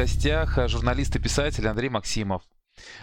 гостях 0.00 0.58
журналист 0.66 1.14
и 1.16 1.18
писатель 1.18 1.68
Андрей 1.68 1.90
Максимов. 1.90 2.42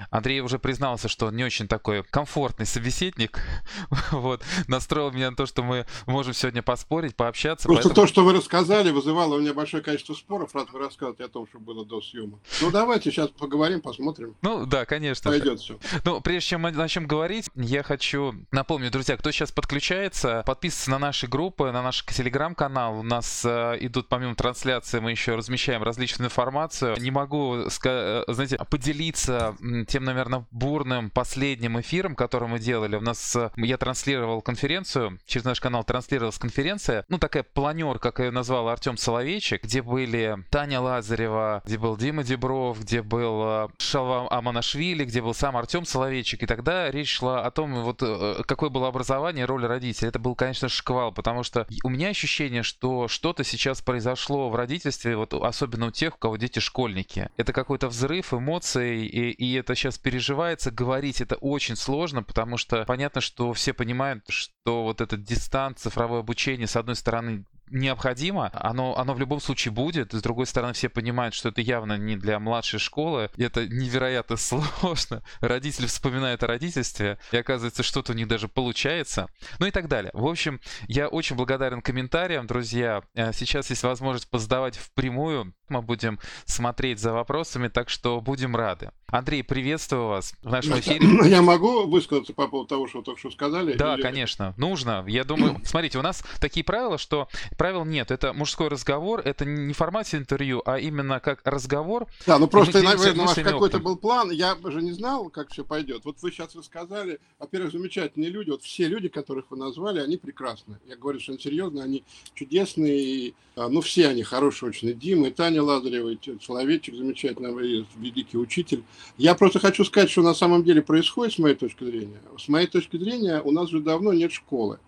Андрей 0.10 0.42
уже 0.42 0.60
признался, 0.60 1.08
что 1.08 1.28
он 1.28 1.36
не 1.36 1.44
очень 1.44 1.68
такой 1.68 2.04
комфортный 2.04 2.66
собеседник. 2.66 3.42
вот, 4.12 4.44
настроил 4.68 5.12
меня 5.12 5.30
на 5.32 5.36
то, 5.36 5.46
что 5.46 5.64
мы 5.64 5.86
можем 6.06 6.34
сегодня 6.34 6.62
поспорить, 6.62 7.16
пообщаться. 7.16 7.68
Просто 7.68 7.90
поэтому... 7.90 8.08
то, 8.08 8.12
что 8.12 8.24
вы 8.24 8.34
рассказали, 8.34 8.92
вызывало 8.92 9.36
у 9.36 9.40
меня 9.40 9.54
большое 9.54 9.84
количество 9.84 10.14
споров, 10.14 10.54
раз 10.56 10.68
вы 10.72 10.80
рассказываете 10.80 11.26
о 11.26 11.28
том, 11.28 11.48
что 11.48 11.60
было 11.60 11.86
до 11.86 12.02
съема. 12.02 12.40
Ну, 12.62 12.72
давайте 12.72 13.12
сейчас 13.12 13.30
поговорим, 13.30 13.82
посмотрим. 13.82 14.36
Ну, 14.42 14.66
да, 14.66 14.86
конечно. 14.86 15.32
Пойдет 15.32 15.60
все. 15.60 15.78
Ну, 16.04 16.22
прежде 16.22 16.50
чем 16.50 16.62
мы 16.62 16.72
начнем 16.72 17.08
говорить, 17.08 17.50
я 17.56 17.84
хочу 17.84 18.34
напомнить, 18.52 18.92
друзья, 18.92 19.18
кто 19.18 19.32
сейчас 19.32 19.52
подключается, 19.52 20.44
подписывайтесь 20.46 20.88
на 20.88 21.00
наши 21.00 21.28
группы, 21.28 21.72
на 21.72 21.82
наш 21.82 22.04
телеграм-канал. 22.04 23.00
У 23.00 23.04
нас 23.04 23.44
э, 23.46 23.78
идут, 23.82 24.08
помимо 24.08 24.36
трансляции, 24.36 25.00
мы 25.00 25.12
еще 25.12 25.36
размещаем 25.36 25.84
различную 25.84 26.28
информацию. 26.28 26.96
Не 27.00 27.12
могу, 27.12 27.56
э, 27.56 28.24
знаете, 28.28 28.58
поделиться 28.70 29.56
тем, 29.86 30.04
наверное, 30.04 30.46
бурным 30.52 31.10
последним 31.10 31.80
эфиром, 31.80 32.16
который 32.16 32.48
мы 32.48 32.60
делали. 32.60 32.96
У 32.96 33.02
нас 33.02 33.36
э, 33.36 33.52
я 33.58 33.78
транслировал 33.78 34.42
конференцию, 34.42 35.20
через 35.26 35.46
наш 35.46 35.60
канал 35.60 35.84
транслировалась 35.84 36.38
конференция, 36.38 37.06
ну, 37.10 37.18
такая 37.18 37.44
планер, 37.44 38.00
как 38.00 38.20
ее 38.20 38.32
назвал 38.32 38.70
Артем 38.70 38.98
Соловейчик, 38.98 39.64
где 39.64 39.82
были 39.82 40.38
Таня 40.50 40.82
Лазарева, 40.82 41.62
где 41.66 41.78
был 41.78 41.98
Дима 41.98 42.24
Дебров, 42.24 42.82
где 42.82 43.02
был 43.02 43.42
э, 43.44 43.68
Шалва 43.78 44.32
Аманашвили, 44.32 45.06
где 45.06 45.22
был 45.22 45.34
сам 45.34 45.58
Артем 45.58 45.86
Соловейчик. 45.86 46.44
И 46.44 46.46
тогда 46.46 46.92
речь 46.92 47.16
шла 47.16 47.46
о 47.46 47.52
том, 47.52 47.84
вот 47.84 48.02
э, 48.02 48.44
какое 48.46 48.70
было 48.70 48.88
образование 48.88 49.46
роль 49.46 49.66
родителей. 49.66 50.10
Это 50.10 50.20
был, 50.20 50.36
конечно, 50.36 50.70
шквал, 50.70 51.12
потому 51.12 51.44
что 51.44 51.68
у 51.84 51.90
меня 51.90 52.10
ощущение, 52.10 52.64
что 52.64 53.08
что-то 53.08 53.44
сейчас 53.44 53.82
произошло 53.82 54.50
в 54.50 54.56
родительстве, 54.56 55.16
вот 55.16 55.34
особенно 55.34 55.88
у 55.88 55.92
тех, 55.92 56.16
у 56.16 56.18
кого 56.18 56.38
дети 56.38 56.60
школьники. 56.60 57.30
Это 57.38 57.54
какой-то 57.54 57.88
взрыв 57.88 58.34
эмоций, 58.34 59.06
и, 59.06 59.32
и 59.32 59.56
это 59.68 59.76
сейчас 59.76 59.98
переживается, 59.98 60.72
говорить 60.72 61.20
это 61.20 61.36
очень 61.36 61.76
сложно, 61.76 62.24
потому 62.24 62.58
что 62.58 62.86
понятно, 62.86 63.20
что 63.20 63.52
все 63.52 63.74
понимают, 63.74 64.24
что 64.30 64.84
вот 64.84 65.02
этот 65.02 65.24
дистант, 65.24 65.78
цифровое 65.78 66.22
обучение, 66.22 66.68
с 66.68 66.78
одной 66.78 66.96
стороны, 66.96 67.44
необходимо, 67.70 68.50
оно, 68.54 68.98
оно 68.98 69.14
в 69.14 69.20
любом 69.20 69.40
случае 69.40 69.72
будет. 69.72 70.14
С 70.14 70.22
другой 70.22 70.46
стороны, 70.46 70.74
все 70.74 70.90
понимают, 70.90 71.34
что 71.34 71.50
это 71.50 71.62
явно 71.62 71.98
не 71.98 72.16
для 72.16 72.40
младшей 72.40 72.80
школы. 72.80 73.30
Это 73.38 73.68
невероятно 73.68 74.38
сложно. 74.38 75.24
Родители 75.42 75.88
вспоминают 75.88 76.44
о 76.44 76.48
родительстве, 76.48 77.18
и 77.32 77.38
оказывается, 77.38 77.84
что-то 77.84 78.14
у 78.14 78.16
них 78.16 78.28
даже 78.28 78.48
получается. 78.48 79.28
Ну 79.60 79.66
и 79.66 79.72
так 79.72 79.88
далее. 79.88 80.12
В 80.14 80.26
общем, 80.26 80.60
я 80.88 81.08
очень 81.08 81.36
благодарен 81.36 81.82
комментариям, 81.82 82.48
друзья. 82.48 83.04
Э, 83.14 83.34
сейчас 83.34 83.70
есть 83.70 83.84
возможность 83.84 84.30
позадавать 84.30 84.78
впрямую. 84.78 85.54
Мы 85.70 85.82
будем 85.82 86.20
смотреть 86.46 87.00
за 87.00 87.14
вопросами, 87.14 87.68
так 87.68 87.90
что 87.90 88.22
будем 88.22 88.56
рады. 88.56 88.92
Андрей, 89.08 89.44
приветствую 89.44 90.08
вас 90.08 90.34
в 90.42 90.50
нашем 90.50 90.80
эфире. 90.80 91.00
Я 91.30 91.42
могу 91.42 91.88
высказаться 91.88 92.34
по 92.34 92.48
поводу 92.48 92.68
того, 92.68 92.88
что 92.88 93.00
вы 93.00 93.04
только 93.06 93.20
что 93.20 93.32
сказали? 93.32 93.74
Да, 93.74 93.96
или... 93.96 94.02
конечно, 94.02 94.54
нужно. 94.58 95.06
Я 95.08 95.24
думаю, 95.24 95.62
смотрите, 95.64 95.98
у 95.98 96.02
нас 96.02 96.24
такие 96.42 96.64
правила, 96.64 96.98
что 96.98 97.30
правил 97.58 97.86
нет. 97.86 98.12
Это 98.12 98.34
мужской 98.34 98.68
разговор, 98.68 99.22
это 99.24 99.46
не 99.46 99.74
в 99.74 99.78
формате 99.78 100.18
интервью, 100.18 100.62
а 100.66 100.80
именно 100.80 101.20
как 101.20 101.42
разговор. 101.44 102.08
Да, 102.26 102.40
ну 102.40 102.48
просто, 102.48 102.82
наверное, 102.82 103.24
у 103.24 103.28
вас 103.28 103.36
какой-то 103.36 103.80
был 103.80 103.98
план. 103.98 104.32
Я 104.32 104.56
же 104.66 104.82
не 104.82 104.92
знал, 104.92 105.30
как 105.30 105.52
все 105.52 105.64
пойдет. 105.64 106.06
Вот 106.06 106.22
вы 106.22 106.32
сейчас 106.32 106.56
рассказали, 106.56 107.20
во-первых, 107.40 107.72
замечательные 107.72 108.30
люди. 108.30 108.52
Вот 108.52 108.64
все 108.64 108.88
люди, 108.88 109.08
которых 109.08 109.46
вы 109.50 109.58
назвали, 109.58 110.00
они 110.00 110.18
прекрасны. 110.18 110.78
Я 110.86 110.96
говорю 110.96 111.20
что 111.20 111.38
серьезно, 111.38 111.84
они 111.84 112.04
чудесные. 112.34 113.34
А, 113.56 113.70
ну, 113.70 113.82
все 113.82 114.08
они 114.08 114.24
хорошие 114.24 114.70
очень. 114.70 114.90
И 114.90 114.94
Дима, 114.94 115.28
и 115.28 115.32
Таня 115.32 115.64
Лазарева, 115.64 116.10
и 116.10 116.20
Человечек 116.40 116.96
замечательный, 116.96 117.86
великий 117.96 118.38
учитель. 118.38 118.84
Я 119.18 119.36
просто 119.36 119.60
хочу 119.60 119.84
сказать, 119.84 120.12
что 120.12 120.22
на 120.22 120.34
самом 120.34 120.64
деле 120.64 120.82
происходит, 120.82 121.34
с 121.34 121.40
моей 121.40 121.56
точки 121.56 121.84
зрения. 121.84 122.22
С 122.38 122.48
моей 122.48 122.68
точки 122.68 122.98
зрения, 122.98 123.42
у 123.42 123.52
нас 123.52 123.66
уже 123.70 123.80
давно 123.80 124.14
нет 124.14 124.32
школы. 124.32 124.80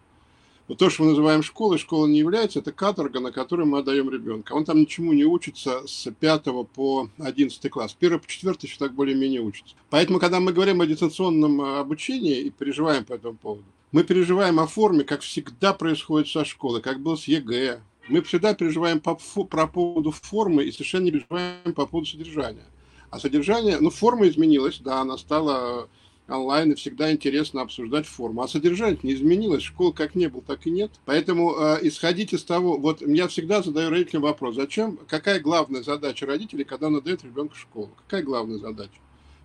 Вот 0.69 0.77
то, 0.77 0.91
что 0.91 1.01
мы 1.01 1.09
называем 1.09 1.41
школой, 1.41 1.79
школа 1.79 2.05
не 2.05 2.19
является, 2.19 2.59
это 2.59 2.71
каторга, 2.71 3.19
на 3.19 3.31
которую 3.31 3.67
мы 3.67 3.79
отдаем 3.79 4.07
ребенка. 4.11 4.53
Он 4.53 4.65
там 4.65 4.79
ничему 4.79 5.13
не 5.13 5.25
учится 5.25 5.81
с 5.87 6.11
5 6.11 6.43
по 6.75 7.09
11 7.17 7.71
класс. 7.71 7.97
1 7.99 8.19
по 8.19 8.27
4 8.27 8.55
еще 8.61 8.77
так 8.77 8.93
более-менее 8.93 9.41
учится. 9.41 9.75
Поэтому, 9.89 10.19
когда 10.19 10.39
мы 10.39 10.53
говорим 10.53 10.79
о 10.81 10.85
дистанционном 10.85 11.59
э, 11.59 11.79
обучении 11.79 12.41
и 12.41 12.51
переживаем 12.51 13.03
по 13.03 13.13
этому 13.13 13.35
поводу, 13.35 13.63
мы 13.91 14.03
переживаем 14.03 14.59
о 14.59 14.67
форме, 14.67 15.03
как 15.03 15.21
всегда 15.21 15.73
происходит 15.73 16.27
со 16.27 16.45
школы, 16.45 16.81
как 16.81 16.99
было 16.99 17.15
с 17.15 17.23
ЕГЭ. 17.23 17.81
Мы 18.07 18.21
всегда 18.21 18.53
переживаем 18.53 18.99
по, 18.99 19.15
по 19.15 19.65
поводу 19.65 20.11
формы 20.11 20.65
и 20.65 20.71
совершенно 20.71 21.05
не 21.05 21.11
переживаем 21.11 21.73
по 21.73 21.87
поводу 21.87 22.11
содержания. 22.11 22.65
А 23.09 23.19
содержание, 23.19 23.79
ну, 23.79 23.89
форма 23.89 24.27
изменилась, 24.27 24.77
да, 24.77 25.01
она 25.01 25.17
стала 25.17 25.89
онлайн, 26.29 26.71
и 26.71 26.75
всегда 26.75 27.11
интересно 27.11 27.61
обсуждать 27.61 28.05
форму. 28.07 28.41
А 28.41 28.47
содержание 28.47 28.99
не 29.03 29.13
изменилось, 29.13 29.63
школ 29.63 29.93
как 29.93 30.15
не 30.15 30.27
было, 30.27 30.41
так 30.41 30.65
и 30.65 30.71
нет. 30.71 30.91
Поэтому 31.05 31.55
э, 31.55 31.79
исходить 31.83 32.33
из 32.33 32.43
того, 32.43 32.77
вот 32.77 33.01
я 33.01 33.27
всегда 33.27 33.61
задаю 33.61 33.89
родителям 33.89 34.23
вопрос, 34.23 34.55
зачем, 34.55 34.97
какая 35.07 35.39
главная 35.39 35.83
задача 35.83 36.25
родителей, 36.25 36.63
когда 36.63 36.87
он 36.87 36.97
отдает 36.97 37.23
ребенка 37.23 37.55
в 37.55 37.59
школу? 37.59 37.91
Какая 38.05 38.23
главная 38.23 38.57
задача? 38.57 38.99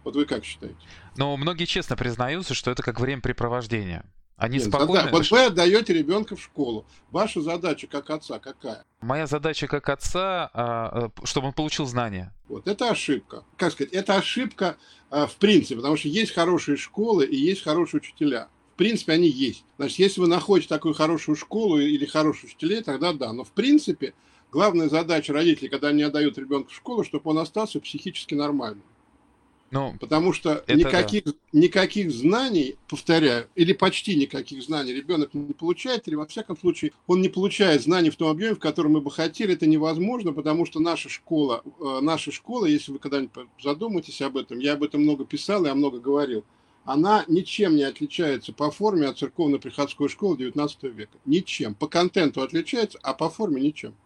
Вот 0.04 0.16
вы 0.16 0.26
как 0.26 0.44
считаете? 0.44 0.76
Ну, 1.16 1.36
многие 1.36 1.64
честно 1.64 1.96
признаются, 1.96 2.54
что 2.54 2.70
это 2.70 2.82
как 2.82 3.00
времяпрепровождение. 3.00 4.04
Они 4.36 4.58
Нет, 4.58 4.66
спокойно... 4.66 5.10
Вот 5.10 5.30
вы 5.30 5.44
отдаете 5.44 5.92
ребенка 5.92 6.34
в 6.34 6.42
школу. 6.42 6.86
Ваша 7.10 7.40
задача 7.40 7.86
как 7.86 8.10
отца 8.10 8.40
какая? 8.40 8.84
Моя 9.00 9.26
задача 9.26 9.68
как 9.68 9.88
отца, 9.88 10.50
а, 10.52 11.10
а, 11.14 11.26
чтобы 11.26 11.48
он 11.48 11.52
получил 11.52 11.86
знания. 11.86 12.32
Вот 12.48 12.66
это 12.66 12.90
ошибка. 12.90 13.44
Как 13.56 13.72
сказать, 13.72 13.92
это 13.92 14.16
ошибка 14.16 14.76
в 15.14 15.36
принципе, 15.36 15.76
потому 15.76 15.96
что 15.96 16.08
есть 16.08 16.32
хорошие 16.32 16.76
школы 16.76 17.24
и 17.24 17.36
есть 17.36 17.62
хорошие 17.62 18.00
учителя. 18.00 18.48
В 18.74 18.76
принципе, 18.76 19.12
они 19.12 19.28
есть. 19.28 19.64
Значит, 19.76 20.00
если 20.00 20.20
вы 20.20 20.26
находите 20.26 20.68
такую 20.68 20.94
хорошую 20.94 21.36
школу 21.36 21.78
или 21.78 22.04
хороших 22.04 22.44
учителей, 22.44 22.82
тогда 22.82 23.12
да. 23.12 23.32
Но 23.32 23.44
в 23.44 23.52
принципе, 23.52 24.14
главная 24.50 24.88
задача 24.88 25.32
родителей, 25.32 25.68
когда 25.68 25.88
они 25.88 26.02
отдают 26.02 26.36
ребенка 26.38 26.70
в 26.70 26.74
школу, 26.74 27.04
чтобы 27.04 27.30
он 27.30 27.38
остался 27.38 27.78
психически 27.78 28.34
нормальным. 28.34 28.82
Ну, 29.74 29.96
Потому 29.98 30.32
что 30.32 30.64
никаких, 30.68 31.24
да. 31.24 31.32
никаких 31.52 32.12
знаний, 32.12 32.76
повторяю, 32.86 33.48
или 33.56 33.72
почти 33.72 34.14
никаких 34.14 34.62
знаний 34.62 34.92
ребенок 34.92 35.34
не 35.34 35.52
получает, 35.52 36.06
или 36.06 36.14
во 36.14 36.26
всяком 36.26 36.56
случае 36.56 36.92
он 37.08 37.20
не 37.20 37.28
получает 37.28 37.82
знаний 37.82 38.10
в 38.10 38.16
том 38.16 38.28
объеме, 38.28 38.54
в 38.54 38.60
котором 38.60 38.92
мы 38.92 39.00
бы 39.00 39.10
хотели. 39.10 39.54
Это 39.54 39.66
невозможно, 39.66 40.32
потому 40.32 40.64
что 40.64 40.78
наша 40.78 41.08
школа, 41.08 41.64
э, 41.64 41.98
наша 42.02 42.30
школа, 42.30 42.66
если 42.66 42.92
вы 42.92 43.00
когда-нибудь 43.00 43.48
задумаетесь 43.60 44.22
об 44.22 44.36
этом, 44.36 44.60
я 44.60 44.74
об 44.74 44.84
этом 44.84 45.02
много 45.02 45.24
писал, 45.24 45.66
я 45.66 45.74
много 45.74 45.98
говорил, 45.98 46.44
она 46.84 47.24
ничем 47.26 47.74
не 47.74 47.82
отличается 47.82 48.52
по 48.52 48.70
форме 48.70 49.08
от 49.08 49.18
церковно-приходской 49.18 50.08
школы 50.08 50.36
XIX 50.36 50.88
века. 50.90 51.18
Ничем. 51.24 51.74
По 51.74 51.88
контенту 51.88 52.42
отличается, 52.42 53.00
а 53.02 53.12
по 53.12 53.28
форме 53.28 53.60
ничем. 53.60 53.96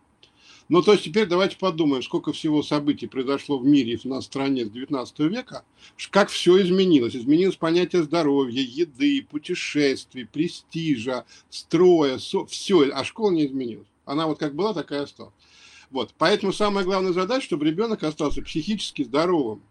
Ну, 0.68 0.82
то 0.82 0.92
есть 0.92 1.04
теперь 1.04 1.26
давайте 1.26 1.56
подумаем, 1.56 2.02
сколько 2.02 2.32
всего 2.32 2.62
событий 2.62 3.06
произошло 3.06 3.58
в 3.58 3.64
мире 3.64 3.94
и 3.94 4.08
на 4.08 4.20
стране 4.20 4.66
с 4.66 4.70
19 4.70 5.18
века, 5.20 5.64
как 6.10 6.28
все 6.28 6.60
изменилось. 6.60 7.16
Изменилось 7.16 7.56
понятие 7.56 8.02
здоровья, 8.02 8.60
еды, 8.60 9.26
путешествий, 9.30 10.26
престижа, 10.26 11.24
строя, 11.48 12.18
все, 12.18 12.90
а 12.92 13.02
школа 13.04 13.30
не 13.30 13.46
изменилась. 13.46 13.88
Она 14.04 14.26
вот 14.26 14.38
как 14.38 14.54
была, 14.54 14.74
такая 14.74 15.04
осталась. 15.04 15.32
Вот. 15.90 16.12
Поэтому 16.18 16.52
самая 16.52 16.84
главная 16.84 17.14
задача, 17.14 17.46
чтобы 17.46 17.64
ребенок 17.64 18.02
остался 18.02 18.42
психически 18.42 19.04
здоровым. 19.04 19.62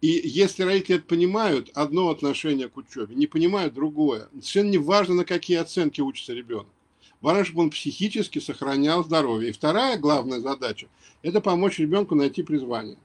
И 0.00 0.20
если 0.24 0.62
родители 0.62 0.96
это 0.96 1.06
понимают, 1.06 1.70
одно 1.74 2.08
отношение 2.08 2.68
к 2.68 2.76
учебе, 2.76 3.16
не 3.16 3.26
понимают 3.26 3.74
другое. 3.74 4.28
Совершенно 4.34 4.70
не 4.70 4.78
важно, 4.78 5.14
на 5.14 5.24
какие 5.24 5.58
оценки 5.58 6.00
учится 6.00 6.32
ребенок. 6.32 6.68
Важно, 7.20 7.44
чтобы 7.44 7.62
он 7.62 7.70
психически 7.70 8.38
сохранял 8.38 9.04
здоровье. 9.04 9.50
И 9.50 9.52
вторая 9.52 9.98
главная 9.98 10.40
задача– 10.40 10.88
это 11.22 11.40
помочь 11.40 11.78
ребенку 11.78 12.14
найти 12.14 12.42
призвание. 12.42 12.96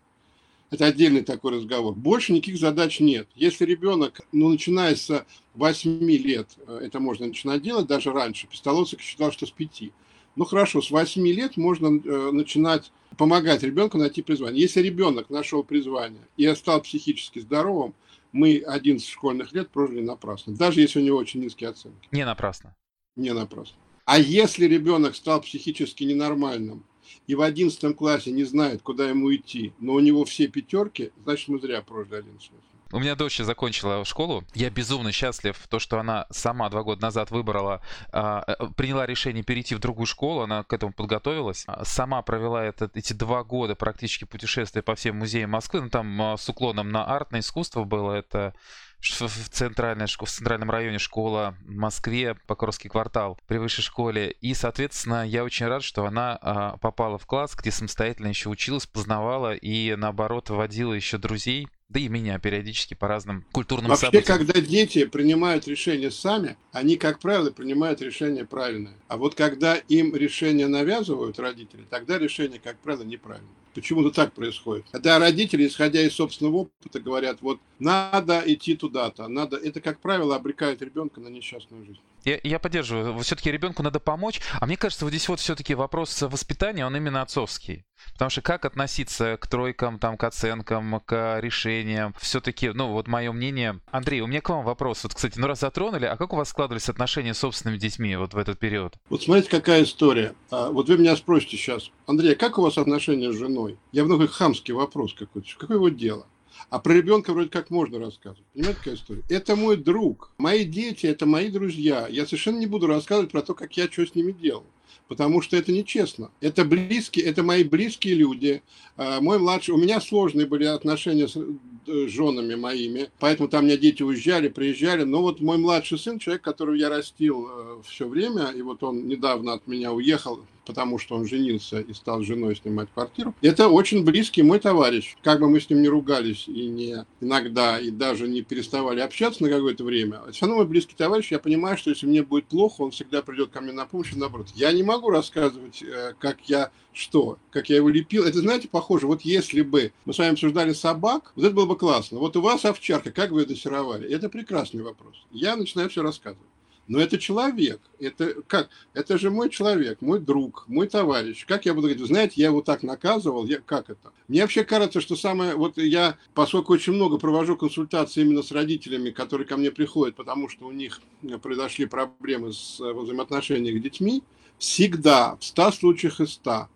Это 0.71 0.87
отдельный 0.87 1.21
такой 1.21 1.57
разговор. 1.57 1.93
Больше 1.93 2.33
никаких 2.33 2.57
задач 2.57 2.99
нет. 2.99 3.27
Если 3.35 3.65
ребенок, 3.65 4.21
ну, 4.31 4.49
начиная 4.49 4.95
с 4.95 5.25
8 5.53 5.99
лет, 6.09 6.49
э, 6.67 6.79
это 6.83 6.99
можно 6.99 7.27
начинать 7.27 7.61
делать, 7.61 7.87
даже 7.87 8.11
раньше, 8.11 8.47
Пистолоцик 8.47 8.99
считал, 9.01 9.31
что 9.31 9.45
с 9.45 9.51
5. 9.51 9.91
Ну, 10.35 10.45
хорошо, 10.45 10.81
с 10.81 10.89
8 10.89 11.25
лет 11.27 11.55
можно 11.55 11.87
э, 11.87 12.31
начинать 12.31 12.91
помогать 13.15 13.63
ребенку 13.63 13.97
найти 13.97 14.21
призвание. 14.21 14.61
Если 14.61 14.81
ребенок 14.81 15.29
нашел 15.29 15.63
призвание 15.63 16.27
и 16.35 16.53
стал 16.55 16.81
психически 16.81 17.39
здоровым, 17.39 17.93
мы 18.31 18.57
11 18.57 19.07
школьных 19.07 19.53
лет 19.53 19.69
прожили 19.69 20.01
напрасно, 20.01 20.53
даже 20.53 20.81
если 20.81 20.99
у 20.99 21.03
него 21.03 21.17
очень 21.17 21.41
низкие 21.41 21.69
оценки. 21.69 22.09
Не 22.11 22.25
напрасно. 22.25 22.75
Не 23.15 23.33
напрасно. 23.33 23.77
А 24.05 24.19
если 24.19 24.65
ребенок 24.65 25.15
стал 25.15 25.41
психически 25.41 26.03
ненормальным 26.03 26.85
и 27.25 27.33
в 27.33 27.41
одиннадцатом 27.41 27.95
классе 27.95 28.31
не 28.31 28.43
знает, 28.43 28.83
куда 28.83 29.09
ему 29.09 29.33
идти, 29.33 29.73
но 29.79 29.93
у 29.93 29.99
него 29.99 30.25
все 30.25 30.47
пятерки, 30.47 31.11
значит, 31.23 31.47
мы 31.47 31.59
зря 31.59 31.81
прожили 31.81 32.17
11 32.17 32.51
лет. 32.51 32.61
У 32.91 32.99
меня 32.99 33.15
дочь 33.15 33.37
закончила 33.37 34.05
школу. 34.05 34.43
Я 34.53 34.69
безумно 34.69 35.11
счастлив, 35.11 35.57
то, 35.69 35.79
что 35.79 35.99
она 35.99 36.27
сама 36.29 36.69
два 36.69 36.83
года 36.83 37.01
назад 37.01 37.31
выбрала, 37.31 37.81
а, 38.11 38.43
э, 38.47 38.67
приняла 38.77 39.07
решение 39.07 39.43
перейти 39.43 39.73
в 39.73 39.79
другую 39.79 40.05
школу, 40.05 40.41
она 40.41 40.63
к 40.63 40.71
этому 40.71 40.93
подготовилась. 40.93 41.63
А, 41.65 41.83
сама 41.83 42.21
провела 42.21 42.63
это, 42.63 42.89
эти 42.93 43.13
два 43.13 43.43
года 43.43 43.75
практически 43.75 44.25
путешествия 44.25 44.83
по 44.83 44.95
всем 44.95 45.17
музеям 45.17 45.49
Москвы. 45.49 45.81
Ну, 45.81 45.89
там 45.89 46.21
а, 46.21 46.37
с 46.37 46.47
уклоном 46.47 46.89
на 46.91 47.03
арт, 47.03 47.31
на 47.31 47.39
искусство 47.39 47.83
было. 47.85 48.13
Это 48.13 48.53
в, 48.99 49.49
центральной, 49.49 50.05
в 50.07 50.29
центральном 50.29 50.71
районе 50.71 50.99
школа 50.99 51.55
в 51.65 51.71
Москве, 51.71 52.35
Покровский 52.47 52.89
квартал, 52.89 53.39
при 53.47 53.57
высшей 53.57 53.83
школе. 53.83 54.31
И, 54.41 54.53
соответственно, 54.53 55.25
я 55.27 55.43
очень 55.43 55.67
рад, 55.67 55.83
что 55.83 56.05
она 56.05 56.37
а, 56.41 56.77
попала 56.77 57.17
в 57.17 57.25
класс, 57.25 57.55
где 57.55 57.71
самостоятельно 57.71 58.27
еще 58.27 58.49
училась, 58.49 58.85
познавала 58.85 59.53
и, 59.53 59.95
наоборот, 59.95 60.49
вводила 60.49 60.93
еще 60.93 61.17
друзей 61.17 61.67
да 61.89 61.99
и 61.99 62.07
меня 62.07 62.39
периодически 62.39 62.93
по 62.93 63.07
разным 63.07 63.45
культурным 63.51 63.89
Вообще, 63.89 64.07
событиям. 64.07 64.25
когда 64.25 64.59
дети 64.59 65.05
принимают 65.05 65.67
решения 65.67 66.09
сами, 66.09 66.57
они, 66.71 66.97
как 66.97 67.19
правило, 67.19 67.51
принимают 67.51 68.01
решение 68.01 68.45
правильное. 68.45 68.95
А 69.07 69.17
вот 69.17 69.35
когда 69.35 69.75
им 69.75 70.15
решение 70.15 70.67
навязывают 70.67 71.39
родители, 71.39 71.85
тогда 71.89 72.17
решение, 72.17 72.59
как 72.59 72.79
правило, 72.79 73.03
неправильное. 73.03 73.53
Почему-то 73.75 74.09
так 74.09 74.31
происходит. 74.33 74.85
Когда 74.89 75.19
родители, 75.19 75.67
исходя 75.67 76.01
из 76.01 76.13
собственного 76.13 76.55
опыта, 76.55 77.01
говорят, 77.01 77.41
вот 77.41 77.59
надо 77.77 78.41
идти 78.45 78.73
туда-то, 78.75 79.27
надо, 79.27 79.57
это, 79.57 79.81
как 79.81 79.99
правило, 79.99 80.37
обрекает 80.37 80.81
ребенка 80.81 81.19
на 81.19 81.27
несчастную 81.27 81.85
жизнь. 81.85 81.99
Я, 82.25 82.39
я 82.43 82.59
поддерживаю. 82.59 83.17
Все-таки 83.19 83.51
ребенку 83.51 83.83
надо 83.83 83.99
помочь. 83.99 84.41
А 84.59 84.65
мне 84.65 84.77
кажется, 84.77 85.05
вот 85.05 85.11
здесь 85.11 85.29
вот 85.29 85.39
все-таки 85.39 85.75
вопрос 85.75 86.21
воспитания, 86.23 86.85
он 86.85 86.95
именно 86.95 87.21
отцовский. 87.21 87.85
Потому 88.13 88.29
что 88.29 88.41
как 88.41 88.65
относиться 88.65 89.37
к 89.37 89.47
тройкам, 89.47 89.99
там, 89.99 90.17
к 90.17 90.23
оценкам, 90.23 90.99
к 91.01 91.39
решениям, 91.39 92.13
все-таки, 92.19 92.69
ну, 92.69 92.91
вот 92.91 93.07
мое 93.07 93.31
мнение. 93.31 93.79
Андрей, 93.91 94.21
у 94.21 94.27
меня 94.27 94.41
к 94.41 94.49
вам 94.49 94.65
вопрос. 94.65 95.03
Вот, 95.03 95.13
кстати, 95.13 95.37
ну 95.37 95.47
раз 95.47 95.59
затронули, 95.59 96.05
а 96.05 96.17
как 96.17 96.33
у 96.33 96.35
вас 96.35 96.49
складывались 96.49 96.89
отношения 96.89 97.33
с 97.33 97.39
собственными 97.39 97.77
детьми 97.77 98.15
вот 98.15 98.33
в 98.33 98.37
этот 98.37 98.59
период? 98.59 98.95
Вот 99.09 99.23
смотрите, 99.23 99.49
какая 99.49 99.83
история. 99.83 100.33
А, 100.49 100.71
вот 100.71 100.89
вы 100.89 100.97
меня 100.97 101.15
спросите 101.15 101.57
сейчас, 101.57 101.91
Андрей, 102.07 102.33
а 102.33 102.35
как 102.35 102.57
у 102.57 102.63
вас 102.63 102.77
отношения 102.77 103.31
с 103.31 103.37
женой? 103.37 103.77
Я 103.91 104.03
много 104.03 104.27
хамский 104.27 104.73
вопрос 104.73 105.13
какой-то. 105.13 105.47
Какое 105.57 105.77
его 105.77 105.89
дело? 105.89 106.25
А 106.69 106.79
про 106.79 106.93
ребенка 106.93 107.33
вроде 107.33 107.49
как 107.49 107.69
можно 107.69 107.99
рассказывать. 107.99 108.45
Понимаете, 108.53 108.79
какая 108.79 108.95
история? 108.95 109.23
Это 109.29 109.55
мой 109.55 109.77
друг. 109.77 110.31
Мои 110.37 110.65
дети– 110.65 111.05
это 111.07 111.25
мои 111.25 111.49
друзья. 111.49 112.07
Я 112.09 112.25
совершенно 112.25 112.57
не 112.57 112.67
буду 112.67 112.87
рассказывать 112.87 113.31
про 113.31 113.41
то, 113.41 113.53
как 113.53 113.75
я 113.77 113.91
что 113.91 114.05
с 114.05 114.15
ними 114.15 114.31
делал 114.31 114.65
потому 115.07 115.41
что 115.41 115.57
это 115.57 115.71
нечестно. 115.71 116.31
Это 116.41 116.65
близкие, 116.65 117.25
это 117.25 117.43
мои 117.43 117.63
близкие 117.63 118.15
люди. 118.15 118.63
А, 118.97 119.21
мой 119.21 119.39
младший, 119.39 119.73
у 119.73 119.77
меня 119.77 120.01
сложные 120.01 120.47
были 120.47 120.65
отношения 120.65 121.27
с 121.27 121.37
э, 121.37 122.07
женами 122.07 122.55
моими, 122.55 123.09
поэтому 123.19 123.47
там 123.47 123.63
у 123.63 123.67
меня 123.67 123.77
дети 123.77 124.03
уезжали, 124.03 124.47
приезжали. 124.47 125.03
Но 125.03 125.21
вот 125.21 125.41
мой 125.41 125.57
младший 125.57 125.99
сын, 125.99 126.19
человек, 126.19 126.41
которого 126.43 126.75
я 126.75 126.89
растил 126.89 127.47
э, 127.49 127.81
все 127.87 128.07
время, 128.07 128.47
и 128.47 128.61
вот 128.61 128.83
он 128.83 129.07
недавно 129.07 129.53
от 129.53 129.67
меня 129.67 129.91
уехал, 129.93 130.41
потому 130.65 130.99
что 130.99 131.15
он 131.15 131.25
женился 131.25 131.79
и 131.79 131.93
стал 131.93 132.21
женой 132.21 132.55
снимать 132.55 132.89
квартиру. 132.93 133.33
Это 133.41 133.67
очень 133.67 134.03
близкий 134.03 134.43
мой 134.43 134.59
товарищ. 134.59 135.15
Как 135.23 135.39
бы 135.39 135.49
мы 135.49 135.59
с 135.59 135.69
ним 135.69 135.81
не 135.81 135.87
ругались 135.87 136.47
и 136.47 136.67
не 136.67 137.05
иногда, 137.21 137.79
и 137.79 137.89
даже 137.89 138.27
не 138.27 138.41
переставали 138.41 138.99
общаться 138.99 139.43
на 139.43 139.49
какое-то 139.49 139.83
время, 139.83 140.21
все 140.31 140.45
равно 140.45 140.57
мой 140.57 140.67
близкий 140.67 140.95
товарищ, 140.95 141.31
я 141.31 141.39
понимаю, 141.39 141.77
что 141.77 141.89
если 141.89 142.07
мне 142.07 142.23
будет 142.23 142.45
плохо, 142.45 142.81
он 142.81 142.91
всегда 142.91 143.21
придет 143.21 143.51
ко 143.51 143.61
мне 143.61 143.71
на 143.71 143.85
помощь 143.85 144.13
и 144.13 144.19
наоборот. 144.19 144.47
Я 144.55 144.71
не 144.71 144.83
могу 144.83 145.09
рассказывать, 145.09 145.81
э, 145.81 146.13
как 146.19 146.41
я 146.49 146.71
что, 146.95 147.37
как 147.51 147.69
я 147.69 147.75
его 147.75 147.89
лепил. 147.89 148.23
Это, 148.23 148.39
знаете, 148.39 148.67
похоже, 148.69 149.07
вот 149.07 149.21
если 149.21 149.61
бы 149.61 149.91
мы 150.05 150.13
с 150.13 150.17
вами 150.17 150.31
обсуждали 150.31 150.73
собак, 150.73 151.33
вот 151.35 151.45
это 151.45 151.53
было 151.53 151.65
бы 151.65 151.77
классно. 151.77 152.19
Вот 152.19 152.37
у 152.37 152.41
вас 152.41 152.63
овчарка, 152.65 153.11
как 153.11 153.31
вы 153.31 153.41
ее 153.41 153.47
дрессировали? 153.47 154.09
Это 154.09 154.29
прекрасный 154.29 154.83
вопрос. 154.83 155.15
Я 155.31 155.55
начинаю 155.55 155.89
все 155.89 156.01
рассказывать. 156.01 156.47
Но 156.87 156.99
это 156.99 157.17
человек. 157.17 157.81
Это 157.99 158.41
как? 158.47 158.69
Это 158.93 159.17
же 159.17 159.31
мой 159.31 159.49
человек, 159.49 160.01
мой 160.01 160.19
друг, 160.19 160.65
мой 160.67 160.87
товарищ. 160.87 161.45
Как 161.45 161.65
я 161.65 161.73
буду 161.73 161.87
говорить, 161.87 162.05
знаете, 162.05 162.33
я 162.41 162.47
его 162.47 162.61
так 162.61 162.83
наказывал, 162.83 163.45
я, 163.45 163.59
как 163.59 163.89
это? 163.89 164.11
Мне 164.27 164.41
вообще 164.41 164.63
кажется, 164.63 165.01
что 165.01 165.15
самое, 165.15 165.55
вот 165.55 165.77
я, 165.77 166.17
поскольку 166.33 166.73
очень 166.73 166.93
много 166.93 167.17
провожу 167.17 167.57
консультации 167.57 168.21
именно 168.21 168.43
с 168.43 168.51
родителями, 168.51 169.09
которые 169.09 169.47
ко 169.47 169.57
мне 169.57 169.71
приходят, 169.71 170.15
потому 170.15 170.47
что 170.47 170.67
у 170.67 170.71
них 170.71 171.01
произошли 171.41 171.87
проблемы 171.87 172.53
с 172.53 172.79
э, 172.79 172.93
взаимоотношениями 172.93 173.79
с 173.79 173.83
детьми, 173.83 174.23
всегда, 174.59 175.37
в 175.37 175.43
100 175.43 175.71
случаях 175.71 176.21
из 176.21 176.33
100, 176.33 176.67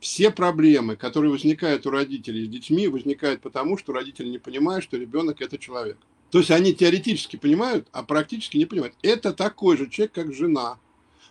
все 0.00 0.30
проблемы, 0.30 0.96
которые 0.96 1.30
возникают 1.30 1.86
у 1.86 1.90
родителей 1.90 2.46
с 2.46 2.48
детьми, 2.48 2.88
возникают 2.88 3.42
потому, 3.42 3.76
что 3.76 3.92
родители 3.92 4.28
не 4.28 4.38
понимают, 4.38 4.84
что 4.84 4.96
ребенок– 4.96 5.40
это 5.42 5.58
человек. 5.58 5.98
То 6.30 6.38
есть 6.38 6.50
они 6.50 6.74
теоретически 6.74 7.36
понимают, 7.36 7.88
а 7.92 8.02
практически 8.02 8.56
не 8.58 8.66
понимают. 8.66 8.94
Это 9.02 9.32
такой 9.32 9.76
же 9.76 9.88
человек, 9.88 10.12
как 10.12 10.34
жена, 10.34 10.78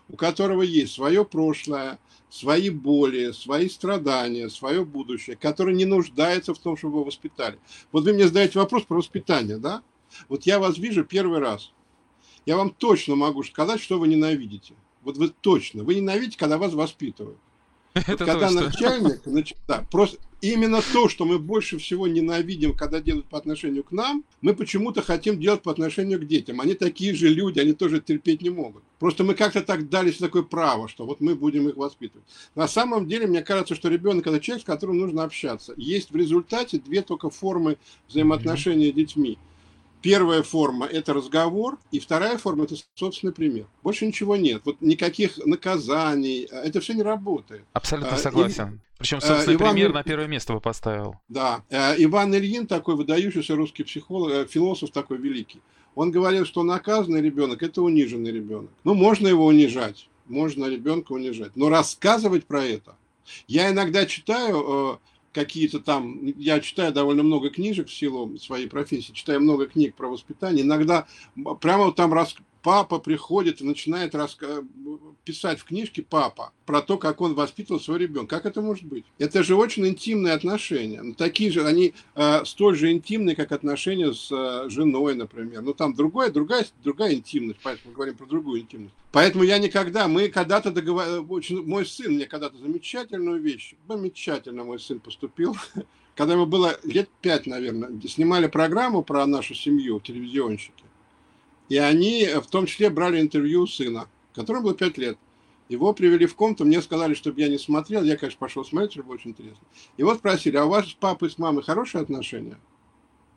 у 0.09 0.15
которого 0.15 0.63
есть 0.63 0.93
свое 0.93 1.23
прошлое, 1.23 1.99
свои 2.29 2.69
боли, 2.69 3.31
свои 3.31 3.69
страдания, 3.69 4.49
свое 4.49 4.83
будущее, 4.83 5.35
который 5.35 5.75
не 5.75 5.85
нуждается 5.85 6.53
в 6.53 6.59
том, 6.59 6.77
чтобы 6.77 6.95
его 6.95 7.03
воспитали. 7.03 7.59
Вот 7.91 8.03
вы 8.03 8.13
мне 8.13 8.27
задаете 8.27 8.59
вопрос 8.59 8.83
про 8.83 8.95
воспитание, 8.95 9.57
да? 9.57 9.83
Вот 10.29 10.43
я 10.43 10.59
вас 10.59 10.77
вижу 10.77 11.03
первый 11.03 11.39
раз. 11.39 11.71
Я 12.45 12.57
вам 12.57 12.71
точно 12.71 13.15
могу 13.15 13.43
сказать, 13.43 13.81
что 13.81 13.99
вы 13.99 14.07
ненавидите. 14.07 14.73
Вот 15.03 15.17
вы 15.17 15.29
точно. 15.29 15.83
Вы 15.83 15.95
ненавидите, 15.95 16.37
когда 16.37 16.57
вас 16.57 16.73
воспитывают. 16.73 17.37
Вот 18.07 18.17
когда 18.17 18.49
точно. 18.49 18.61
начальник, 18.61 19.21
значит, 19.25 19.57
да, 19.67 19.85
просто 19.89 20.17
именно 20.41 20.81
то, 20.93 21.09
что 21.09 21.25
мы 21.25 21.39
больше 21.39 21.77
всего 21.77 22.07
ненавидим, 22.07 22.75
когда 22.75 22.99
делают 23.01 23.25
по 23.27 23.37
отношению 23.37 23.83
к 23.83 23.91
нам, 23.91 24.23
мы 24.41 24.53
почему-то 24.53 25.01
хотим 25.01 25.39
делать 25.39 25.63
по 25.63 25.71
отношению 25.71 26.19
к 26.19 26.27
детям. 26.27 26.61
Они 26.61 26.73
такие 26.73 27.15
же 27.15 27.29
люди, 27.29 27.59
они 27.59 27.73
тоже 27.73 28.01
терпеть 28.01 28.41
не 28.41 28.49
могут. 28.49 28.83
Просто 28.99 29.23
мы 29.23 29.33
как-то 29.33 29.61
так 29.61 29.89
дали 29.89 30.11
себе 30.11 30.27
такое 30.27 30.43
право, 30.43 30.87
что 30.87 31.05
вот 31.05 31.21
мы 31.21 31.35
будем 31.35 31.67
их 31.69 31.77
воспитывать. 31.77 32.25
На 32.55 32.67
самом 32.67 33.07
деле, 33.07 33.27
мне 33.27 33.41
кажется, 33.41 33.75
что 33.75 33.89
ребенок 33.89 34.27
это 34.27 34.39
человек, 34.39 34.63
с 34.63 34.65
которым 34.65 34.97
нужно 34.97 35.23
общаться. 35.23 35.73
Есть 35.77 36.11
в 36.11 36.15
результате 36.15 36.79
две 36.79 37.01
только 37.01 37.29
формы 37.29 37.77
взаимоотношения 38.07 38.91
с 38.91 38.93
детьми. 38.93 39.37
Первая 40.01 40.43
форма– 40.43 40.85
это 40.91 41.13
разговор, 41.13 41.79
и 41.91 41.99
вторая 41.99 42.37
форма– 42.37 42.63
это 42.65 42.75
собственный 42.95 43.33
пример. 43.33 43.65
Больше 43.83 44.05
ничего 44.05 44.35
нет. 44.35 44.61
Вот 44.65 44.79
никаких 44.81 45.37
наказаний, 45.45 46.47
это 46.51 46.79
все 46.81 46.93
не 46.93 47.01
работает. 47.01 47.63
Абсолютно 47.73 48.15
а, 48.15 48.17
согласен. 48.17 48.75
И, 48.75 48.99
Причем 48.99 49.21
собственный 49.21 49.55
Иван, 49.55 49.73
пример 49.73 49.93
на 49.93 50.03
первое 50.03 50.27
место 50.27 50.53
бы 50.53 50.61
поставил. 50.61 51.15
Да. 51.27 51.63
Э, 51.69 51.95
Иван 51.97 52.35
Ильин, 52.35 52.67
такой 52.67 52.95
выдающийся 52.95 53.55
русский 53.55 53.83
психолог, 53.83 54.31
э, 54.31 54.45
философ 54.45 54.91
такой 54.91 55.17
великий, 55.17 55.61
он 55.95 56.11
говорил, 56.11 56.45
что 56.45 56.61
наказанный 56.61 57.21
ребенок– 57.21 57.63
это 57.63 57.81
униженный 57.81 58.31
ребенок. 58.31 58.69
Ну, 58.83 58.93
можно 58.93 59.27
его 59.27 59.45
унижать, 59.47 60.09
можно 60.27 60.65
ребенка 60.65 61.11
унижать, 61.13 61.55
но 61.55 61.69
рассказывать 61.69 62.45
про 62.45 62.63
это. 62.63 62.95
Я 63.47 63.71
иногда 63.71 64.05
читаю 64.05 64.99
э, 65.01 65.16
какие-то 65.33 65.79
там, 65.79 66.25
я 66.37 66.59
читаю 66.59 66.93
довольно 66.93 67.23
много 67.23 67.49
книжек 67.49 67.87
в 67.87 67.93
силу 67.93 68.37
своей 68.37 68.67
профессии, 68.67 69.11
читаю 69.13 69.41
много 69.41 69.67
книг 69.67 69.95
про 69.95 70.07
воспитание, 70.07 70.63
иногда 70.63 71.07
прямо 71.61 71.91
там 71.91 72.13
рас, 72.13 72.35
папа 72.61 72.99
приходит 72.99 73.61
и 73.61 73.65
начинает 73.65 74.15
раска... 74.15 74.63
писать 75.23 75.59
в 75.59 75.65
книжке 75.65 76.01
папа 76.01 76.51
про 76.65 76.81
то, 76.81 76.97
как 76.97 77.21
он 77.21 77.33
воспитывал 77.33 77.79
своего 77.79 78.03
ребенка. 78.03 78.37
Как 78.37 78.45
это 78.45 78.61
может 78.61 78.85
быть? 78.85 79.05
Это 79.17 79.43
же 79.43 79.55
очень 79.55 79.87
интимные 79.87 80.33
отношения. 80.33 81.01
Ну, 81.01 81.13
такие 81.13 81.51
же, 81.51 81.65
они 81.65 81.93
э, 82.15 82.45
столь 82.45 82.75
же 82.75 82.91
интимные, 82.91 83.35
как 83.35 83.51
отношения 83.51 84.13
с 84.13 84.31
э, 84.31 84.69
женой, 84.69 85.15
например. 85.15 85.61
Ну, 85.61 85.73
там 85.73 85.93
другая, 85.93 86.29
другая, 86.29 86.65
другая 86.83 87.13
интимность, 87.13 87.59
поэтому 87.63 87.91
мы 87.91 87.95
говорим 87.95 88.15
про 88.15 88.25
другую 88.25 88.61
интимность. 88.61 88.93
Поэтому 89.11 89.43
я 89.43 89.57
никогда, 89.57 90.07
мы 90.07 90.27
когда-то 90.27 90.71
договорились, 90.71 91.49
мой 91.65 91.85
сын 91.85 92.13
мне 92.13 92.25
когда-то 92.25 92.57
замечательную 92.57 93.41
вещь, 93.41 93.73
замечательно 93.87 94.63
мой 94.63 94.79
сын 94.79 94.99
поступил, 94.99 95.55
когда 96.15 96.33
ему 96.33 96.45
было 96.45 96.77
лет 96.83 97.09
пять, 97.21 97.47
наверное, 97.47 97.89
снимали 98.07 98.47
программу 98.47 99.03
про 99.03 99.25
нашу 99.25 99.55
семью, 99.55 99.99
телевизионщики. 99.99 100.83
И 101.69 101.77
они 101.77 102.23
э, 102.23 102.39
в 102.39 102.47
том 102.47 102.65
числе 102.65 102.89
брали 102.89 103.19
интервью 103.19 103.63
у 103.63 103.67
сына, 103.67 104.07
которому 104.33 104.63
было 104.63 104.75
5 104.75 104.97
лет. 104.97 105.17
Его 105.69 105.93
привели 105.93 106.25
в 106.25 106.35
комнату, 106.35 106.63
мне 106.63 106.81
сказали, 106.81 107.13
чтобы 107.13 107.41
я 107.41 107.49
не 107.49 107.57
смотрел. 107.57 108.03
Я, 108.03 108.15
конечно, 108.15 108.39
пошел 108.39 108.63
смотреть, 108.63 108.93
это 108.93 109.03
было 109.03 109.15
очень 109.15 109.31
интересно. 109.31 109.65
Вот 109.97 110.17
спросили, 110.19 110.55
а 110.55 110.65
у 110.65 110.69
вас 110.69 110.87
с 110.87 110.93
папой, 110.93 111.29
с 111.29 111.37
мамой 111.37 111.63
хорошие 111.63 112.01
отношения? 112.01 112.57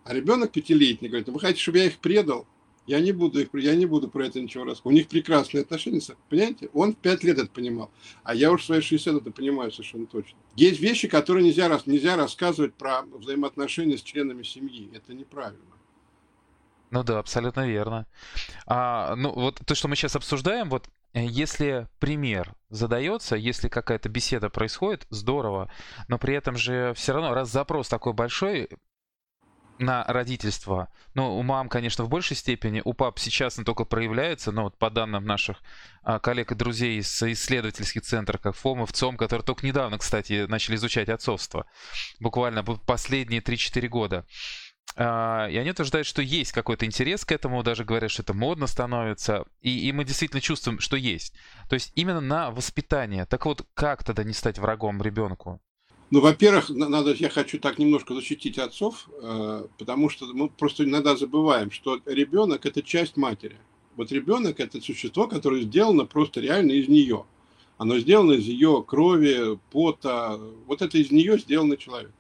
А 0.05 0.15
ребенок 0.15 0.53
пятилетний 0.53 1.09
говорит, 1.09 1.29
вы 1.29 1.41
хотите, 1.41 1.61
чтобы 1.61 1.79
я 1.79 1.87
их 1.87 1.99
предал? 1.99 2.47
Я 2.87 3.01
не 3.01 3.13
буду, 3.13 3.41
их, 3.41 3.49
я 3.53 3.75
не 3.77 3.87
буду 3.87 4.09
про 4.09 4.27
это 4.27 4.41
ничего 4.41 4.65
рассказывать. 4.65 4.95
У 4.95 4.97
них 4.97 5.09
прекрасные 5.09 5.63
отношения, 5.63 6.01
понимаете? 6.29 6.71
Он 6.73 6.93
в 6.93 6.97
5 6.97 7.25
лет 7.25 7.39
это 7.39 7.51
понимал. 7.51 7.91
А 8.23 8.35
я 8.35 8.51
уж 8.51 8.63
в 8.63 8.65
свои 8.65 8.81
60 8.81 9.23
это 9.23 9.31
понимаю 9.31 9.71
совершенно 9.71 10.07
точно. 10.07 10.39
Есть 10.57 10.81
вещи, 10.81 11.07
которые 11.07 11.45
нельзя, 11.45 11.69
нельзя 11.87 12.17
рассказывать 12.17 12.75
про 12.75 13.03
взаимоотношения 13.03 13.99
с 13.99 14.03
членами 14.03 14.43
семьи. 14.43 14.89
Это 14.95 15.15
неправильно. 15.15 15.65
Ну 16.91 17.05
да, 17.05 17.21
абсолютно 17.21 17.67
верно. 17.67 18.07
А, 18.67 19.15
ну 19.15 19.33
вот 19.33 19.61
то, 19.65 19.75
что 19.75 19.87
мы 19.87 19.95
сейчас 19.95 20.17
обсуждаем, 20.17 20.69
вот 20.69 20.89
э, 21.13 21.25
если 21.25 21.89
пример 22.01 22.55
задается, 22.69 23.37
если 23.37 23.69
какая-то 23.69 24.09
беседа 24.09 24.51
происходит, 24.51 25.07
здорово, 25.09 25.71
но 26.09 26.19
при 26.19 26.35
этом 26.35 26.57
же 26.57 26.93
все 26.95 27.13
равно, 27.13 27.33
раз 27.33 27.51
запрос 27.51 27.89
такой 27.89 28.13
большой, 28.13 28.69
на 29.81 30.05
родительство. 30.05 30.89
Ну, 31.15 31.39
у 31.39 31.43
мам, 31.43 31.69
конечно, 31.71 32.05
в 32.05 32.11
большей 32.11 32.37
степени, 32.37 32.83
у 32.85 32.93
пап 32.93 33.19
сейчас 33.19 33.59
он 33.59 33.65
только 33.65 33.85
проявляется, 33.85 34.53
но 34.53 34.65
вот 34.65 34.77
по 34.77 34.91
данным 34.91 35.25
наших 35.25 35.63
а, 36.03 36.19
коллег 36.19 36.53
и 36.53 36.55
друзей 36.55 36.99
из 36.99 37.23
исследовательских 37.23 38.03
центров, 38.03 38.43
как 38.43 38.55
ФОМов, 38.55 38.93
ЦОМ, 38.93 39.17
которые 39.17 39.43
только 39.43 39.67
недавно, 39.67 39.97
кстати, 39.97 40.45
начали 40.47 40.77
изучать 40.77 41.09
отцовство, 41.09 41.65
буквально 42.21 42.63
последние 42.63 43.41
3-4 43.41 43.89
года. 43.89 44.27
А, 44.97 45.49
и 45.49 45.57
они 45.57 45.71
утверждают, 45.71 46.07
что 46.07 46.23
есть 46.23 46.53
какой-то 46.53 46.85
интерес 46.85 47.25
к 47.25 47.33
этому, 47.33 47.63
даже 47.63 47.85
говорят, 47.85 48.11
что 48.11 48.23
это 48.23 48.35
модно 48.35 48.67
становится, 48.67 49.45
и, 49.61 49.89
и 49.89 49.93
мы 49.93 50.05
действительно 50.05 50.41
чувствуем, 50.41 50.81
что 50.81 50.97
есть. 50.97 51.35
То 51.69 51.75
есть 51.75 51.93
именно 51.95 52.21
на 52.21 52.51
воспитание. 52.51 53.27
Так 53.27 53.47
вот, 53.47 53.67
как 53.75 54.05
тогда 54.05 54.25
не 54.25 54.33
стать 54.33 54.59
врагом 54.59 55.01
ребенку? 55.03 55.61
Ну, 56.11 56.21
во-первых, 56.21 56.71
надо, 56.71 57.13
я 57.13 57.29
хочу 57.29 57.61
так 57.61 57.79
немножко 57.79 58.15
защитить 58.15 58.59
отцов, 58.59 59.09
э, 59.23 59.67
потому 59.79 60.09
что 60.09 60.27
мы 60.35 60.49
просто 60.49 60.83
иногда 60.83 61.17
забываем, 61.17 61.71
что 61.71 62.01
ребенок– 62.05 62.67
это 62.67 62.83
часть 62.83 63.17
матери. 63.17 63.59
Вот 63.95 64.11
ребенок– 64.11 64.59
это 64.59 64.81
существо, 64.81 65.29
которое 65.29 65.63
сделано 65.63 66.07
просто 66.07 66.41
реально 66.41 66.73
из 66.73 66.89
нее. 66.89 67.27
Оно 67.79 67.99
сделано 67.99 68.33
из 68.33 68.45
ее 68.45 68.85
крови, 68.87 69.59
пота. 69.71 70.39
Вот 70.67 70.83
это 70.83 70.99
из 70.99 71.13
нее 71.13 71.39
сделанный 71.39 71.77
человек. 71.77 72.11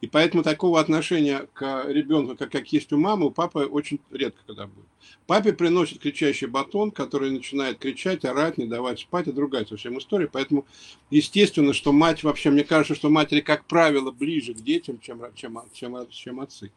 И 0.00 0.06
поэтому 0.06 0.42
такого 0.42 0.80
отношения 0.80 1.46
к 1.52 1.84
ребенку, 1.86 2.36
как, 2.36 2.50
как 2.50 2.72
есть 2.72 2.92
у 2.92 2.96
мамы, 2.96 3.26
у 3.26 3.30
папы 3.30 3.66
очень 3.66 4.00
редко 4.10 4.40
когда 4.46 4.66
будет. 4.66 4.86
Папе 5.26 5.52
приносит 5.52 5.98
кричащий 5.98 6.46
батон, 6.46 6.90
который 6.90 7.30
начинает 7.30 7.78
кричать, 7.78 8.24
орать, 8.24 8.56
не 8.56 8.66
давать 8.66 9.00
спать, 9.00 9.28
и 9.28 9.32
другая 9.32 9.66
совсем 9.66 9.98
история. 9.98 10.26
Поэтому 10.26 10.66
естественно, 11.10 11.74
что 11.74 11.92
мать, 11.92 12.22
вообще, 12.22 12.50
мне 12.50 12.64
кажется, 12.64 12.94
что 12.94 13.10
матери, 13.10 13.40
как 13.40 13.66
правило, 13.66 14.10
ближе 14.10 14.54
к 14.54 14.60
детям, 14.60 14.98
чем, 15.00 15.22
чем, 15.34 15.58
чем, 15.74 16.08
чем 16.10 16.40
отцы. 16.40 16.72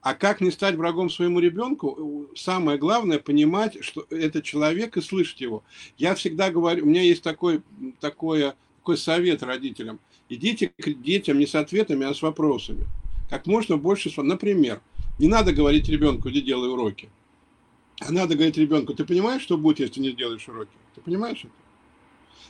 А 0.00 0.14
как 0.14 0.40
не 0.40 0.50
стать 0.50 0.76
врагом 0.76 1.10
своему 1.10 1.40
ребенку? 1.40 2.28
Самое 2.34 2.78
главное 2.78 3.18
понимать, 3.18 3.84
что 3.84 4.06
это 4.08 4.40
человек 4.40 4.96
и 4.96 5.02
слышать 5.02 5.40
его. 5.40 5.62
Я 5.98 6.14
всегда 6.14 6.50
говорю, 6.50 6.84
у 6.84 6.88
меня 6.88 7.02
есть 7.02 7.22
такой, 7.22 7.62
такое, 8.00 8.54
такой 8.78 8.96
совет 8.96 9.42
родителям– 9.42 9.98
Идите 10.30 10.68
к 10.68 10.88
детям 11.02 11.40
не 11.40 11.46
с 11.46 11.56
ответами, 11.56 12.06
а 12.06 12.14
с 12.14 12.22
вопросами. 12.22 12.86
Как 13.28 13.46
можно 13.46 13.76
больше... 13.76 14.10
Например, 14.22 14.80
не 15.18 15.26
надо 15.26 15.52
говорить 15.52 15.88
ребенку, 15.88 16.30
иди 16.30 16.40
делай 16.40 16.70
уроки. 16.70 17.10
А 18.00 18.12
надо 18.12 18.36
говорить 18.36 18.56
ребенку, 18.56 18.94
ты 18.94 19.04
понимаешь, 19.04 19.42
что 19.42 19.58
будет, 19.58 19.80
если 19.80 20.00
не 20.00 20.12
сделаешь 20.12 20.48
уроки? 20.48 20.70
Ты 20.94 21.00
понимаешь 21.00 21.40
это? 21.40 21.52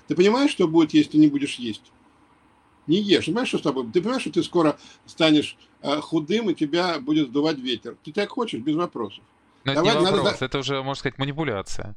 Ты 0.08 0.14
понимаешь, 0.14 0.50
что 0.50 0.68
будет, 0.68 0.92
если 0.92 1.16
не 1.16 1.28
будешь 1.28 1.54
есть? 1.54 1.90
Не 2.87 3.00
ешь. 3.00 3.25
Ты 3.25 3.30
понимаешь, 3.30 3.49
что 3.49 3.58
с 3.58 3.62
тобой? 3.62 3.90
Ты 3.90 4.02
понимаешь, 4.02 4.22
что 4.22 4.32
ты 4.32 4.42
скоро 4.42 4.78
станешь 5.06 5.56
э, 5.80 6.00
худым, 6.00 6.50
и 6.50 6.54
тебя 6.54 7.00
будет 7.00 7.28
сдувать 7.28 7.58
ветер. 7.58 7.96
Ты 8.04 8.12
так 8.12 8.28
хочешь, 8.28 8.60
без 8.60 8.76
вопросов. 8.76 9.25
Но 9.64 9.75
Давай, 9.75 9.90
это 9.90 10.00
не 10.00 10.04
вопрос, 10.04 10.25
надо... 10.32 10.44
это 10.44 10.58
уже, 10.58 10.82
можно 10.82 11.00
сказать, 11.00 11.18
манипуляция. 11.18 11.96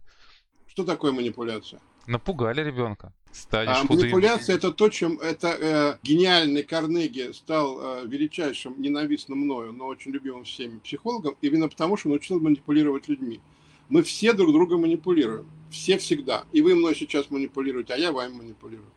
Что 0.67 0.85
такое 0.85 1.11
манипуляция? 1.11 1.81
Напугали 2.07 2.63
ребенка. 2.63 3.13
Станешь 3.33 3.77
а, 3.77 3.83
манипуляция 3.89 4.57
это 4.57 4.71
то, 4.71 4.89
чем 4.89 5.19
это 5.19 5.47
э, 5.47 5.97
гениальный 6.03 6.61
Карнеги 6.61 7.31
стал 7.33 7.79
э, 7.81 8.05
величайшим, 8.05 8.79
ненавистным 8.79 9.39
мною, 9.39 9.73
но 9.73 9.87
очень 9.87 10.11
любимым 10.11 10.43
всеми 10.43 10.77
психологом, 10.77 11.35
именно 11.41 11.67
потому, 11.67 11.97
что 11.97 12.09
научил 12.09 12.39
манипулировать 12.39 13.07
людьми. 13.07 13.41
Мы 13.89 14.03
все 14.03 14.33
друг 14.33 14.51
друга 14.51 14.77
манипулируем. 14.77 15.47
Все 15.71 15.97
всегда. 15.97 16.45
И 16.51 16.61
вы 16.61 16.75
мной 16.75 16.95
сейчас 16.95 17.31
манипулируете, 17.31 17.95
а 17.95 17.97
я 17.97 18.11
вами 18.11 18.33
манипулирую. 18.33 18.91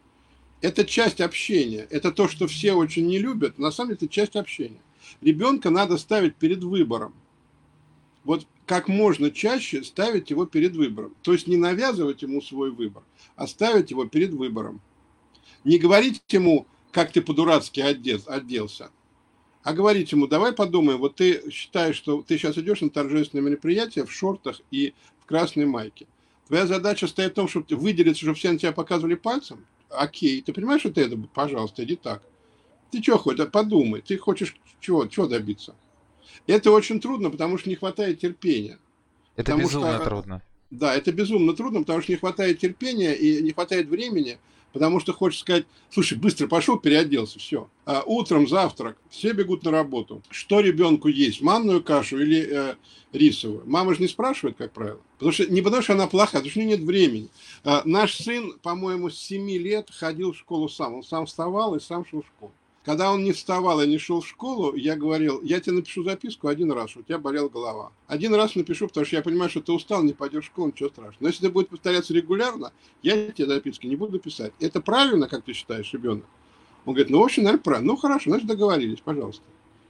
Это 0.60 0.84
часть 0.84 1.22
общения. 1.22 1.86
Это 1.88 2.12
то, 2.12 2.28
что 2.28 2.46
все 2.46 2.74
очень 2.74 3.06
не 3.06 3.18
любят. 3.18 3.58
На 3.58 3.70
самом 3.70 3.90
деле 3.90 3.98
это 4.02 4.08
часть 4.08 4.36
общения. 4.36 4.80
Ребенка 5.22 5.70
надо 5.70 5.96
ставить 5.96 6.36
перед 6.36 6.62
выбором. 6.62 7.14
Вот 8.24 8.46
как 8.66 8.88
можно 8.88 9.30
чаще 9.30 9.82
ставить 9.84 10.30
его 10.30 10.44
перед 10.44 10.74
выбором. 10.74 11.14
То 11.22 11.32
есть 11.32 11.46
не 11.46 11.56
навязывать 11.56 12.22
ему 12.22 12.42
свой 12.42 12.70
выбор, 12.72 13.04
а 13.36 13.46
ставить 13.46 13.90
его 13.90 14.06
перед 14.06 14.30
выбором. 14.30 14.80
Не 15.64 15.78
говорить 15.78 16.22
ему, 16.28 16.66
как 16.90 17.12
ты 17.12 17.22
по-дурацки 17.22 17.80
оделся, 17.80 18.90
а 19.62 19.72
говорить 19.72 20.12
ему, 20.12 20.26
давай 20.26 20.52
подумаем, 20.52 20.98
вот 20.98 21.16
ты 21.16 21.50
считаешь, 21.50 21.96
что 21.96 22.22
ты 22.22 22.38
сейчас 22.38 22.56
идешь 22.58 22.80
на 22.80 22.90
торжественное 22.90 23.44
мероприятие 23.44 24.04
в 24.04 24.12
шортах 24.12 24.60
и 24.70 24.94
в 25.20 25.26
красной 25.26 25.66
майке. 25.66 26.06
Твоя 26.46 26.66
задача 26.66 27.08
стоит 27.08 27.32
в 27.32 27.34
том, 27.34 27.48
чтобы 27.48 27.74
выделиться, 27.76 28.20
чтобы 28.20 28.36
все 28.36 28.52
на 28.52 28.58
тебя 28.58 28.72
показывали 28.72 29.16
пальцем. 29.16 29.66
Окей, 29.90 30.40
ты 30.40 30.52
понимаешь, 30.52 30.82
что 30.82 30.92
ты 30.92 31.02
это, 31.02 31.16
пожалуйста, 31.34 31.84
иди 31.84 31.96
так. 31.96 32.22
Ты 32.92 33.02
что 33.02 33.18
хочешь, 33.18 33.50
подумай, 33.50 34.02
ты 34.02 34.16
хочешь 34.16 34.56
чего, 34.80 35.06
чего 35.06 35.26
добиться? 35.26 35.74
Это 36.46 36.70
очень 36.70 37.00
трудно, 37.00 37.30
потому 37.30 37.58
что 37.58 37.68
не 37.68 37.76
хватает 37.76 38.20
терпения. 38.20 38.78
Это 39.36 39.52
потому 39.52 39.68
безумно 39.68 39.94
что, 39.96 40.04
трудно. 40.04 40.42
Да, 40.70 40.94
это 40.94 41.12
безумно 41.12 41.54
трудно, 41.54 41.80
потому 41.80 42.02
что 42.02 42.12
не 42.12 42.18
хватает 42.18 42.58
терпения 42.58 43.14
и 43.14 43.42
не 43.42 43.52
хватает 43.52 43.88
времени, 43.88 44.38
потому 44.72 45.00
что 45.00 45.12
хочешь 45.12 45.40
сказать, 45.40 45.64
слушай, 45.90 46.18
быстро 46.18 46.48
пошел, 46.48 46.78
переоделся, 46.78 47.38
все. 47.38 47.68
А 47.84 48.02
утром 48.04 48.48
завтрак, 48.48 48.98
все 49.08 49.32
бегут 49.32 49.64
на 49.64 49.70
работу. 49.70 50.22
Что 50.30 50.60
ребенку 50.60 51.08
есть, 51.08 51.40
манную 51.40 51.82
кашу 51.82 52.20
или 52.20 52.48
э, 52.50 52.74
рисовую? 53.12 53.62
Мама 53.66 53.94
же 53.94 54.00
не 54.00 54.08
спрашивает, 54.08 54.56
как 54.56 54.72
правило. 54.72 55.00
Потому 55.18 55.32
что, 55.32 55.46
не 55.46 55.62
потому 55.62 55.82
что 55.82 55.92
она 55.92 56.06
плохая, 56.08 56.42
потому 56.42 56.50
что 56.50 56.60
у 56.60 56.62
нее 56.62 56.76
нет 56.76 56.86
времени. 56.86 57.28
А, 57.64 57.82
наш 57.84 58.16
сын, 58.16 58.54
по-моему, 58.62 59.08
с 59.08 59.18
7 59.18 59.48
лет 59.50 59.88
ходил 59.90 60.32
в 60.32 60.36
школу 60.36 60.68
сам. 60.68 60.94
Он 60.94 61.02
сам 61.02 61.26
вставал 61.26 61.74
и 61.74 61.80
сам 61.80 62.04
шел 62.04 62.22
в 62.22 62.26
школу. 62.26 62.52
Когда 62.86 63.12
он 63.12 63.24
не 63.24 63.32
вставал 63.32 63.80
и 63.82 63.86
не 63.88 63.98
шел 63.98 64.20
в 64.20 64.28
школу, 64.28 64.76
я 64.76 64.94
говорил, 64.94 65.42
я 65.42 65.58
тебе 65.58 65.74
напишу 65.74 66.04
записку 66.04 66.46
один 66.46 66.70
раз, 66.70 66.96
у 66.96 67.02
тебя 67.02 67.18
болела 67.18 67.48
голова. 67.48 67.90
Один 68.06 68.32
раз 68.32 68.54
напишу, 68.54 68.86
потому 68.86 69.04
что 69.04 69.16
я 69.16 69.22
понимаю, 69.22 69.50
что 69.50 69.60
ты 69.60 69.72
устал, 69.72 70.04
не 70.04 70.12
пойдешь 70.12 70.44
в 70.44 70.46
школу, 70.46 70.68
ничего 70.68 70.90
страшного. 70.90 71.16
Но 71.18 71.26
если 71.26 71.46
это 71.46 71.52
будет 71.52 71.68
повторяться 71.68 72.14
регулярно, 72.14 72.72
я 73.02 73.32
тебе 73.32 73.48
записки 73.48 73.88
не 73.88 73.96
буду 73.96 74.20
писать. 74.20 74.52
Это 74.60 74.80
правильно, 74.80 75.26
как 75.26 75.42
ты 75.42 75.52
считаешь, 75.52 75.92
ребенок? 75.92 76.26
Он 76.84 76.94
говорит, 76.94 77.10
ну, 77.10 77.18
в 77.18 77.24
общем, 77.24 77.42
наверное, 77.42 77.64
правильно. 77.64 77.88
Ну, 77.88 77.96
хорошо, 77.96 78.30
значит, 78.30 78.46
договорились, 78.46 79.00
пожалуйста. 79.00 79.42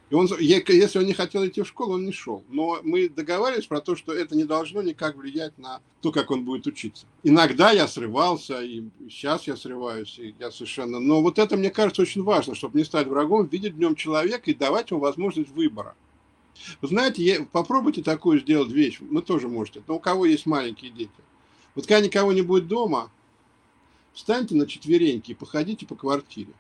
И 0.09 0.15
он, 0.15 0.29
если 0.39 0.99
он 1.01 1.07
не 1.07 1.15
хотел 1.15 1.45
идти 1.45 1.63
в 1.63 1.67
школу, 1.67 1.95
он 1.95 2.05
не 2.05 2.13
шел. 2.13 2.45
Но 2.49 2.79
мы 2.85 3.09
договаривались 3.09 3.67
про 3.67 3.81
то, 3.81 3.97
что 3.97 4.13
это 4.13 4.37
не 4.37 4.45
должно 4.45 4.81
никак 4.81 5.17
влиять 5.17 5.59
на 5.59 5.81
то, 6.01 6.13
как 6.13 6.31
он 6.31 6.45
будет 6.45 6.67
учиться. 6.69 7.07
Иногда 7.25 7.73
я 7.73 7.89
срывался, 7.89 8.63
и 8.63 8.85
сейчас 9.11 9.49
я 9.49 9.57
срываюсь, 9.57 10.17
и 10.19 10.35
я 10.39 10.53
совершенно... 10.53 11.01
Но 11.01 11.23
вот 11.23 11.41
это, 11.41 11.57
мне 11.57 11.71
кажется, 11.71 12.03
очень 12.03 12.23
важно, 12.23 12.55
чтобы 12.55 12.79
не 12.79 12.85
стать 12.85 13.09
врагом, 13.09 13.47
видеть 13.47 13.75
в 13.75 13.79
нем 13.79 13.97
человека 13.97 14.49
и 14.49 14.55
давать 14.55 14.93
ему 14.93 15.01
возможность 15.01 15.51
выбора. 15.51 15.97
Вы 16.81 16.89
знаете, 16.89 17.47
попробуйте 17.51 18.03
такую 18.03 18.41
сделать 18.41 18.71
вещь, 18.71 19.01
вы 19.01 19.23
тоже 19.23 19.49
можете, 19.49 19.83
но 19.89 19.97
у 19.97 20.01
кого 20.01 20.25
есть 20.25 20.47
маленькие 20.47 20.93
дети. 20.93 21.11
Вот 21.75 21.87
когда 21.87 22.01
никого 22.01 22.33
не 22.33 22.43
будет 22.43 22.69
дома, 22.69 23.11
встаньте 24.15 24.55
на 24.55 24.67
четвереньки 24.67 25.33
и 25.33 25.35
походите 25.35 25.85
по 25.85 25.97
квартире. 25.97 26.53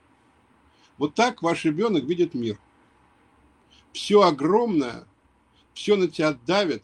Вот 0.98 1.14
так 1.14 1.42
ваш 1.42 1.64
ребенок 1.64 2.04
видит 2.04 2.34
мир 2.34 2.58
все 3.96 4.22
огромное, 4.22 5.06
все 5.72 5.96
на 5.96 6.06
тебя 6.06 6.38
давит, 6.46 6.82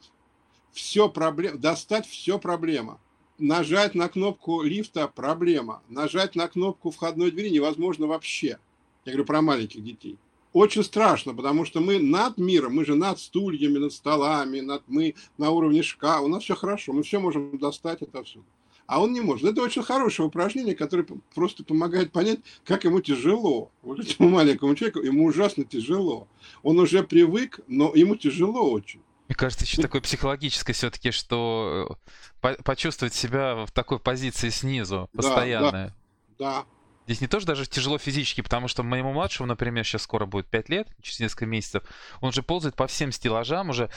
все 0.73 1.11
проблема, 1.11 1.59
достать 1.59 2.07
все 2.07 2.39
проблема. 2.39 2.99
Нажать 3.39 3.95
на 3.95 4.09
кнопку 4.09 4.63
лифта– 4.63 5.09
проблема. 5.15 5.83
Нажать 5.89 6.35
на 6.37 6.49
кнопку 6.49 6.91
входной 6.91 7.31
двери 7.31 7.51
невозможно 7.51 8.07
вообще. 8.07 8.59
Я 9.05 9.13
говорю 9.13 9.25
про 9.27 9.43
маленьких 9.43 9.85
детей. 9.85 10.17
Очень 10.53 10.85
страшно, 10.85 11.35
потому 11.35 11.65
что 11.65 11.81
мы 11.81 11.99
над 11.99 12.39
миром, 12.39 12.77
мы 12.77 12.85
же 12.85 12.95
над 12.95 13.19
стульями, 13.19 13.79
над 13.79 13.93
столами, 13.93 14.61
над, 14.61 14.83
мы 14.87 15.15
на 15.39 15.51
уровне 15.51 15.83
шкафа, 15.83 16.23
у 16.23 16.29
нас 16.29 16.45
все 16.45 16.55
хорошо, 16.55 16.93
мы 16.93 17.03
все 17.03 17.19
можем 17.19 17.59
достать 17.59 18.03
это 18.03 18.23
все 18.23 18.41
а 18.93 19.01
он 19.01 19.15
не 19.15 19.23
может. 19.23 19.49
Это 19.49 19.63
очень 19.63 19.83
хорошее 19.83 20.29
упражнение, 20.29 20.75
которое 20.75 21.07
просто 21.35 21.65
помогает 21.65 22.13
понять, 22.13 22.41
как 22.63 22.85
ему 22.85 23.01
тяжело. 23.01 23.71
Вот 23.81 23.99
этому 23.99 24.29
маленькому 24.29 24.75
человеку 24.75 25.01
ему 25.01 25.25
ужасно 25.25 25.65
тяжело. 25.65 26.29
Он 26.63 26.79
уже 26.79 27.03
привык, 27.03 27.61
но 27.69 27.95
ему 27.95 28.17
тяжело 28.17 28.71
очень. 28.71 29.01
Мне 29.29 29.35
кажется, 29.35 29.65
еще 29.65 29.81
такое 29.81 30.03
психологическое 30.03 30.75
все-таки, 30.75 31.11
что 31.11 31.97
э, 32.43 32.55
почувствовать 32.65 33.15
себя 33.15 33.65
в 33.65 33.71
такой 33.73 33.99
позиции 33.99 34.51
снизу, 34.51 35.09
постоянно. 35.15 35.95
Да, 36.39 36.59
да. 36.59 36.65
Здесь 37.07 37.23
не 37.23 37.29
тоже 37.29 37.47
даже 37.47 37.65
тяжело 37.65 37.97
физически, 37.97 38.43
потому 38.43 38.69
что 38.69 38.83
моему 38.83 39.15
младшему, 39.15 39.47
например, 39.47 39.87
сейчас 39.87 40.03
скоро 40.03 40.27
будет 40.27 40.49
5 40.49 40.69
лет, 40.69 40.89
через 41.01 41.19
несколько 41.19 41.47
месяцев, 41.47 41.83
он 42.21 42.33
же 42.33 42.43
ползает 42.43 42.77
по 42.77 42.87
всем 42.87 43.11
стеллажам, 43.11 43.71
уже 43.71 43.89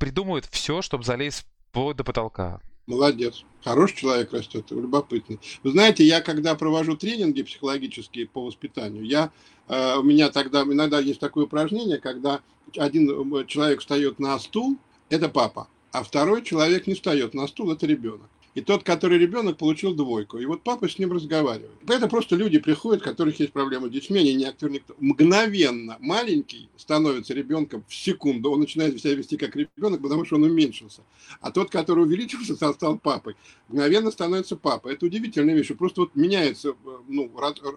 придумывает 0.00 0.46
все, 0.46 0.82
чтобы 0.82 1.04
залезть 1.04 1.46
до 1.72 2.02
потолка. 2.02 2.60
Молодец. 2.86 3.44
Хороший 3.62 3.96
человек 3.96 4.32
растет, 4.32 4.70
любопытный. 4.70 5.38
Вы 5.62 5.72
знаете, 5.72 6.04
я 6.04 6.20
когда 6.20 6.54
провожу 6.54 6.96
тренинги 6.96 7.42
психологические 7.42 8.26
по 8.26 8.44
воспитанию, 8.44 9.04
я, 9.04 9.30
э, 9.68 9.96
у 9.96 10.02
меня 10.02 10.30
тогда 10.30 10.62
иногда 10.62 10.98
есть 10.98 11.20
такое 11.20 11.44
упражнение, 11.44 11.98
когда 11.98 12.40
один 12.76 13.46
человек 13.46 13.80
встает 13.80 14.18
на 14.18 14.38
стул, 14.38 14.78
это 15.10 15.28
папа, 15.28 15.68
а 15.92 16.02
второй 16.02 16.42
человек 16.42 16.86
не 16.86 16.94
встает 16.94 17.34
на 17.34 17.46
стул, 17.46 17.70
это 17.70 17.86
ребенок. 17.86 18.28
И 18.54 18.60
тот, 18.60 18.82
который 18.82 19.18
ребенок, 19.18 19.58
получил 19.58 19.94
двойку. 19.94 20.38
И 20.38 20.46
вот 20.46 20.62
папа 20.62 20.88
с 20.88 20.98
ним 20.98 21.12
разговаривает. 21.12 21.70
Это 21.88 22.08
просто 22.08 22.36
люди 22.36 22.58
приходят, 22.58 23.02
у 23.02 23.04
которых 23.04 23.38
есть 23.38 23.52
проблемы 23.52 23.88
с 23.88 23.92
детьми, 23.92 24.18
они 24.18 24.34
не 24.34 24.44
актер 24.44 24.70
никто. 24.70 24.94
Мгновенно 24.98 25.96
маленький 26.00 26.68
становится 26.76 27.34
ребенком 27.34 27.84
в 27.86 27.94
секунду. 27.94 28.50
Он 28.50 28.60
начинает 28.60 29.00
себя 29.00 29.14
вести 29.14 29.36
как 29.36 29.54
ребенок, 29.54 30.02
потому 30.02 30.24
что 30.24 30.36
он 30.36 30.44
уменьшился. 30.44 31.02
А 31.40 31.50
тот, 31.52 31.70
который 31.70 32.04
увеличился, 32.04 32.54
стал 32.74 32.98
папой, 32.98 33.36
мгновенно 33.68 34.10
становится 34.10 34.56
папой. 34.56 34.94
Это 34.94 35.06
удивительная 35.06 35.54
вещь. 35.54 35.70
Просто 35.78 36.02
вот 36.02 36.16
меняется 36.16 36.70
э, 36.70 36.98
ну, 37.08 37.30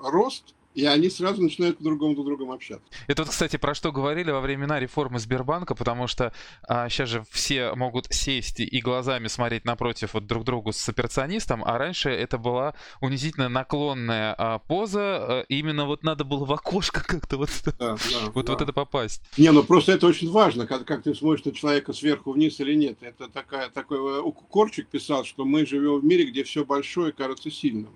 рост 0.03 0.55
и 0.73 0.85
они 0.85 1.09
сразу 1.09 1.41
начинают 1.41 1.77
по-другому 1.77 2.15
друг 2.15 2.25
с 2.25 2.29
другом 2.29 2.51
общаться. 2.51 2.85
Это 3.07 3.23
вот, 3.23 3.31
кстати, 3.31 3.57
про 3.57 3.73
что 3.73 3.91
говорили 3.91 4.31
во 4.31 4.41
времена 4.41 4.79
реформы 4.79 5.19
Сбербанка, 5.19 5.75
потому 5.75 6.07
что 6.07 6.33
а, 6.67 6.89
сейчас 6.89 7.09
же 7.09 7.23
все 7.31 7.73
могут 7.75 8.07
сесть 8.11 8.59
и 8.59 8.81
глазами 8.81 9.27
смотреть 9.27 9.65
напротив 9.65 10.13
вот 10.13 10.25
друг 10.25 10.43
другу 10.43 10.71
с 10.71 10.89
операционистом, 10.89 11.63
а 11.63 11.77
раньше 11.77 12.09
это 12.09 12.37
была 12.37 12.75
унизительно 13.01 13.49
наклонная 13.49 14.33
а, 14.37 14.59
поза, 14.59 15.01
а, 15.01 15.45
именно 15.47 15.85
вот 15.85 16.03
надо 16.03 16.23
было 16.23 16.45
в 16.45 16.51
окошко 16.51 17.03
как-то 17.05 17.37
вот, 17.37 17.49
да, 17.65 17.73
да, 17.79 17.97
вот, 18.33 18.45
да. 18.45 18.51
вот 18.53 18.61
это 18.61 18.73
попасть. 18.73 19.21
Не, 19.37 19.51
ну 19.51 19.63
просто 19.63 19.91
это 19.93 20.07
очень 20.07 20.31
важно, 20.31 20.67
как, 20.67 20.85
как 20.85 21.03
ты 21.03 21.13
смотришь 21.13 21.45
на 21.45 21.51
человека 21.51 21.93
сверху 21.93 22.31
вниз 22.31 22.59
или 22.59 22.73
нет. 22.73 22.97
Это 23.01 23.27
такая, 23.27 23.69
такой 23.69 23.97
э, 23.97 24.31
Корчик 24.49 24.87
писал, 24.87 25.25
что 25.25 25.45
мы 25.45 25.65
живем 25.65 25.99
в 25.99 26.03
мире, 26.03 26.25
где 26.25 26.43
все 26.43 26.65
большое 26.65 27.11
кажется 27.11 27.51
сильным. 27.51 27.95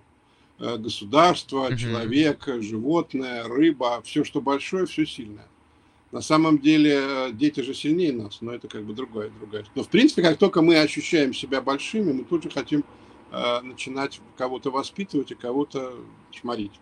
Э, 0.59 0.77
государство, 0.77 1.67
угу. 1.67 1.75
человек, 1.75 2.47
животное, 2.61 3.43
рыба, 3.43 4.01
все, 4.03 4.23
что 4.23 4.41
большое, 4.41 4.87
все 4.87 5.05
сильное. 5.05 5.47
На 6.11 6.21
самом 6.21 6.57
деле 6.57 6.97
э, 6.99 7.31
дети 7.31 7.59
же 7.59 7.75
сильнее 7.75 8.11
нас, 8.11 8.41
но 8.41 8.53
это 8.53 8.67
как 8.67 8.83
бы 8.83 8.93
другое, 8.93 9.29
другое. 9.29 9.65
Но 9.75 9.83
в 9.83 9.89
принципе, 9.89 10.23
как 10.23 10.37
только 10.37 10.63
мы 10.63 10.79
ощущаем 10.79 11.33
себя 11.33 11.61
большими, 11.61 12.11
мы 12.11 12.23
тут 12.23 12.43
же 12.43 12.49
хотим 12.49 12.83
э, 13.31 13.61
начинать 13.61 14.19
кого-то 14.35 14.71
воспитывать 14.71 15.31
и 15.31 15.35
кого-то 15.35 15.93
чморить. 16.31 16.79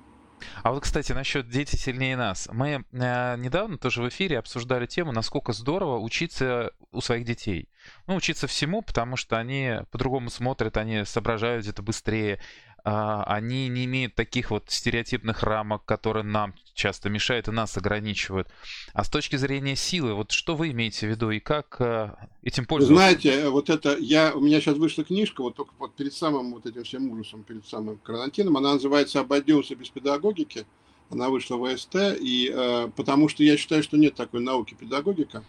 А 0.63 0.71
вот, 0.71 0.83
кстати, 0.83 1.11
насчет 1.11 1.49
дети 1.49 1.75
сильнее 1.75 2.15
нас. 2.15 2.47
Мы 2.53 2.85
э, 2.93 3.37
недавно 3.37 3.77
тоже 3.77 4.01
в 4.01 4.07
эфире 4.07 4.39
обсуждали 4.39 4.85
тему, 4.85 5.11
насколько 5.11 5.51
здорово 5.51 5.99
учиться 5.99 6.71
у 6.93 7.01
своих 7.01 7.25
детей. 7.25 7.67
Ну, 8.07 8.15
учиться 8.15 8.47
всему, 8.47 8.81
потому 8.81 9.17
что 9.17 9.37
они 9.37 9.79
по-другому 9.91 10.29
смотрят, 10.29 10.77
они 10.77 11.03
соображают 11.03 11.63
где-то 11.63 11.83
быстрее, 11.83 12.39
они 12.85 13.67
не 13.67 13.85
имеют 13.85 14.13
таких 14.13 14.51
вот 14.51 14.65
стереотипных 14.67 15.41
рамок, 15.43 15.85
которые 15.85 16.23
нам 16.23 16.53
часто 16.75 17.09
мешают 17.09 17.47
и 17.47 17.51
нас 17.51 17.75
ограничивают. 17.77 18.47
А 18.93 19.03
с 19.03 19.09
точки 19.09 19.37
зрения 19.37 19.75
силы, 19.75 20.13
вот 20.13 20.31
что 20.31 20.55
вы 20.55 20.69
имеете 20.71 21.07
в 21.07 21.09
виду 21.09 21.31
и 21.31 21.39
как 21.39 21.77
э, 21.79 22.11
этим 22.43 22.65
пользоваться? 22.65 22.95
Знаете, 22.95 23.49
вот 23.49 23.69
это, 23.69 23.97
я, 23.97 24.33
у 24.35 24.41
меня 24.41 24.59
сейчас 24.59 24.77
вышла 24.77 25.03
книжка, 25.03 25.41
вот 25.41 25.55
только 25.55 25.71
вот 25.79 25.95
перед 25.95 26.13
самым 26.13 26.53
вот 26.53 26.67
этим 26.67 26.83
всем 26.83 27.09
ужасом, 27.09 27.43
перед 27.43 27.65
самым 27.65 27.97
карантином, 27.97 28.57
она 28.57 28.73
называется 28.73 29.21
«Обойдемся 29.21 29.75
без 29.75 29.89
педагогики», 29.89 30.65
она 31.09 31.29
вышла 31.29 31.55
в 31.57 31.77
СТ, 31.77 31.95
и 32.19 32.51
э, 32.53 32.89
потому 32.95 33.29
что 33.29 33.43
я 33.43 33.57
считаю, 33.57 33.83
что 33.83 33.97
нет 33.97 34.15
такой 34.15 34.41
науки 34.41 34.75
педагогика. 34.79 35.43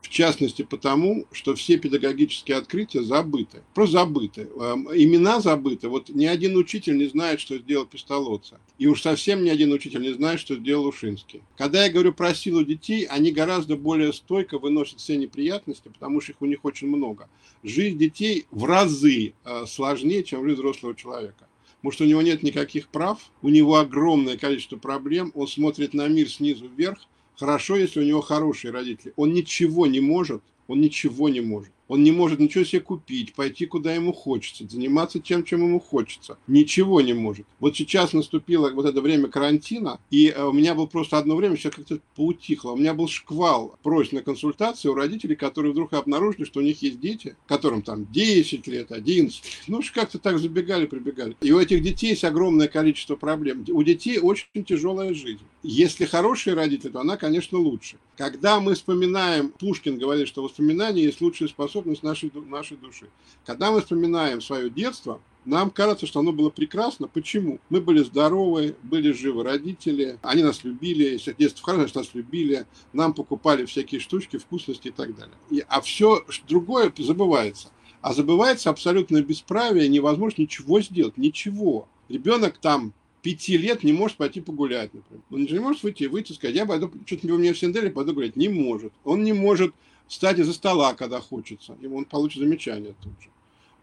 В 0.00 0.08
частности, 0.08 0.62
потому, 0.62 1.26
что 1.30 1.54
все 1.54 1.76
педагогические 1.76 2.56
открытия 2.56 3.02
забыты. 3.02 3.62
Просто 3.74 3.98
забыты. 3.98 4.48
Эм, 4.58 4.88
имена 4.94 5.40
забыты. 5.40 5.88
Вот 5.88 6.08
ни 6.08 6.24
один 6.24 6.56
учитель 6.56 6.96
не 6.96 7.06
знает, 7.06 7.40
что 7.40 7.58
сделал 7.58 7.84
Пестолоца. 7.84 8.58
И 8.78 8.86
уж 8.86 9.02
совсем 9.02 9.44
ни 9.44 9.50
один 9.50 9.72
учитель 9.72 10.00
не 10.00 10.12
знает, 10.12 10.40
что 10.40 10.56
сделал 10.56 10.86
Ушинский. 10.86 11.42
Когда 11.56 11.84
я 11.84 11.92
говорю 11.92 12.12
про 12.12 12.34
силу 12.34 12.64
детей, 12.64 13.04
они 13.04 13.30
гораздо 13.30 13.76
более 13.76 14.12
стойко 14.12 14.58
выносят 14.58 15.00
все 15.00 15.16
неприятности, 15.16 15.88
потому 15.88 16.20
что 16.20 16.32
их 16.32 16.40
у 16.40 16.46
них 16.46 16.64
очень 16.64 16.88
много. 16.88 17.28
Жизнь 17.62 17.98
детей 17.98 18.46
в 18.50 18.64
разы 18.64 19.34
э, 19.44 19.66
сложнее, 19.66 20.24
чем 20.24 20.44
жизнь 20.44 20.56
взрослого 20.56 20.94
человека. 20.94 21.46
Потому 21.80 21.92
что 21.92 22.04
у 22.04 22.06
него 22.06 22.22
нет 22.22 22.42
никаких 22.42 22.88
прав, 22.88 23.18
у 23.42 23.48
него 23.48 23.76
огромное 23.76 24.36
количество 24.36 24.76
проблем, 24.76 25.32
он 25.34 25.48
смотрит 25.48 25.94
на 25.94 26.08
мир 26.08 26.28
снизу 26.28 26.68
вверх, 26.68 27.06
Хорошо, 27.40 27.76
если 27.76 28.00
у 28.00 28.04
него 28.04 28.20
хорошие 28.20 28.70
родители. 28.70 29.14
Он 29.16 29.32
ничего 29.32 29.86
не 29.86 30.00
может, 30.00 30.42
он 30.68 30.82
ничего 30.82 31.30
не 31.30 31.40
может. 31.40 31.72
Он 31.90 32.04
не 32.04 32.12
может 32.12 32.38
ничего 32.38 32.62
себе 32.62 32.80
купить, 32.80 33.34
пойти 33.34 33.66
куда 33.66 33.92
ему 33.92 34.12
хочется, 34.12 34.64
заниматься 34.66 35.18
тем, 35.18 35.42
чем 35.42 35.62
ему 35.62 35.80
хочется. 35.80 36.38
Ничего 36.46 37.00
не 37.00 37.14
может. 37.14 37.46
Вот 37.58 37.76
сейчас 37.76 38.12
наступило 38.12 38.70
вот 38.70 38.86
это 38.86 39.00
время 39.00 39.26
карантина, 39.26 39.98
и 40.08 40.28
э, 40.28 40.40
у 40.40 40.52
меня 40.52 40.76
был 40.76 40.86
просто 40.86 41.18
одно 41.18 41.34
время, 41.34 41.56
сейчас 41.56 41.74
как-то 41.74 41.98
поутихло, 42.14 42.70
у 42.70 42.76
меня 42.76 42.94
был 42.94 43.08
шквал 43.08 43.76
просьб 43.82 44.12
на 44.12 44.22
консультации 44.22 44.88
у 44.88 44.94
родителей, 44.94 45.34
которые 45.34 45.72
вдруг 45.72 45.92
обнаружили, 45.92 46.44
что 46.44 46.60
у 46.60 46.62
них 46.62 46.80
есть 46.80 47.00
дети, 47.00 47.34
которым 47.48 47.82
там 47.82 48.06
10 48.12 48.68
лет, 48.68 48.92
11 48.92 49.44
лет, 49.44 49.52
ну 49.66 49.82
как-то 49.92 50.20
так 50.20 50.38
забегали, 50.38 50.86
прибегали. 50.86 51.36
И 51.40 51.50
у 51.50 51.58
этих 51.58 51.82
детей 51.82 52.10
есть 52.10 52.22
огромное 52.22 52.68
количество 52.68 53.16
проблем. 53.16 53.64
У 53.68 53.82
детей 53.82 54.20
очень 54.20 54.64
тяжелая 54.64 55.12
жизнь. 55.12 55.42
Если 55.64 56.04
хорошие 56.04 56.54
родители, 56.54 56.92
то 56.92 57.00
она, 57.00 57.16
конечно, 57.16 57.58
лучше. 57.58 57.96
Когда 58.16 58.60
мы 58.60 58.74
вспоминаем, 58.74 59.50
Пушкин 59.50 59.98
говорит, 59.98 60.28
что 60.28 60.42
воспоминания 60.42 61.02
есть 61.02 61.20
лучшая 61.20 61.48
способность 61.80 62.02
нашей, 62.02 62.30
нашей 62.48 62.76
души. 62.76 63.08
Когда 63.44 63.70
мы 63.70 63.80
вспоминаем 63.80 64.40
свое 64.40 64.70
детство, 64.70 65.20
нам 65.44 65.70
кажется, 65.70 66.06
что 66.06 66.20
оно 66.20 66.32
было 66.32 66.50
прекрасно. 66.50 67.08
Почему? 67.08 67.60
Мы 67.70 67.80
были 67.80 68.02
здоровы, 68.02 68.76
были 68.82 69.12
живы 69.12 69.42
родители, 69.42 70.18
они 70.22 70.42
нас 70.42 70.64
любили, 70.64 71.04
если 71.04 71.34
детство 71.36 71.64
хорошо, 71.64 72.00
нас 72.00 72.14
любили, 72.14 72.66
нам 72.92 73.14
покупали 73.14 73.64
всякие 73.64 74.00
штучки, 74.00 74.36
вкусности 74.36 74.88
и 74.88 74.90
так 74.90 75.16
далее. 75.16 75.34
И, 75.50 75.64
а 75.66 75.80
все 75.80 76.22
другое 76.48 76.92
забывается. 76.98 77.68
А 78.02 78.12
забывается 78.14 78.70
абсолютное 78.70 79.22
бесправие, 79.22 79.88
невозможно 79.88 80.42
ничего 80.42 80.80
сделать, 80.80 81.16
ничего. 81.16 81.88
Ребенок 82.08 82.58
там 82.58 82.92
пяти 83.22 83.56
лет 83.58 83.82
не 83.82 83.92
может 83.92 84.16
пойти 84.16 84.40
погулять, 84.40 84.92
например. 84.94 85.22
Он 85.30 85.42
не 85.42 85.58
может 85.58 85.82
выйти, 85.82 86.04
выйти 86.04 86.32
и 86.32 86.34
сказать, 86.34 86.56
я 86.56 86.66
пойду, 86.66 86.90
что-то 87.06 87.26
у 87.34 87.38
меня 87.38 87.52
в 87.52 87.58
Синделе 87.58 87.90
пойду 87.90 88.14
гулять. 88.14 88.36
Не 88.36 88.48
может. 88.48 88.92
Он 89.04 89.22
не 89.22 89.32
может 89.32 89.74
встать 90.10 90.40
из-за 90.40 90.52
стола, 90.52 90.94
когда 90.94 91.20
хочется. 91.20 91.78
Ему 91.80 91.98
он 91.98 92.04
получит 92.04 92.40
замечание 92.40 92.94
тут 93.00 93.12
же. 93.22 93.28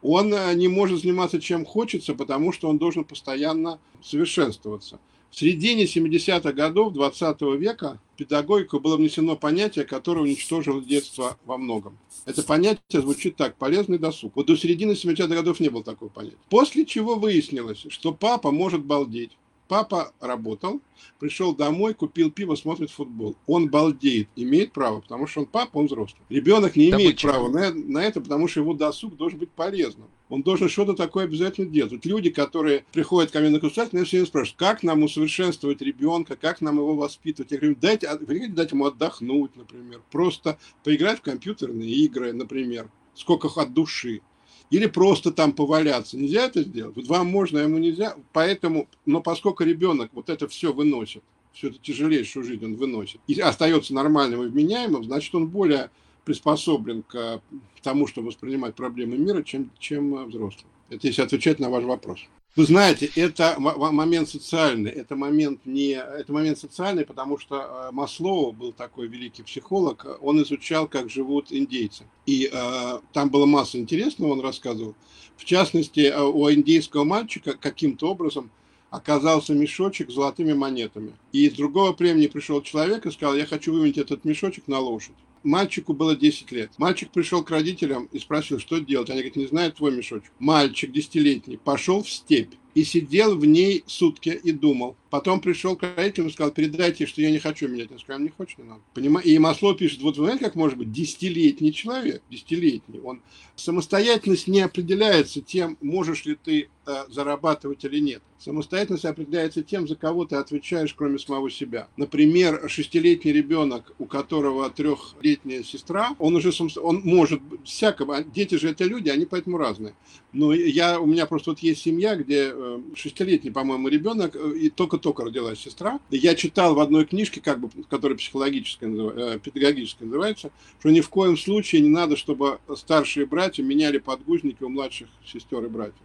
Он 0.01 0.31
э, 0.33 0.53
не 0.55 0.67
может 0.67 1.01
заниматься 1.01 1.39
чем 1.39 1.65
хочется, 1.65 2.13
потому 2.13 2.51
что 2.51 2.67
он 2.69 2.77
должен 2.77 3.05
постоянно 3.05 3.79
совершенствоваться. 4.03 4.99
В 5.31 5.39
середине 5.39 5.85
70-х 5.85 6.51
годов 6.51 6.93
20 6.93 7.41
века 7.57 7.99
в 8.13 8.17
педагогику 8.17 8.79
было 8.79 8.97
внесено 8.97 9.35
понятие, 9.37 9.85
которое 9.85 10.21
уничтожило 10.21 10.81
детство 10.81 11.37
во 11.45 11.57
многом. 11.57 11.97
Это 12.25 12.43
понятие 12.43 13.01
звучит 13.01 13.37
так, 13.37 13.55
полезный 13.55 13.97
досуг. 13.97 14.33
Вот 14.35 14.47
до 14.47 14.57
середины 14.57 14.91
70-х 14.91 15.27
годов 15.27 15.59
не 15.59 15.69
было 15.69 15.83
такого 15.83 16.09
понятия. 16.09 16.37
После 16.49 16.85
чего 16.85 17.15
выяснилось, 17.15 17.85
что 17.89 18.13
папа 18.13 18.51
может 18.51 18.83
балдеть. 18.83 19.31
Папа 19.67 20.13
работал, 20.21 20.81
пришел 21.19 21.53
домой, 21.53 21.93
купил 21.93 22.31
пиво, 22.31 22.55
смотрит 22.55 22.89
футбол. 22.89 23.35
Он 23.45 23.69
балдеет, 23.69 24.29
имеет 24.35 24.71
право, 24.71 25.01
потому 25.01 25.27
что 25.27 25.41
он 25.41 25.45
папа, 25.45 25.77
он 25.77 25.87
взрослый. 25.87 26.21
Ребенок 26.29 26.75
не 26.75 26.89
имеет 26.89 27.21
да 27.21 27.29
права 27.29 27.49
на, 27.49 27.73
на 27.73 28.03
это, 28.03 28.21
потому 28.21 28.47
что 28.47 28.61
его 28.61 28.73
досуг 28.73 29.17
должен 29.17 29.39
быть 29.39 29.51
полезным. 29.51 30.07
Он 30.29 30.41
должен 30.41 30.69
что-то 30.69 30.93
такое 30.93 31.25
обязательно 31.25 31.67
делать. 31.67 31.93
Вот 31.93 32.05
люди, 32.05 32.29
которые 32.29 32.85
приходят 32.91 33.31
ко 33.31 33.39
мне 33.39 33.49
на 33.49 33.59
консультацию, 33.59 33.97
меня 33.97 34.05
все 34.05 34.17
время 34.17 34.27
спрашивают, 34.27 34.59
как 34.59 34.83
нам 34.83 35.03
усовершенствовать 35.03 35.81
ребенка, 35.81 36.35
как 36.35 36.61
нам 36.61 36.77
его 36.77 36.95
воспитывать. 36.95 37.51
Я 37.51 37.57
говорю, 37.57 37.77
дайте, 37.79 38.09
дайте 38.49 38.75
ему 38.75 38.85
отдохнуть, 38.85 39.55
например. 39.55 40.01
Просто 40.11 40.57
поиграть 40.83 41.19
в 41.19 41.23
компьютерные 41.23 41.89
игры, 41.89 42.33
например. 42.33 42.89
Сколько 43.13 43.47
от 43.47 43.73
души 43.73 44.21
или 44.69 44.85
просто 44.85 45.31
там 45.31 45.53
поваляться. 45.53 46.17
Нельзя 46.17 46.45
это 46.45 46.63
сделать? 46.63 46.95
Вот 46.95 47.07
вам 47.07 47.27
можно, 47.27 47.59
а 47.59 47.63
ему 47.63 47.77
нельзя. 47.77 48.15
Поэтому, 48.33 48.87
но 49.05 49.21
поскольку 49.21 49.63
ребенок 49.63 50.09
вот 50.13 50.29
это 50.29 50.47
все 50.47 50.73
выносит, 50.73 51.23
всю 51.53 51.69
эту 51.69 51.79
тяжелейшую 51.79 52.43
жизнь 52.45 52.63
он 52.65 52.75
выносит, 52.75 53.19
и 53.27 53.39
остается 53.39 53.93
нормальным 53.93 54.43
и 54.43 54.47
вменяемым, 54.47 55.03
значит, 55.03 55.33
он 55.33 55.47
более 55.47 55.89
приспособлен 56.25 57.03
к 57.03 57.41
тому, 57.81 58.05
чтобы 58.07 58.27
воспринимать 58.27 58.75
проблемы 58.75 59.17
мира, 59.17 59.41
чем, 59.43 59.71
чем 59.79 60.25
взрослый. 60.25 60.65
Это 60.89 61.07
если 61.07 61.21
отвечать 61.21 61.59
на 61.59 61.69
ваш 61.69 61.85
вопрос. 61.85 62.19
Вы 62.57 62.65
знаете, 62.65 63.11
это 63.15 63.55
момент 63.59 64.29
социальный, 64.29 64.89
это 64.89 65.15
момент 65.15 65.61
не, 65.65 65.91
это 65.91 66.33
момент 66.33 66.57
социальный, 66.57 67.05
потому 67.05 67.37
что 67.37 67.55
э, 67.59 67.91
Маслоу 67.91 68.51
был 68.51 68.71
такой 68.71 69.07
великий 69.07 69.43
психолог, 69.43 70.07
он 70.21 70.41
изучал, 70.41 70.87
как 70.87 71.07
живут 71.07 71.51
индейцы, 71.51 72.05
и 72.25 72.49
э, 72.51 72.99
там 73.13 73.29
была 73.29 73.45
масса 73.45 73.77
интересного, 73.77 74.31
он 74.31 74.41
рассказывал. 74.41 74.95
В 75.35 75.45
частности, 75.45 75.99
э, 75.99 76.19
у 76.19 76.51
индейского 76.51 77.03
мальчика 77.03 77.55
каким-то 77.55 78.09
образом 78.09 78.49
оказался 78.89 79.53
мешочек 79.53 80.09
с 80.09 80.15
золотыми 80.15 80.53
монетами. 80.53 81.13
И 81.31 81.45
из 81.45 81.53
другого 81.53 81.93
племени 81.93 82.25
пришел 82.25 82.63
человек 82.63 83.05
и 83.05 83.11
сказал, 83.11 83.35
я 83.35 83.45
хочу 83.45 83.71
выменить 83.71 83.99
этот 83.99 84.25
мешочек 84.25 84.67
на 84.67 84.79
лошадь. 84.79 85.13
Мальчику 85.43 85.93
было 85.93 86.15
10 86.15 86.51
лет. 86.51 86.71
Мальчик 86.77 87.11
пришел 87.11 87.43
к 87.43 87.51
родителям 87.51 88.09
и 88.11 88.19
спросил, 88.19 88.59
что 88.59 88.79
делать. 88.79 89.09
Они 89.09 89.19
говорят, 89.19 89.35
не 89.35 89.47
знаю 89.47 89.71
твой 89.71 89.91
мешочек. 89.91 90.31
Мальчик 90.39 90.91
десятилетний 90.91 91.57
пошел 91.57 92.03
в 92.03 92.09
степь 92.09 92.53
и 92.73 92.83
сидел 92.83 93.35
в 93.35 93.45
ней 93.45 93.83
сутки 93.87 94.29
и 94.29 94.51
думал, 94.51 94.95
Потом 95.09 95.39
пришел 95.39 95.75
к 95.75 95.83
родителям 95.83 96.27
и 96.27 96.31
сказал, 96.31 96.51
передайте, 96.51 97.05
что 97.05 97.21
я 97.21 97.31
не 97.31 97.39
хочу 97.39 97.67
менять. 97.67 97.91
Я 97.91 97.99
сказал, 97.99 98.21
не 98.21 98.29
хочет, 98.29 98.57
не 98.59 98.65
надо. 98.65 98.81
Понимаю? 98.93 99.25
И 99.25 99.37
Масло 99.39 99.75
пишет, 99.75 100.01
вот 100.01 100.17
вы 100.17 100.25
знаете, 100.25 100.45
как 100.45 100.55
может 100.55 100.77
быть 100.77 100.91
десятилетний 100.91 101.71
человек, 101.71 102.21
десятилетний, 102.29 102.99
он 102.99 103.21
самостоятельность 103.55 104.47
не 104.47 104.61
определяется 104.61 105.41
тем, 105.41 105.77
можешь 105.81 106.25
ли 106.25 106.35
ты 106.35 106.69
э, 106.85 107.05
зарабатывать 107.09 107.83
или 107.85 107.99
нет. 107.99 108.21
Самостоятельность 108.39 109.05
определяется 109.05 109.63
тем, 109.63 109.87
за 109.87 109.95
кого 109.95 110.25
ты 110.25 110.35
отвечаешь, 110.35 110.93
кроме 110.93 111.17
самого 111.17 111.49
себя. 111.49 111.87
Например, 111.97 112.69
шестилетний 112.69 113.33
ребенок, 113.33 113.93
у 113.97 114.05
которого 114.05 114.69
трехлетняя 114.69 115.63
сестра, 115.63 116.15
он 116.19 116.35
уже 116.35 116.51
он 116.81 117.01
может 117.03 117.41
всякого. 117.63 118.23
Дети 118.23 118.55
же 118.55 118.69
это 118.69 118.83
люди, 118.83 119.09
они 119.09 119.25
поэтому 119.25 119.57
разные. 119.57 119.95
Но 120.33 120.53
я, 120.53 120.99
у 120.99 121.07
меня 121.07 121.25
просто 121.25 121.51
вот 121.51 121.59
есть 121.59 121.81
семья, 121.81 122.15
где 122.15 122.51
э, 122.53 122.79
шестилетний, 122.95 123.51
по-моему, 123.51 123.87
ребенок, 123.87 124.35
э, 124.35 124.53
и 124.55 124.69
только-только 124.99 125.25
родилась 125.25 125.59
сестра. 125.59 125.99
Я 126.09 126.35
читал 126.35 126.75
в 126.75 126.79
одной 126.79 127.05
книжке, 127.05 127.41
как 127.41 127.59
бы, 127.59 127.69
которая 127.89 128.17
психологическая, 128.17 128.89
э, 128.89 129.39
педагогическая 129.39 130.05
называется, 130.05 130.51
что 130.79 130.89
ни 130.89 131.01
в 131.01 131.09
коем 131.09 131.37
случае 131.37 131.81
не 131.81 131.89
надо, 131.89 132.15
чтобы 132.15 132.59
старшие 132.75 133.25
братья 133.25 133.63
меняли 133.63 133.97
подгузники 133.97 134.63
у 134.63 134.69
младших 134.69 135.07
сестер 135.25 135.63
и 135.65 135.67
братьев. 135.67 135.95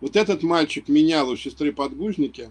Вот 0.00 0.16
этот 0.16 0.42
мальчик 0.42 0.88
менял 0.88 1.28
у 1.28 1.36
сестры 1.36 1.72
подгузники, 1.72 2.50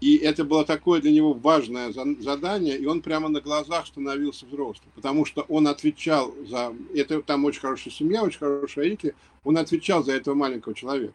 и 0.00 0.16
это 0.16 0.44
было 0.44 0.64
такое 0.64 1.00
для 1.00 1.10
него 1.10 1.32
важное 1.32 1.90
задание, 1.92 2.76
и 2.76 2.84
он 2.84 3.00
прямо 3.00 3.28
на 3.28 3.40
глазах 3.40 3.86
становился 3.86 4.44
взрослым, 4.44 4.90
потому 4.94 5.24
что 5.24 5.42
он 5.48 5.68
отвечал 5.68 6.34
за... 6.46 6.74
Это 6.94 7.22
там 7.22 7.44
очень 7.46 7.60
хорошая 7.60 7.94
семья, 7.94 8.22
очень 8.22 8.38
хорошие 8.38 8.84
родители, 8.84 9.14
он 9.42 9.56
отвечал 9.56 10.04
за 10.04 10.12
этого 10.12 10.34
маленького 10.34 10.74
человека, 10.74 11.14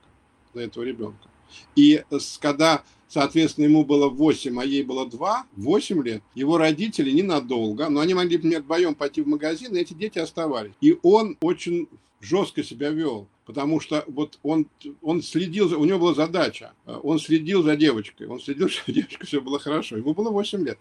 за 0.56 0.62
этого 0.62 0.84
ребенка. 0.84 1.30
И 1.76 2.04
когда, 2.40 2.84
соответственно, 3.12 3.66
ему 3.66 3.86
было 3.86 4.10
8, 4.10 4.60
а 4.60 4.64
ей 4.64 4.84
было 4.84 5.06
2, 5.06 5.46
8 5.58 6.04
лет, 6.04 6.24
его 6.36 6.58
родители 6.58 7.12
ненадолго, 7.12 7.90
но 7.90 8.00
они 8.00 8.14
могли, 8.14 8.38
например, 8.38 8.62
вдвоем 8.62 8.96
пойти 8.96 9.22
в 9.22 9.28
магазин, 9.28 9.76
и 9.76 9.80
эти 9.80 9.94
дети 9.94 10.20
оставались. 10.20 10.74
И 10.82 10.98
он 11.04 11.38
очень 11.42 11.88
жестко 12.22 12.64
себя 12.64 12.90
вел 12.90 13.28
потому 13.52 13.82
что 13.82 14.06
вот 14.08 14.40
он, 14.44 14.68
он 15.02 15.22
следил, 15.22 15.68
за, 15.68 15.78
у 15.78 15.84
него 15.84 16.00
была 16.00 16.14
задача, 16.14 16.72
он 16.86 17.20
следил 17.20 17.64
за 17.64 17.76
девочкой, 17.76 18.28
он 18.28 18.40
следил, 18.40 18.70
что 18.70 18.94
девочка 18.94 19.26
все 19.26 19.42
было 19.42 19.60
хорошо. 19.60 19.98
Ему 19.98 20.14
было 20.14 20.30
8 20.30 20.66
лет. 20.66 20.80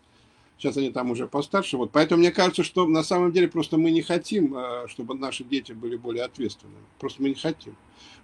Сейчас 0.56 0.76
они 0.76 0.90
там 0.90 1.10
уже 1.10 1.26
постарше. 1.26 1.78
Вот. 1.78 1.90
Поэтому 1.90 2.20
мне 2.20 2.30
кажется, 2.30 2.62
что 2.62 2.86
на 2.86 3.02
самом 3.02 3.32
деле 3.32 3.48
просто 3.48 3.76
мы 3.78 3.90
не 3.90 4.02
хотим, 4.02 4.54
э, 4.54 4.88
чтобы 4.88 5.14
наши 5.14 5.42
дети 5.42 5.72
были 5.72 5.96
более 5.96 6.22
ответственными. 6.22 6.84
Просто 6.98 7.22
мы 7.22 7.30
не 7.30 7.34
хотим. 7.34 7.74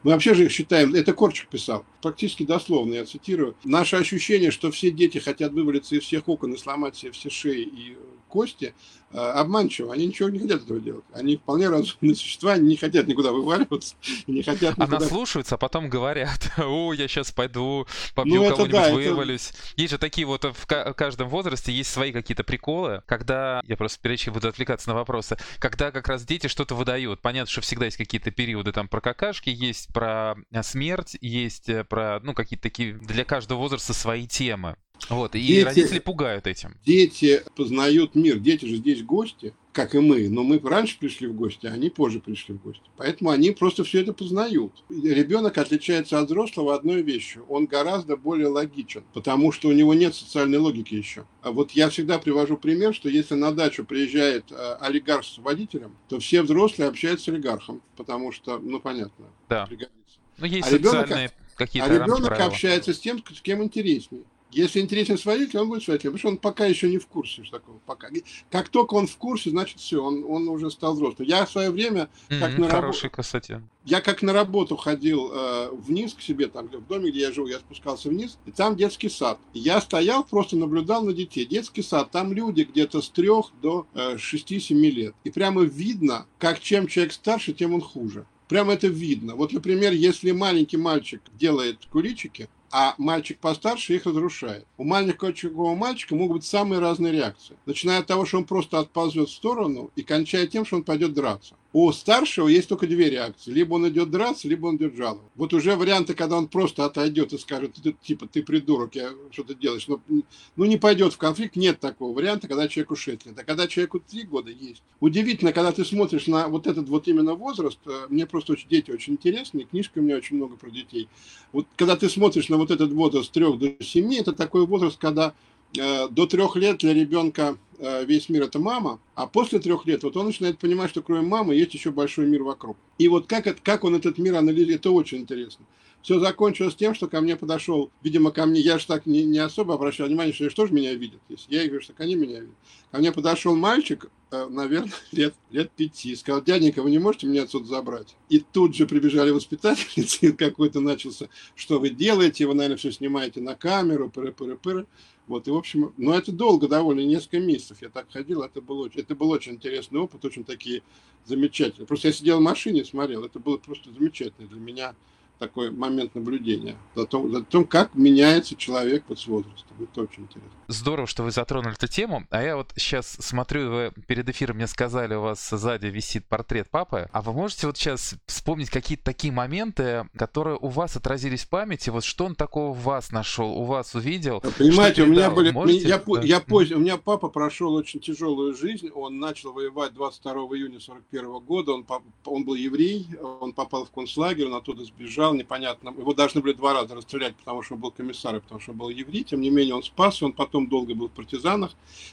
Мы 0.07 0.13
вообще 0.13 0.35
же 0.35 0.49
считаем, 0.49 0.95
это 0.95 1.13
Корчик 1.13 1.49
писал, 1.49 1.85
практически 2.01 2.45
дословно, 2.45 2.95
я 2.95 3.05
цитирую, 3.05 3.57
наше 3.65 3.97
ощущение, 3.97 4.53
что 4.53 4.71
все 4.71 4.93
дети 4.93 5.19
хотят 5.19 5.51
вывалиться 5.51 5.97
из 5.97 6.05
всех 6.05 6.29
окон 6.29 6.53
и 6.53 6.57
сломать 6.57 6.95
себе 6.95 7.11
все 7.11 7.29
шеи 7.29 7.63
и 7.63 7.97
кости, 8.29 8.75
э, 9.13 9.19
обманчиво. 9.19 9.93
Они 9.93 10.07
ничего 10.07 10.29
не 10.29 10.39
хотят 10.39 10.63
этого 10.63 10.81
делать. 10.81 11.05
Они 11.13 11.37
вполне 11.37 11.69
разумные 11.69 12.15
существа, 12.17 12.53
они 12.53 12.69
не 12.69 12.77
хотят 12.77 13.07
никуда 13.07 13.33
вываливаться, 13.33 13.95
не 14.27 14.43
хотят 14.43 14.77
никуда... 14.77 14.97
Она 14.97 15.07
слушаются, 15.07 15.55
а 15.55 15.59
потом 15.59 15.89
говорят, 15.89 16.53
о, 16.59 16.93
я 16.93 17.09
сейчас 17.09 17.33
пойду, 17.33 17.87
побью 18.15 18.43
ну, 18.43 18.51
кого-нибудь, 18.51 18.73
да, 18.73 18.93
вывалюсь. 18.93 19.51
Это... 19.51 19.59
Есть 19.83 19.93
же 19.93 19.99
такие 19.99 20.27
вот 20.27 20.45
в 20.45 20.67
каждом 20.67 21.29
возрасте, 21.29 21.73
есть 21.73 21.91
свои 21.91 22.13
какие-то 22.13 22.45
приколы, 22.45 23.03
когда, 23.07 23.61
я 23.65 23.77
просто 23.77 24.01
перечи 24.01 24.31
буду 24.31 24.49
отвлекаться 24.49 24.89
на 24.89 24.95
вопросы, 24.95 25.37
когда 25.59 25.91
как 25.91 26.09
раз 26.09 26.25
дети 26.25 26.47
что-то 26.49 26.75
выдают. 26.75 27.21
Понятно, 27.21 27.51
что 27.51 27.61
всегда 27.61 27.87
есть 27.87 27.97
какие-то 27.97 28.31
периоды 28.31 28.73
там 28.73 28.89
про 28.89 29.01
какашки, 29.01 29.51
есть 29.51 29.93
про 29.93 30.37
э, 30.51 30.63
смерть, 30.63 31.17
есть 31.21 31.69
э, 31.69 31.85
про, 31.85 32.21
ну, 32.23 32.35
какие-то 32.35 32.63
такие 32.63 32.95
для 32.95 33.25
каждого 33.25 33.59
возраста 33.59 33.95
свои 33.95 34.27
темы. 34.27 34.77
Вот, 35.09 35.35
и 35.35 35.41
дети, 35.41 35.65
родители 35.65 35.99
пугают 35.99 36.47
этим. 36.47 36.75
Дети 36.85 37.43
познают 37.55 38.15
мир. 38.15 38.39
Дети 38.39 38.67
же 38.67 38.77
здесь 38.77 39.03
гости, 39.03 39.55
как 39.73 39.95
и 39.95 40.01
мы. 40.01 40.29
Но 40.29 40.43
мы 40.43 40.59
раньше 40.59 40.99
пришли 40.99 41.27
в 41.27 41.35
гости, 41.35 41.67
а 41.67 41.73
они 41.73 41.91
позже 41.91 42.19
пришли 42.19 42.55
в 42.55 42.63
гости. 42.63 42.83
Поэтому 42.97 43.31
они 43.31 43.51
просто 43.51 43.85
все 43.85 44.01
это 44.01 44.13
познают. 44.13 44.73
Ребенок 44.89 45.59
отличается 45.59 46.19
от 46.19 46.27
взрослого 46.27 46.75
одной 46.75 47.03
вещью. 47.03 47.45
Он 47.49 47.67
гораздо 47.67 48.17
более 48.17 48.49
логичен, 48.49 49.05
потому 49.13 49.53
что 49.53 49.69
у 49.69 49.73
него 49.73 49.95
нет 49.95 50.15
социальной 50.15 50.59
логики 50.59 50.95
еще. 50.95 51.27
А 51.43 51.53
вот 51.53 51.73
я 51.73 51.89
всегда 51.91 52.19
привожу 52.19 52.57
пример, 52.57 52.95
что 52.95 53.09
если 53.09 53.35
на 53.35 53.53
дачу 53.53 53.85
приезжает 53.85 54.51
э, 54.51 54.77
олигарх 54.81 55.25
с 55.25 55.39
водителем, 55.39 55.97
то 56.09 56.19
все 56.19 56.43
взрослые 56.43 56.89
общаются 56.89 57.27
с 57.27 57.29
олигархом, 57.29 57.83
потому 57.97 58.33
что, 58.33 58.59
ну, 58.59 58.81
понятно, 58.81 59.27
да. 59.49 59.67
пригодится. 59.67 59.95
Ну, 60.39 60.47
есть 60.47 60.69
а 60.69 60.75
ребенок, 60.75 61.33
какие-то 61.55 61.89
а 61.89 61.95
ребенок 61.95 62.41
общается 62.41 62.93
с 62.93 62.99
тем, 62.99 63.23
с 63.33 63.41
кем 63.41 63.63
интереснее. 63.63 64.25
Если 64.53 64.81
интересен 64.81 65.19
сводитель, 65.19 65.59
он 65.59 65.69
будет 65.69 65.83
сводителем, 65.83 66.13
потому 66.13 66.19
что 66.19 66.29
он 66.29 66.39
пока 66.39 66.67
еще 66.67 66.89
не 66.89 66.99
в 66.99 67.07
курсе 67.07 67.45
что 67.45 67.59
такого. 67.59 67.79
Пока. 67.85 68.09
Как 68.51 68.69
только 68.69 68.95
он 68.95 69.07
в 69.07 69.17
курсе, 69.17 69.51
значит 69.51 69.81
все, 69.81 70.03
он, 70.03 70.25
он 70.27 70.49
уже 70.49 70.71
стал 70.71 70.95
взрослым. 70.95 71.29
Я 71.29 71.45
в 71.45 71.51
свое 71.51 71.71
время, 71.71 72.09
как 72.29 72.53
mm-hmm, 72.53 72.61
на 72.61 72.69
работу, 72.69 73.11
кстати. 73.11 73.63
Я 73.85 74.01
как 74.01 74.23
на 74.23 74.33
работу 74.33 74.77
ходил 74.77 75.31
э, 75.33 75.71
вниз 75.73 76.15
к 76.15 76.21
себе, 76.21 76.47
там 76.49 76.69
в 76.69 76.87
доме, 76.87 77.11
где 77.11 77.21
я 77.21 77.33
живу, 77.33 77.47
я 77.47 77.59
спускался 77.59 78.09
вниз, 78.09 78.39
и 78.47 78.51
там 78.51 78.77
детский 78.77 79.09
сад. 79.09 79.39
Я 79.53 79.81
стоял, 79.81 80.25
просто 80.25 80.57
наблюдал 80.57 81.05
на 81.05 81.13
детей. 81.13 81.45
Детский 81.45 81.83
сад, 81.83 82.11
там 82.11 82.33
люди 82.33 82.63
где-то 82.63 83.03
с 83.03 83.09
трех 83.11 83.53
до 83.63 83.87
э, 83.95 84.17
6-7 84.17 84.75
лет. 84.91 85.15
И 85.25 85.31
прямо 85.31 85.63
видно, 85.63 86.27
как 86.39 86.61
чем 86.61 86.87
человек 86.87 87.13
старше, 87.13 87.53
тем 87.53 87.75
он 87.75 87.81
хуже. 87.81 88.27
Прямо 88.49 88.75
это 88.75 88.87
видно. 88.87 89.35
Вот, 89.35 89.53
например, 89.53 89.93
если 89.93 90.31
маленький 90.31 90.77
мальчик 90.77 91.21
делает 91.35 91.85
куличики, 91.87 92.49
а 92.71 92.95
мальчик 92.99 93.39
постарше 93.39 93.95
их 93.95 94.07
разрушает. 94.07 94.67
У 94.77 94.85
маленького 94.85 95.75
мальчика 95.75 96.15
могут 96.15 96.39
быть 96.39 96.45
самые 96.45 96.81
разные 96.81 97.13
реакции. 97.13 97.57
Начиная 97.67 98.01
от 98.01 98.07
того, 98.07 98.27
что 98.27 98.39
он 98.39 98.45
просто 98.45 98.79
отползет 98.79 99.29
в 99.29 99.33
сторону 99.33 99.91
и 99.97 100.03
кончая 100.03 100.47
тем, 100.47 100.65
что 100.65 100.77
он 100.77 100.85
пойдет 100.85 101.15
драться. 101.15 101.55
У 101.79 101.93
старшего 101.93 102.49
есть 102.49 102.71
только 102.71 102.87
две 102.87 103.11
реакции. 103.11 103.51
Либо 103.51 103.75
он 103.75 103.87
идет 103.87 104.11
драться, 104.11 104.49
либо 104.49 104.69
он 104.69 104.79
идет 104.79 104.97
жаловаться. 104.97 105.31
Вот 105.35 105.53
уже 105.53 105.77
варианты, 105.77 106.15
когда 106.15 106.39
он 106.39 106.49
просто 106.49 106.87
отойдет 106.87 107.35
и 107.35 107.39
скажет, 107.39 107.75
ты, 107.75 107.93
типа, 107.93 108.27
ты 108.27 108.43
придурок, 108.43 108.95
я 108.95 109.11
что 109.31 109.45
то 109.45 109.55
делаешь. 109.55 109.87
Но, 109.87 110.01
ну, 110.09 110.65
не 110.65 110.79
пойдет 110.79 111.13
в 111.13 111.19
конфликт. 111.19 111.55
Нет 111.55 111.79
такого 111.79 112.17
варианта, 112.17 112.49
когда 112.49 112.67
человеку 112.67 112.97
6 112.97 113.27
лет. 113.27 113.39
А 113.39 113.45
когда 113.45 113.67
человеку 113.67 114.01
3 114.01 114.23
года 114.23 114.51
есть. 114.51 114.83
Удивительно, 115.01 115.53
когда 115.53 115.71
ты 115.71 115.85
смотришь 115.85 116.29
на 116.29 116.49
вот 116.49 116.67
этот 116.67 116.89
вот 116.89 117.09
именно 117.09 117.35
возраст, 117.35 117.79
э, 117.85 118.07
мне 118.09 118.25
просто 118.25 118.55
очень, 118.55 118.71
дети 118.71 118.91
очень 118.91 119.13
интересные, 119.13 119.67
книжка 119.67 119.99
у 119.99 120.01
меня 120.01 120.17
очень 120.17 120.37
много 120.37 120.57
про 120.57 120.71
детей. 120.71 121.11
Вот 121.53 121.67
когда 121.77 121.95
ты 121.97 122.09
смотришь 122.09 122.49
на 122.49 122.57
вот 122.57 122.71
этот 122.71 122.91
возраст 122.93 123.29
с 123.29 123.31
3 123.33 123.55
до 123.59 123.85
7, 123.85 124.15
это 124.15 124.33
такой 124.33 124.67
возраст, 124.67 124.97
когда 124.97 125.35
до 125.77 126.27
трех 126.27 126.57
лет 126.57 126.79
для 126.79 126.95
ребенка 126.95 127.57
Э, 127.79 128.05
весь 128.05 128.29
мир 128.29 128.45
это 128.45 128.59
мама, 128.59 129.01
а 129.15 129.27
после 129.27 129.59
трех 129.59 129.85
лет 129.87 130.03
вот 130.03 130.17
он 130.17 130.27
начинает 130.27 130.59
понимать, 130.59 130.91
что 130.91 131.03
кроме 131.03 131.27
мамы 131.27 131.55
есть 131.55 131.75
еще 131.75 131.91
большой 131.91 132.27
мир 132.27 132.43
вокруг. 132.43 132.77
И 132.99 133.09
вот 133.09 133.27
как, 133.27 133.47
это, 133.47 133.61
как 133.63 133.85
он 133.85 133.95
этот 133.95 134.19
мир 134.19 134.37
анализирует, 134.37 134.81
это 134.81 134.91
очень 134.91 135.19
интересно. 135.19 135.67
Все 136.01 136.21
закончилось 136.21 136.77
тем, 136.77 136.95
что 136.95 137.09
ко 137.09 137.21
мне 137.21 137.37
подошел, 137.37 137.91
видимо, 138.03 138.31
ко 138.31 138.47
мне, 138.47 138.61
я 138.61 138.79
же 138.79 138.87
так 138.87 139.07
не, 139.07 139.25
не 139.25 139.39
особо 139.39 139.75
обращал 139.75 140.07
внимание, 140.07 140.33
что 140.33 140.49
что 140.49 140.67
же 140.67 140.73
меня 140.73 140.95
видят, 140.95 141.21
если 141.29 141.55
я 141.55 141.65
говорю, 141.65 141.83
что 141.83 141.93
они 141.99 142.15
меня 142.15 142.41
видят. 142.41 142.55
Ко 142.93 142.99
мне 142.99 143.13
подошел 143.13 143.55
мальчик, 143.57 144.09
э, 144.31 144.47
наверное, 144.49 144.93
лет, 145.13 145.35
лет 145.51 145.71
пяти, 145.73 146.17
сказал, 146.17 146.43
дяденька, 146.43 146.83
вы 146.83 146.91
не 146.91 146.99
можете 146.99 147.27
меня 147.27 147.43
отсюда 147.43 147.67
забрать? 147.67 148.17
И 148.31 148.39
тут 148.39 148.75
же 148.75 148.87
прибежали 148.87 149.31
воспитательницы, 149.31 150.33
какой-то 150.39 150.81
начался, 150.81 151.29
что 151.55 151.79
вы 151.79 151.91
делаете, 151.91 152.47
вы, 152.47 152.55
наверное, 152.55 152.79
все 152.79 152.91
снимаете 152.91 153.41
на 153.43 153.55
камеру, 153.55 154.11
пыры-пыры-пыры. 154.15 154.87
Вот, 155.27 155.49
и, 155.49 155.51
в 155.51 155.57
общем, 155.57 155.93
ну, 155.97 156.13
это 156.13 156.31
долго 156.31 156.69
довольно, 156.69 157.01
несколько 157.01 157.41
месяцев 157.41 157.79
я 157.83 157.89
так 157.89 158.11
ходил, 158.11 158.43
это 158.43 158.61
был, 158.61 158.87
это 158.87 159.15
был 159.17 159.31
очень 159.31 159.55
интересный 159.55 159.99
опыт, 159.99 160.25
очень 160.25 160.45
такие 160.45 160.83
замечательные. 161.25 161.87
Просто 161.87 162.09
я 162.09 162.15
сидел 162.15 162.39
в 162.39 162.43
машине, 162.43 162.85
смотрел, 162.85 163.25
это 163.25 163.41
было 163.41 163.57
просто 163.57 163.91
замечательно 163.91 164.47
для 164.47 164.61
меня 164.61 164.95
такой 165.39 165.71
момент 165.71 166.15
наблюдения 166.15 166.77
за 166.95 167.07
том, 167.07 167.31
за 167.31 167.43
том, 167.43 167.65
как 167.65 167.95
меняется 167.95 168.57
человек 168.57 169.05
вот 169.09 169.19
с 169.19 169.27
возрастом. 169.27 169.77
Это 169.81 170.03
очень 170.03 170.25
интересно. 170.25 170.51
Здорово, 170.69 171.07
что 171.07 171.23
вы 171.23 171.31
затронули 171.31 171.75
эту 171.75 171.87
тему. 171.87 172.27
А 172.31 172.43
я 172.43 172.57
вот 172.57 172.73
сейчас 172.77 173.07
смотрю, 173.21 173.71
вы 173.71 173.93
перед 174.07 174.29
эфиром 174.29 174.57
мне 174.57 174.67
сказали, 174.67 175.15
у 175.15 175.21
вас 175.21 175.49
сзади 175.49 175.87
висит 175.87 176.25
портрет 176.27 176.71
папы. 176.71 177.09
А 177.13 177.23
вы 177.23 177.33
можете 177.33 177.67
вот 177.67 177.77
сейчас 177.77 178.15
вспомнить 178.27 178.71
какие-то 178.71 179.05
такие 179.05 179.33
моменты, 179.33 180.09
которые 180.17 180.57
у 180.57 180.69
вас 180.69 180.97
отразились 180.97 181.45
в 181.45 181.49
памяти? 181.49 181.91
Вот 181.91 182.05
что 182.05 182.25
он 182.25 182.35
такого 182.35 182.73
в 182.73 182.83
вас 182.83 183.13
нашел, 183.13 183.51
у 183.51 183.65
вас 183.65 183.95
увидел? 183.95 184.41
Понимаете, 184.59 185.03
у 185.03 185.07
меня 185.07 185.31
были... 185.31 185.51
Можете? 185.51 185.89
Я, 185.89 185.99
да. 185.99 186.23
я 186.23 186.41
позже, 186.41 186.75
у 186.75 186.79
меня 186.79 186.97
папа 186.97 187.29
прошел 187.29 187.75
очень 187.75 188.01
тяжелую 188.01 188.55
жизнь. 188.55 188.91
Он 188.95 189.19
начал 189.19 189.53
воевать 189.53 189.95
22 189.95 190.33
июня 190.33 190.81
41 190.81 191.39
года. 191.41 191.73
Он, 191.73 191.87
он 192.25 192.45
был 192.45 192.55
еврей, 192.55 193.07
он 193.41 193.53
попал 193.53 193.85
в 193.85 193.91
концлагерь, 193.91 194.47
он 194.47 194.55
оттуда 194.55 194.85
сбежал 194.85 195.26
лежал 195.27 195.35
непонятно. 195.35 195.91
Его 195.91 196.15
должны 196.15 196.41
были 196.41 196.53
два 196.53 196.73
раза 196.73 196.95
расстрелять, 196.95 197.35
потому 197.37 197.63
что 197.63 197.75
он 197.75 197.81
был 197.81 197.91
комиссаром, 197.91 198.41
потому 198.41 198.61
что 198.61 198.73
он 198.73 198.79
был 198.79 198.89
еврей. 198.89 199.25
Тем 199.25 199.41
не 199.41 199.51
менее, 199.51 199.75
он 199.75 199.83
спасся, 199.83 200.25
он 200.25 200.33
потом 200.33 200.69
долго 200.69 200.95
был 200.95 201.09
в 201.09 201.13
партизанах. 201.13 201.73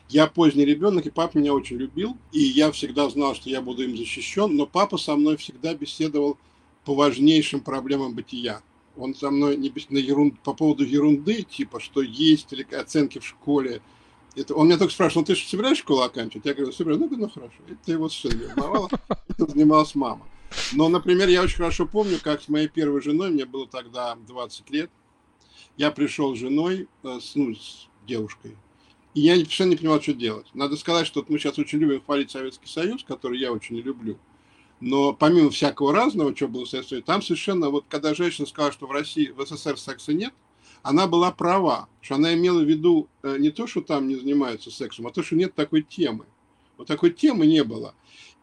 Я 0.10 0.28
поздний 0.28 0.66
ребенок, 0.66 1.06
и 1.06 1.12
папа 1.12 1.38
меня 1.38 1.54
очень 1.54 1.78
любил. 1.78 2.18
И 2.32 2.40
я 2.40 2.72
всегда 2.72 3.10
знал, 3.10 3.36
что 3.36 3.50
я 3.50 3.62
буду 3.62 3.84
им 3.84 3.96
защищен. 3.96 4.56
Но 4.56 4.66
папа 4.66 4.98
со 4.98 5.16
мной 5.16 5.38
всегда 5.38 5.74
беседовал 5.74 6.38
по 6.86 6.96
важнейшим 6.96 7.62
проблемам 7.62 8.14
бытия. 8.14 8.62
Он 8.98 9.16
со 9.16 9.32
мной 9.32 9.58
не 9.58 9.72
на 9.90 9.98
ерунд... 9.98 10.40
по 10.42 10.54
поводу 10.54 10.84
ерунды, 10.84 11.44
типа, 11.44 11.80
что 11.80 12.02
есть 12.02 12.54
или 12.54 12.64
оценки 12.76 13.20
в 13.20 13.26
школе. 13.26 13.82
Это... 14.36 14.56
Он 14.56 14.68
меня 14.68 14.78
только 14.78 14.94
спрашивал, 14.94 15.22
ну 15.22 15.26
ты 15.26 15.36
же 15.36 15.48
собираешь 15.48 15.80
школу 15.80 16.02
оканчивать? 16.02 16.46
Я 16.46 16.54
говорю, 16.54 16.72
собираю. 16.72 17.00
Ну, 17.00 17.10
ну 17.10 17.30
хорошо. 17.30 17.56
Это 17.68 17.92
его 17.92 18.10
не 18.24 18.46
волновало. 18.56 18.90
Занималась 19.38 19.96
мама. 19.96 20.28
Но, 20.72 20.90
например, 20.90 21.30
я 21.30 21.42
очень 21.42 21.58
хорошо 21.58 21.86
помню, 21.86 22.20
как 22.22 22.42
с 22.42 22.50
моей 22.50 22.68
первой 22.68 23.02
женой, 23.02 23.30
мне 23.30 23.46
было 23.46 23.68
тогда 23.68 24.16
20 24.16 24.70
лет, 24.72 24.90
я 25.78 25.92
пришел 25.92 26.36
с 26.36 26.40
женой, 26.40 26.88
э, 27.04 27.20
с, 27.22 27.36
ну, 27.36 27.56
с 27.56 27.88
девушкой, 28.06 28.58
и 29.14 29.22
я 29.22 29.36
совершенно 29.36 29.72
не 29.72 29.76
понимал, 29.76 30.02
что 30.02 30.14
делать. 30.14 30.48
Надо 30.54 30.76
сказать, 30.76 31.08
что 31.08 31.24
мы 31.28 31.38
сейчас 31.38 31.60
очень 31.60 31.80
любим 31.80 32.02
хвалить 32.02 32.32
Советский 32.32 32.68
Союз, 32.68 33.04
который 33.04 33.40
я 33.40 33.52
очень 33.52 33.76
не 33.76 33.82
люблю. 33.82 34.18
Но 34.80 35.14
помимо 35.14 35.50
всякого 35.50 35.94
разного, 35.94 36.36
что 36.36 36.48
было 36.48 36.66
в 36.66 36.70
Советском 36.70 36.90
Союзе, 36.90 37.06
там 37.06 37.22
совершенно, 37.22 37.70
вот 37.70 37.86
когда 37.88 38.14
женщина 38.14 38.48
сказала, 38.48 38.74
что 38.74 38.88
в 38.88 38.92
России, 38.92 39.30
в 39.30 39.46
СССР 39.46 39.78
секса 39.78 40.14
нет, 40.14 40.34
она 40.82 41.08
была 41.08 41.32
права, 41.32 41.88
что 42.02 42.16
она 42.16 42.34
имела 42.34 42.60
в 42.60 42.68
виду 42.68 43.08
э, 43.22 43.38
не 43.40 43.52
то, 43.52 43.68
что 43.68 43.82
там 43.82 44.08
не 44.08 44.16
занимаются 44.16 44.72
сексом, 44.72 45.08
а 45.08 45.12
то, 45.12 45.24
что 45.24 45.36
нет 45.36 45.56
такой 45.56 45.84
темы. 45.84 46.26
Вот 46.78 46.88
такой 46.88 47.12
темы 47.12 47.46
не 47.46 47.64
было. 47.64 47.96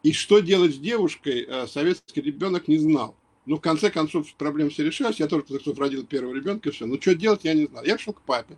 И 0.03 0.13
что 0.13 0.39
делать 0.39 0.75
с 0.75 0.77
девушкой, 0.77 1.45
э, 1.47 1.67
советский 1.67 2.21
ребенок 2.21 2.67
не 2.67 2.77
знал. 2.77 3.15
Ну, 3.45 3.57
в 3.57 3.61
конце 3.61 3.89
концов, 3.89 4.31
проблема 4.35 4.69
все 4.69 4.83
решилась. 4.83 5.19
Я 5.19 5.27
тоже, 5.27 5.43
концов, 5.43 5.77
родил 5.77 6.05
первого 6.05 6.33
ребенка, 6.33 6.69
и 6.69 6.71
все. 6.71 6.85
Ну, 6.85 6.99
что 6.99 7.15
делать, 7.15 7.41
я 7.43 7.53
не 7.53 7.65
знал. 7.65 7.83
Я 7.83 7.97
шел 7.97 8.13
к 8.13 8.21
папе. 8.21 8.57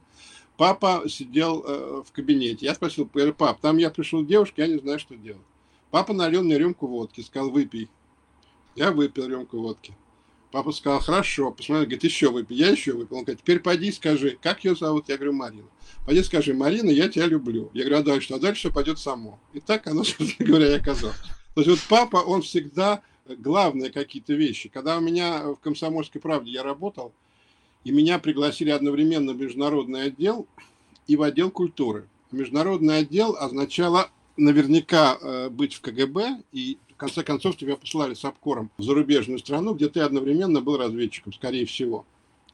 Папа 0.57 1.03
сидел 1.07 1.63
э, 1.65 2.03
в 2.05 2.11
кабинете. 2.11 2.65
Я 2.65 2.75
спросил, 2.75 3.09
пап, 3.37 3.59
там 3.59 3.77
я 3.77 3.89
пришел 3.89 4.23
к 4.23 4.27
девушке, 4.27 4.61
я 4.61 4.67
не 4.67 4.77
знаю, 4.77 4.99
что 4.99 5.15
делать. 5.15 5.41
Папа 5.89 6.13
налил 6.13 6.43
мне 6.43 6.57
рюмку 6.57 6.87
водки, 6.87 7.21
сказал, 7.21 7.49
выпей. 7.49 7.89
Я 8.75 8.91
выпил 8.91 9.27
рюмку 9.27 9.59
водки. 9.59 9.95
Папа 10.53 10.71
сказал, 10.71 10.99
хорошо, 10.99 11.49
посмотрел, 11.49 11.85
говорит, 11.85 12.03
еще 12.03 12.29
выпей. 12.29 12.55
Я 12.55 12.69
еще 12.69 12.91
выпил. 12.91 13.17
Он 13.17 13.23
говорит, 13.23 13.41
теперь 13.41 13.59
пойди 13.59 13.91
скажи, 13.91 14.37
как 14.39 14.63
ее 14.63 14.75
зовут? 14.75 15.09
Я 15.09 15.17
говорю, 15.17 15.33
Марина. 15.33 15.65
Пойди 16.05 16.21
скажи, 16.21 16.53
Марина, 16.53 16.91
я 16.91 17.09
тебя 17.09 17.25
люблю. 17.25 17.71
Я 17.73 17.85
говорю, 17.85 18.01
а 18.01 18.03
дальше? 18.03 18.35
А 18.35 18.39
дальше 18.39 18.59
все 18.59 18.71
пойдет 18.71 18.99
само. 18.99 19.39
И 19.53 19.59
так 19.59 19.87
оно, 19.87 20.03
собственно 20.03 20.47
говоря, 20.47 20.67
и 20.67 20.77
оказалось. 20.77 21.17
То 21.55 21.61
есть 21.61 21.69
вот 21.71 21.79
папа, 21.89 22.17
он 22.17 22.43
всегда 22.43 23.01
главные 23.25 23.91
какие-то 23.91 24.33
вещи. 24.33 24.69
Когда 24.69 24.99
у 24.99 25.01
меня 25.01 25.41
в 25.41 25.55
«Комсомольской 25.55 26.21
правде» 26.21 26.51
я 26.51 26.61
работал, 26.61 27.13
и 27.83 27.89
меня 27.89 28.19
пригласили 28.19 28.69
одновременно 28.69 29.33
в 29.33 29.37
международный 29.37 30.03
отдел 30.03 30.45
и 31.07 31.15
в 31.15 31.23
отдел 31.23 31.49
культуры. 31.49 32.07
Международный 32.31 32.99
отдел 32.99 33.35
означало 33.37 34.11
наверняка 34.37 35.17
э, 35.19 35.49
быть 35.49 35.73
в 35.73 35.81
КГБ, 35.81 36.43
и 36.51 36.77
конце 37.03 37.21
концов 37.21 37.57
тебя 37.57 37.75
послали 37.75 38.13
с 38.13 38.23
обкором 38.23 38.71
в 38.77 38.83
зарубежную 38.83 39.39
страну, 39.39 39.73
где 39.73 39.89
ты 39.89 39.99
одновременно 39.99 40.61
был 40.61 40.77
разведчиком, 40.77 41.33
скорее 41.33 41.65
всего. 41.65 42.05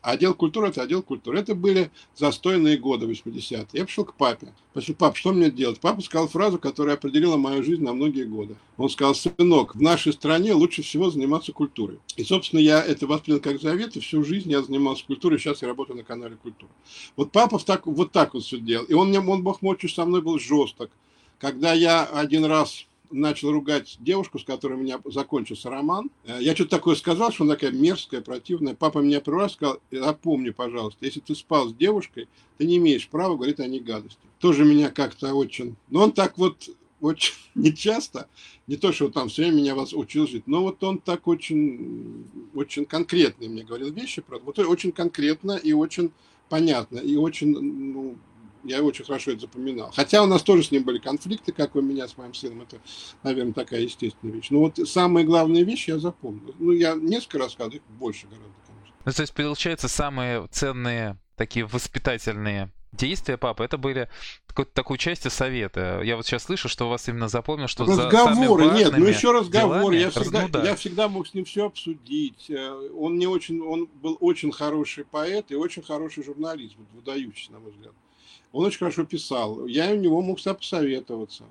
А 0.01 0.11
отдел 0.11 0.33
культуры– 0.33 0.67
это 0.69 0.81
отдел 0.81 1.03
культуры. 1.03 1.39
Это 1.39 1.53
были 1.53 1.91
застойные 2.15 2.77
годы 2.77 3.05
80-е. 3.05 3.67
Я 3.73 3.85
пришел 3.85 4.05
к 4.05 4.15
папе. 4.15 4.53
Спросил, 4.71 4.95
пап, 4.95 5.17
что 5.17 5.33
мне 5.33 5.51
делать? 5.51 5.79
Папа 5.79 6.01
сказал 6.01 6.27
фразу, 6.29 6.57
которая 6.57 6.95
определила 6.95 7.37
мою 7.37 7.63
жизнь 7.63 7.83
на 7.83 7.93
многие 7.93 8.23
годы. 8.23 8.55
Он 8.77 8.89
сказал, 8.89 9.13
сынок, 9.13 9.75
в 9.75 9.81
нашей 9.81 10.13
стране 10.13 10.53
лучше 10.53 10.81
всего 10.81 11.11
заниматься 11.11 11.51
культурой. 11.51 11.99
И, 12.15 12.23
собственно, 12.23 12.61
я 12.61 12.81
это 12.81 13.05
воспринял 13.05 13.41
как 13.41 13.61
завет, 13.61 13.97
и 13.97 13.99
всю 13.99 14.23
жизнь 14.23 14.49
я 14.49 14.63
занимался 14.63 15.05
культурой, 15.05 15.37
сейчас 15.37 15.61
я 15.61 15.67
работаю 15.67 15.97
на 15.97 16.03
канале 16.03 16.37
«Культура». 16.37 16.71
Вот 17.17 17.31
папа 17.31 17.59
так, 17.59 17.85
вот 17.85 18.11
так 18.13 18.33
вот 18.33 18.43
все 18.43 18.57
делал. 18.57 18.85
И 18.85 18.93
он, 18.93 19.13
он, 19.15 19.43
бог 19.43 19.61
мой, 19.61 19.77
со 19.87 20.05
мной 20.05 20.21
был 20.21 20.39
жесток. 20.39 20.89
Когда 21.37 21.73
я 21.73 22.05
один 22.05 22.45
раз 22.45 22.87
начал 23.11 23.51
ругать 23.51 23.97
девушку, 23.99 24.39
с 24.39 24.43
которой 24.43 24.73
у 24.73 24.81
меня 24.81 24.99
закончился 25.05 25.69
роман. 25.69 26.09
Э, 26.25 26.37
я 26.41 26.55
что-то 26.55 26.71
такое 26.71 26.95
сказал, 26.95 27.31
что 27.31 27.43
она 27.43 27.55
такая 27.55 27.71
мерзкая, 27.71 28.21
противная. 28.21 28.75
Папа 28.75 28.99
меня 28.99 29.21
прервал, 29.21 29.49
сказал, 29.49 29.79
запомни, 29.91 30.49
пожалуйста, 30.51 31.05
если 31.05 31.19
ты 31.19 31.35
спал 31.35 31.69
с 31.69 31.73
девушкой, 31.73 32.27
ты 32.57 32.65
не 32.65 32.77
имеешь 32.77 33.07
права 33.07 33.35
говорить 33.35 33.59
о 33.59 33.67
ней 33.67 33.79
гадости. 33.79 34.19
Тоже 34.39 34.65
меня 34.65 34.89
как-то 34.89 35.33
очень... 35.33 35.75
Но 35.89 36.03
он 36.03 36.11
так 36.11 36.37
вот 36.37 36.69
очень 37.01 37.33
нечасто, 37.55 38.27
не 38.67 38.75
то, 38.75 38.91
что 38.91 39.09
там 39.09 39.29
все 39.29 39.43
время 39.43 39.57
меня 39.57 39.75
вас 39.75 39.93
учил 39.93 40.27
жить, 40.27 40.43
но 40.47 40.61
вот 40.61 40.83
он 40.83 40.99
так 40.99 41.27
очень, 41.27 42.25
очень 42.53 42.85
конкретно 42.85 43.47
мне 43.47 43.63
говорил 43.63 43.91
вещи, 43.91 44.21
про 44.21 44.39
вот 44.39 44.59
очень 44.59 44.91
конкретно 44.91 45.53
и 45.53 45.73
очень 45.73 46.11
понятно, 46.49 46.99
и 46.99 47.15
очень 47.15 47.47
ну, 47.47 48.17
я 48.63 48.83
очень 48.83 49.05
хорошо 49.05 49.31
это 49.31 49.41
запоминал. 49.41 49.91
Хотя 49.95 50.23
у 50.23 50.25
нас 50.25 50.43
тоже 50.43 50.63
с 50.63 50.71
ним 50.71 50.83
были 50.83 50.99
конфликты, 50.99 51.51
как 51.51 51.75
у 51.75 51.81
меня 51.81 52.07
с 52.07 52.17
моим 52.17 52.33
сыном. 52.33 52.61
Это, 52.61 52.77
наверное, 53.23 53.53
такая 53.53 53.81
естественная 53.81 54.35
вещь. 54.35 54.49
Но 54.49 54.59
вот 54.59 54.77
самые 54.87 55.25
главные 55.25 55.63
вещи 55.63 55.91
я 55.91 55.99
запомнил. 55.99 56.53
Ну, 56.59 56.71
я 56.71 56.95
несколько 56.95 57.39
рассказывал, 57.39 57.77
их 57.77 57.83
больше 57.89 58.27
гораздо, 58.27 58.53
конечно. 58.67 58.95
Ну, 59.05 59.11
то 59.11 59.21
есть, 59.21 59.33
получается, 59.33 59.87
самые 59.87 60.47
ценные 60.51 61.17
такие 61.35 61.65
воспитательные 61.65 62.69
действия 62.91 63.37
папы, 63.37 63.63
это 63.63 63.77
были 63.77 64.09
такое 64.73 64.95
участие 64.95 65.31
совета. 65.31 66.01
Я 66.03 66.15
вот 66.17 66.25
сейчас 66.25 66.43
слышу, 66.43 66.67
что 66.67 66.87
у 66.87 66.89
вас 66.89 67.07
именно 67.07 67.27
запомнил, 67.27 67.67
что 67.67 67.85
разговоры, 67.85 68.65
за 68.65 68.73
нет, 68.73 68.97
ну 68.97 69.05
еще 69.05 69.31
разговор. 69.31 69.93
Я 69.93 70.09
всегда, 70.09 70.41
ну, 70.41 70.49
да. 70.49 70.63
я 70.63 70.75
всегда 70.75 71.07
мог 71.07 71.27
с 71.27 71.33
ним 71.33 71.45
все 71.45 71.67
обсудить. 71.67 72.49
Э, 72.49 72.89
он 72.95 73.17
не 73.17 73.27
очень, 73.27 73.61
он 73.61 73.87
был 74.01 74.17
очень 74.19 74.51
хороший 74.51 75.05
поэт 75.05 75.45
и 75.49 75.55
очень 75.55 75.83
хороший 75.83 76.23
журналист, 76.23 76.75
вот, 76.77 76.87
выдающийся, 76.93 77.53
на 77.53 77.59
мой 77.59 77.71
взгляд. 77.71 77.93
Он 78.51 78.65
очень 78.65 78.79
хорошо 78.79 79.05
писал. 79.05 79.65
Я 79.67 79.91
у 79.91 79.95
него 79.95 80.21
мог 80.21 80.39
посоветоваться 80.41 81.43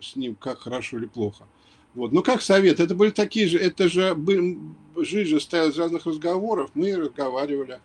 с 0.00 0.16
ним, 0.16 0.34
как 0.34 0.60
хорошо 0.60 0.98
или 0.98 1.06
плохо. 1.06 1.46
Вот. 1.94 2.12
Ну, 2.12 2.22
как 2.22 2.42
совет, 2.42 2.80
это 2.80 2.94
были 2.94 3.10
такие 3.10 3.46
же, 3.46 3.58
это 3.58 3.88
же, 3.88 4.14
были, 4.14 4.58
же 4.96 5.40
стояла 5.40 5.70
из 5.70 5.78
разных 5.78 6.06
разговоров, 6.06 6.70
мы 6.74 6.96
разговаривали. 6.96 7.80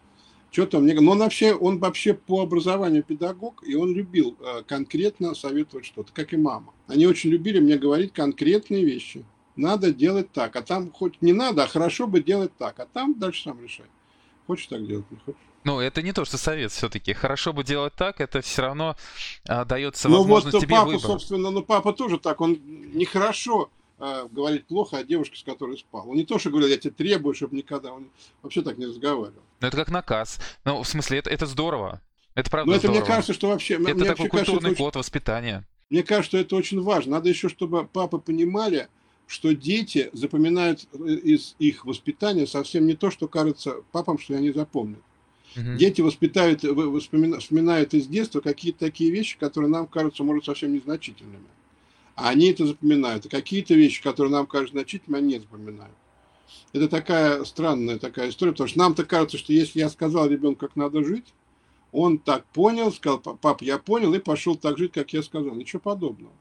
Что-то 0.51 0.79
мне... 0.79 0.99
Но 0.99 1.11
он 1.11 1.19
вообще, 1.19 1.53
он 1.53 1.77
вообще 1.77 2.15
по 2.15 2.41
образованию 2.41 3.03
педагог, 3.03 3.63
и 3.67 3.75
он 3.75 3.93
любил 3.93 4.35
э, 4.39 4.63
конкретно 4.65 5.35
советовать 5.35 5.85
что-то, 5.85 6.11
как 6.11 6.33
и 6.33 6.37
мама. 6.37 6.73
Они 6.87 7.05
очень 7.05 7.29
любили 7.29 7.59
мне 7.59 7.77
говорить 7.77 8.13
конкретные 8.13 8.83
вещи. 8.83 9.23
Надо 9.55 9.93
делать 9.93 10.31
так, 10.31 10.55
а 10.55 10.63
там 10.63 10.91
хоть 10.91 11.21
не 11.21 11.33
надо, 11.33 11.63
а 11.63 11.67
хорошо 11.67 12.07
бы 12.07 12.23
делать 12.23 12.51
так, 12.57 12.79
а 12.79 12.87
там 12.91 13.19
дальше 13.19 13.43
сам 13.43 13.61
решай. 13.61 13.85
Хочешь 14.47 14.67
так 14.67 14.87
делать, 14.87 15.05
не 15.11 15.17
хочешь? 15.17 15.48
Ну, 15.69 15.79
это 15.81 16.01
не 16.01 16.13
то, 16.13 16.25
что 16.25 16.39
совет 16.39 16.71
все-таки. 16.71 17.13
Хорошо 17.13 17.53
бы 17.53 17.63
делать 17.63 17.93
так, 17.93 18.19
это 18.21 18.41
все 18.41 18.63
равно 18.63 18.95
а, 19.47 19.65
дается 19.65 20.09
ну, 20.09 20.17
возможность 20.17 20.55
вот, 20.55 20.63
тебе 20.63 20.75
папа, 20.75 20.85
выбор. 20.87 21.01
собственно, 21.01 21.51
ну 21.51 21.61
папа 21.61 21.93
тоже 21.93 22.17
так, 22.17 22.41
он 22.41 22.57
нехорошо 22.63 23.69
а, 23.99 24.27
говорит 24.31 24.65
плохо 24.65 24.97
о 24.97 25.03
девушке, 25.03 25.37
с 25.37 25.43
которой 25.43 25.77
спал. 25.77 26.09
Он 26.09 26.15
не 26.15 26.25
то, 26.25 26.39
что 26.39 26.49
говорит, 26.49 26.71
я 26.71 26.77
тебе 26.77 26.89
требую, 26.89 27.35
чтобы 27.35 27.55
никогда, 27.55 27.93
он 27.93 28.09
вообще 28.41 28.63
так 28.63 28.79
не 28.79 28.87
разговаривал. 28.87 29.43
Ну, 29.61 29.67
это 29.67 29.77
как 29.77 29.91
наказ. 29.91 30.39
Ну, 30.65 30.81
в 30.81 30.87
смысле, 30.87 31.19
это, 31.19 31.29
это 31.29 31.45
здорово. 31.45 32.01
Это 32.33 32.49
правда 32.49 32.71
Но 32.71 32.75
это 32.75 32.87
здорово. 32.87 33.01
мне 33.01 33.07
кажется, 33.07 33.33
что 33.33 33.49
вообще... 33.49 33.75
Это 33.75 33.83
мне 33.83 33.93
такой 33.93 34.07
вообще 34.07 34.29
культурный 34.29 34.61
кажется, 34.61 34.83
код 34.83 34.95
воспитания. 34.95 35.67
Мне 35.91 36.01
кажется, 36.01 36.29
что 36.29 36.37
это 36.39 36.55
очень 36.55 36.81
важно. 36.81 37.11
Надо 37.11 37.29
еще, 37.29 37.47
чтобы 37.47 37.85
папы 37.85 38.17
понимали, 38.17 38.87
что 39.27 39.53
дети 39.53 40.09
запоминают 40.13 40.85
из 40.95 41.55
их 41.59 41.85
воспитания 41.85 42.47
совсем 42.47 42.87
не 42.87 42.95
то, 42.95 43.11
что 43.11 43.27
кажется 43.27 43.83
папам, 43.91 44.17
что 44.17 44.33
они 44.33 44.51
запомнят. 44.51 45.03
Угу. 45.55 45.77
Дети 45.77 46.01
воспитают, 46.01 46.61
вспоминают 46.61 47.93
из 47.93 48.07
детства 48.07 48.41
какие-то 48.41 48.79
такие 48.79 49.11
вещи, 49.11 49.37
которые 49.37 49.69
нам 49.69 49.87
кажутся, 49.87 50.23
может, 50.23 50.45
совсем 50.45 50.73
незначительными. 50.73 51.45
А 52.15 52.29
они 52.29 52.51
это 52.51 52.67
запоминают. 52.67 53.25
А 53.25 53.29
какие-то 53.29 53.73
вещи, 53.73 54.03
которые 54.03 54.31
нам 54.31 54.45
кажутся 54.45 54.73
значительными, 54.73 55.23
они 55.23 55.33
не 55.33 55.39
запоминают. 55.39 55.95
Это 56.73 56.87
такая 56.87 57.43
странная 57.45 57.97
такая 57.97 58.29
история, 58.29 58.51
потому 58.51 58.67
что 58.67 58.79
нам-то 58.79 59.05
кажется, 59.05 59.37
что 59.37 59.53
если 59.53 59.79
я 59.79 59.89
сказал 59.89 60.27
ребенку, 60.27 60.67
как 60.67 60.75
надо 60.75 61.03
жить, 61.03 61.33
он 61.91 62.19
так 62.19 62.45
понял, 62.45 62.91
сказал, 62.91 63.19
пап, 63.19 63.61
я 63.61 63.77
понял, 63.77 64.13
и 64.13 64.19
пошел 64.19 64.55
так 64.55 64.77
жить, 64.77 64.91
как 64.91 65.13
я 65.13 65.23
сказал. 65.23 65.55
Ничего 65.55 65.79
подобного 65.79 66.33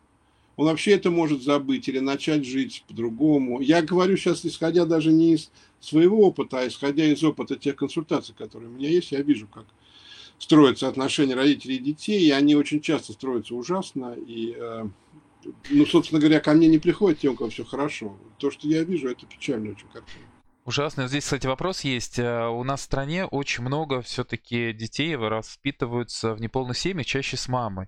он 0.59 0.67
вообще 0.67 0.91
это 0.91 1.13
может 1.13 1.45
забыть 1.45 1.89
или 1.89 2.01
начать 2.01 2.45
жить 2.45 2.85
по-другому. 2.89 3.61
Я 3.61 3.81
говорю 3.81 4.17
сейчас, 4.17 4.45
исходя 4.45 4.87
даже 4.87 5.13
не 5.13 5.35
из 5.35 5.53
своего 5.79 6.27
опыта, 6.27 6.59
а 6.59 6.67
исходя 6.67 7.05
из 7.05 7.23
опыта 7.23 7.55
тех 7.55 7.77
консультаций, 7.77 8.35
которые 8.37 8.69
у 8.69 8.73
меня 8.73 8.91
есть, 8.91 9.13
я 9.13 9.23
вижу, 9.23 9.47
как 9.47 9.67
строятся 10.41 10.89
отношения 10.89 11.37
родителей 11.37 11.77
и 11.77 11.79
детей, 11.79 12.27
и 12.27 12.31
они 12.33 12.57
очень 12.57 12.81
часто 12.81 13.13
строятся 13.13 13.55
ужасно, 13.55 14.17
и, 14.27 14.53
э, 14.59 14.89
ну, 15.71 15.87
собственно 15.87 16.21
говоря, 16.21 16.41
ко 16.41 16.53
мне 16.55 16.67
не 16.67 16.79
приходит 16.79 17.21
тем, 17.21 17.35
у 17.35 17.37
кого 17.37 17.51
все 17.51 17.65
хорошо. 17.65 18.19
То, 18.39 18.51
что 18.51 18.67
я 18.67 18.83
вижу, 18.83 19.09
это 19.09 19.27
печально 19.27 19.71
очень 19.71 19.87
картина. 19.93 20.27
Ужасно. 20.69 21.09
Здесь, 21.09 21.25
кстати, 21.25 21.47
вопрос 21.47 21.81
есть. 21.81 22.19
Э, 22.19 22.47
у 22.49 22.63
нас 22.63 22.81
в 22.81 22.85
стране 22.85 23.25
очень 23.25 23.65
много 23.65 24.03
все-таки 24.03 24.75
детей 24.75 25.17
воспитываются 25.17 26.35
в 26.35 26.43
неполных 26.43 26.77
семьях, 26.77 27.07
чаще 27.07 27.39
с 27.39 27.49
мамой. 27.49 27.87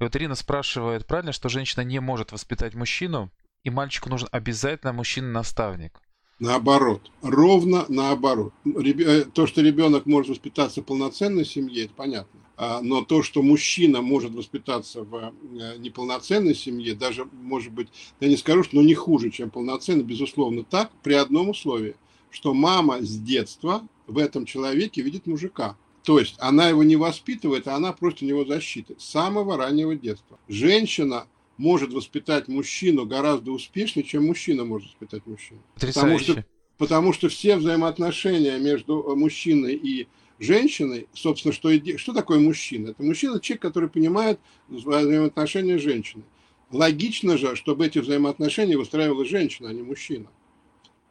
И 0.00 0.02
вот 0.02 0.16
Ирина 0.16 0.34
спрашивает, 0.34 1.06
правильно, 1.06 1.32
что 1.32 1.50
женщина 1.50 1.82
не 1.82 2.00
может 2.00 2.32
воспитать 2.32 2.74
мужчину, 2.74 3.30
и 3.64 3.68
мальчику 3.68 4.08
нужен 4.08 4.28
обязательно 4.32 4.94
мужчина-наставник? 4.94 6.00
Наоборот, 6.38 7.10
ровно 7.20 7.84
наоборот. 7.90 8.54
Э, 8.64 9.24
то, 9.24 9.46
что 9.46 9.60
ребенок 9.60 10.06
может 10.06 10.30
воспитаться 10.30 10.80
в 10.80 10.86
полноценной 10.86 11.44
семье, 11.44 11.84
это 11.84 11.92
понятно. 11.92 12.40
А, 12.56 12.80
но 12.80 13.02
то, 13.02 13.22
что 13.22 13.42
мужчина 13.42 14.00
может 14.00 14.32
воспитаться 14.32 15.02
в 15.02 15.16
э, 15.16 15.76
неполноценной 15.76 16.54
семье, 16.54 16.94
даже, 16.94 17.26
может 17.30 17.72
быть, 17.72 17.88
я 18.20 18.28
не 18.28 18.38
скажу, 18.38 18.62
что 18.62 18.76
но 18.76 18.82
не 18.82 18.94
хуже, 18.94 19.30
чем 19.30 19.50
полноценно, 19.50 20.00
безусловно, 20.00 20.64
так, 20.64 20.90
при 21.02 21.12
одном 21.12 21.50
условии– 21.50 21.94
что 22.32 22.54
мама 22.54 23.02
с 23.02 23.16
детства 23.16 23.86
в 24.06 24.18
этом 24.18 24.44
человеке 24.44 25.02
видит 25.02 25.26
мужика. 25.26 25.76
То 26.02 26.18
есть 26.18 26.34
она 26.38 26.68
его 26.68 26.82
не 26.82 26.96
воспитывает, 26.96 27.68
а 27.68 27.76
она 27.76 27.92
просто 27.92 28.24
у 28.24 28.28
него 28.28 28.44
защита 28.44 28.94
с 28.98 29.04
самого 29.04 29.56
раннего 29.56 29.94
детства. 29.94 30.38
Женщина 30.48 31.26
может 31.58 31.92
воспитать 31.92 32.48
мужчину 32.48 33.06
гораздо 33.06 33.52
успешнее, 33.52 34.04
чем 34.04 34.26
мужчина 34.26 34.64
может 34.64 34.88
воспитать 34.88 35.24
мужчину. 35.26 35.60
Потому 35.78 36.18
что, 36.18 36.44
потому 36.78 37.12
что 37.12 37.28
все 37.28 37.56
взаимоотношения 37.56 38.58
между 38.58 39.14
мужчиной 39.14 39.74
и 39.74 40.08
женщиной, 40.40 41.06
собственно, 41.12 41.54
что, 41.54 41.70
что 41.96 42.12
такое 42.12 42.40
мужчина? 42.40 42.88
Это 42.88 43.02
мужчина, 43.04 43.38
человек, 43.38 43.62
который 43.62 43.88
понимает 43.88 44.40
взаимоотношения 44.68 45.78
с 45.78 45.82
женщиной. 45.82 46.24
Логично 46.72 47.36
же, 47.36 47.54
чтобы 47.54 47.86
эти 47.86 47.98
взаимоотношения 47.98 48.76
выстраивала 48.76 49.24
женщина, 49.24 49.68
а 49.68 49.72
не 49.72 49.82
мужчина. 49.82 50.26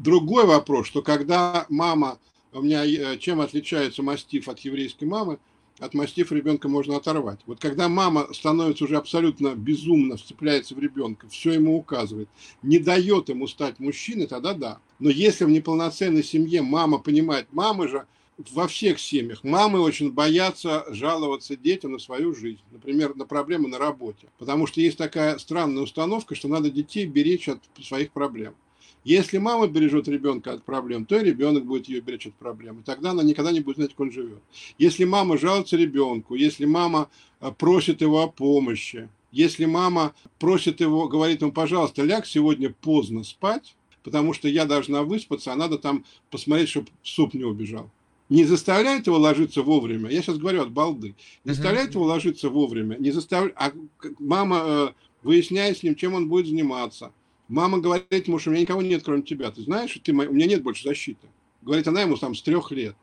Другой 0.04 0.48
вопрос, 0.48 0.88
что 0.88 1.04
когда 1.04 1.68
мама, 1.70 2.18
у 2.54 2.64
меня 2.64 2.84
э, 2.84 3.20
чем 3.20 3.40
отличается 3.40 4.02
мастиф 4.02 4.48
от 4.48 4.60
еврейской 4.62 5.06
мамы, 5.06 5.38
от 5.78 5.94
мастифа 5.94 6.34
ребенка 6.34 6.68
можно 6.68 6.96
оторвать. 6.98 7.40
Вот 7.46 7.60
когда 7.60 7.88
мама 7.88 8.28
становится 8.34 8.86
уже 8.86 8.98
абсолютно 8.98 9.54
безумно, 9.54 10.18
вцепляется 10.18 10.74
в 10.74 10.80
ребенка, 10.80 11.28
все 11.30 11.52
ему 11.52 11.78
указывает, 11.78 12.30
не 12.64 12.80
дает 12.80 13.30
ему 13.30 13.46
стать 13.46 13.80
мужчиной, 13.80 14.26
тогда 14.26 14.56
да. 14.56 14.80
Но 14.98 15.12
если 15.12 15.46
в 15.46 15.52
неполноценной 15.52 16.24
семье 16.24 16.64
мама 16.64 16.98
понимает, 16.98 17.46
мамы 17.52 17.88
же 17.88 18.08
во 18.54 18.68
всех 18.68 19.00
семьях 19.00 19.44
мамы 19.44 19.82
очень 19.82 20.12
боятся 20.12 20.84
жаловаться 20.90 21.56
детям 21.56 21.92
на 21.92 22.00
свою 22.00 22.34
жизнь, 22.34 22.62
например, 22.72 23.16
на 23.16 23.26
проблемы 23.26 23.68
на 23.68 23.78
работе, 23.78 24.30
потому 24.40 24.66
что 24.66 24.82
есть 24.82 24.98
такая 24.98 25.38
странная 25.38 25.84
установка, 25.84 26.34
что 26.34 26.48
надо 26.48 26.72
детей 26.72 27.06
беречь 27.06 27.48
от 27.48 27.60
своих 27.80 28.12
проблем. 28.12 28.56
Если 29.04 29.38
мама 29.40 29.68
бережет 29.68 30.08
ребенка 30.08 30.54
от 30.54 30.64
проблем, 30.64 31.06
то 31.06 31.18
и 31.18 31.24
ребенок 31.24 31.66
будет 31.66 31.90
ее 31.90 32.02
беречь 32.02 32.28
от 32.28 32.36
проблем. 32.36 32.80
И 32.80 32.84
тогда 32.84 33.12
она 33.12 33.24
никогда 33.24 33.52
не 33.52 33.60
будет 33.60 33.78
знать, 33.78 33.92
как 33.92 34.00
он 34.00 34.12
живет. 34.12 34.42
Если 34.78 35.06
мама 35.06 35.38
жалуется 35.38 35.76
ребенку, 35.76 36.36
если 36.36 36.66
мама 36.66 37.10
э, 37.40 37.52
просит 37.52 38.02
его 38.02 38.22
о 38.22 38.28
помощи, 38.28 39.10
если 39.32 39.66
мама 39.66 40.14
просит 40.40 40.82
его, 40.82 41.08
говорит 41.08 41.42
ему, 41.42 41.52
пожалуйста, 41.52 42.04
ляг 42.04 42.28
сегодня 42.28 42.70
поздно 42.82 43.24
спать, 43.24 43.76
потому 44.04 44.34
что 44.34 44.48
я 44.48 44.66
должна 44.66 45.04
выспаться, 45.04 45.52
а 45.52 45.56
надо 45.56 45.78
там 45.78 46.06
посмотреть, 46.30 46.70
чтобы 46.70 46.90
суп 47.02 47.34
не 47.34 47.44
убежал 47.44 47.90
не 48.32 48.46
заставляет 48.46 49.08
его 49.08 49.18
ложиться 49.18 49.62
вовремя, 49.62 50.10
я 50.10 50.22
сейчас 50.22 50.38
говорю 50.38 50.62
от 50.62 50.72
балды, 50.72 51.16
не 51.44 51.54
заставляет 51.54 51.96
его 51.96 52.06
ложиться 52.06 52.50
вовремя, 52.50 52.96
не 52.96 53.12
заставляет, 53.12 53.54
а 53.58 53.74
мама 54.20 54.64
э, 54.66 54.90
выясняет 55.22 55.78
с 55.78 55.84
ним, 55.84 55.96
чем 55.96 56.14
он 56.14 56.30
будет 56.30 56.48
заниматься. 56.48 57.12
Мама 57.52 57.80
говорит 57.80 58.08
что 58.10 58.50
у 58.50 58.54
меня 58.54 58.62
никого 58.62 58.82
нет, 58.82 59.04
кроме 59.04 59.24
тебя. 59.24 59.52
Ты 59.52 59.62
знаешь, 59.62 60.00
ты, 60.04 60.12
у 60.14 60.34
меня 60.34 60.46
нет 60.48 60.64
больше 60.64 60.84
защиты. 60.84 61.28
Говорит 61.62 61.88
она 61.88 62.02
ему 62.02 62.18
там 62.18 62.34
с 62.34 62.42
трех 62.42 62.72
лет. 62.72 62.96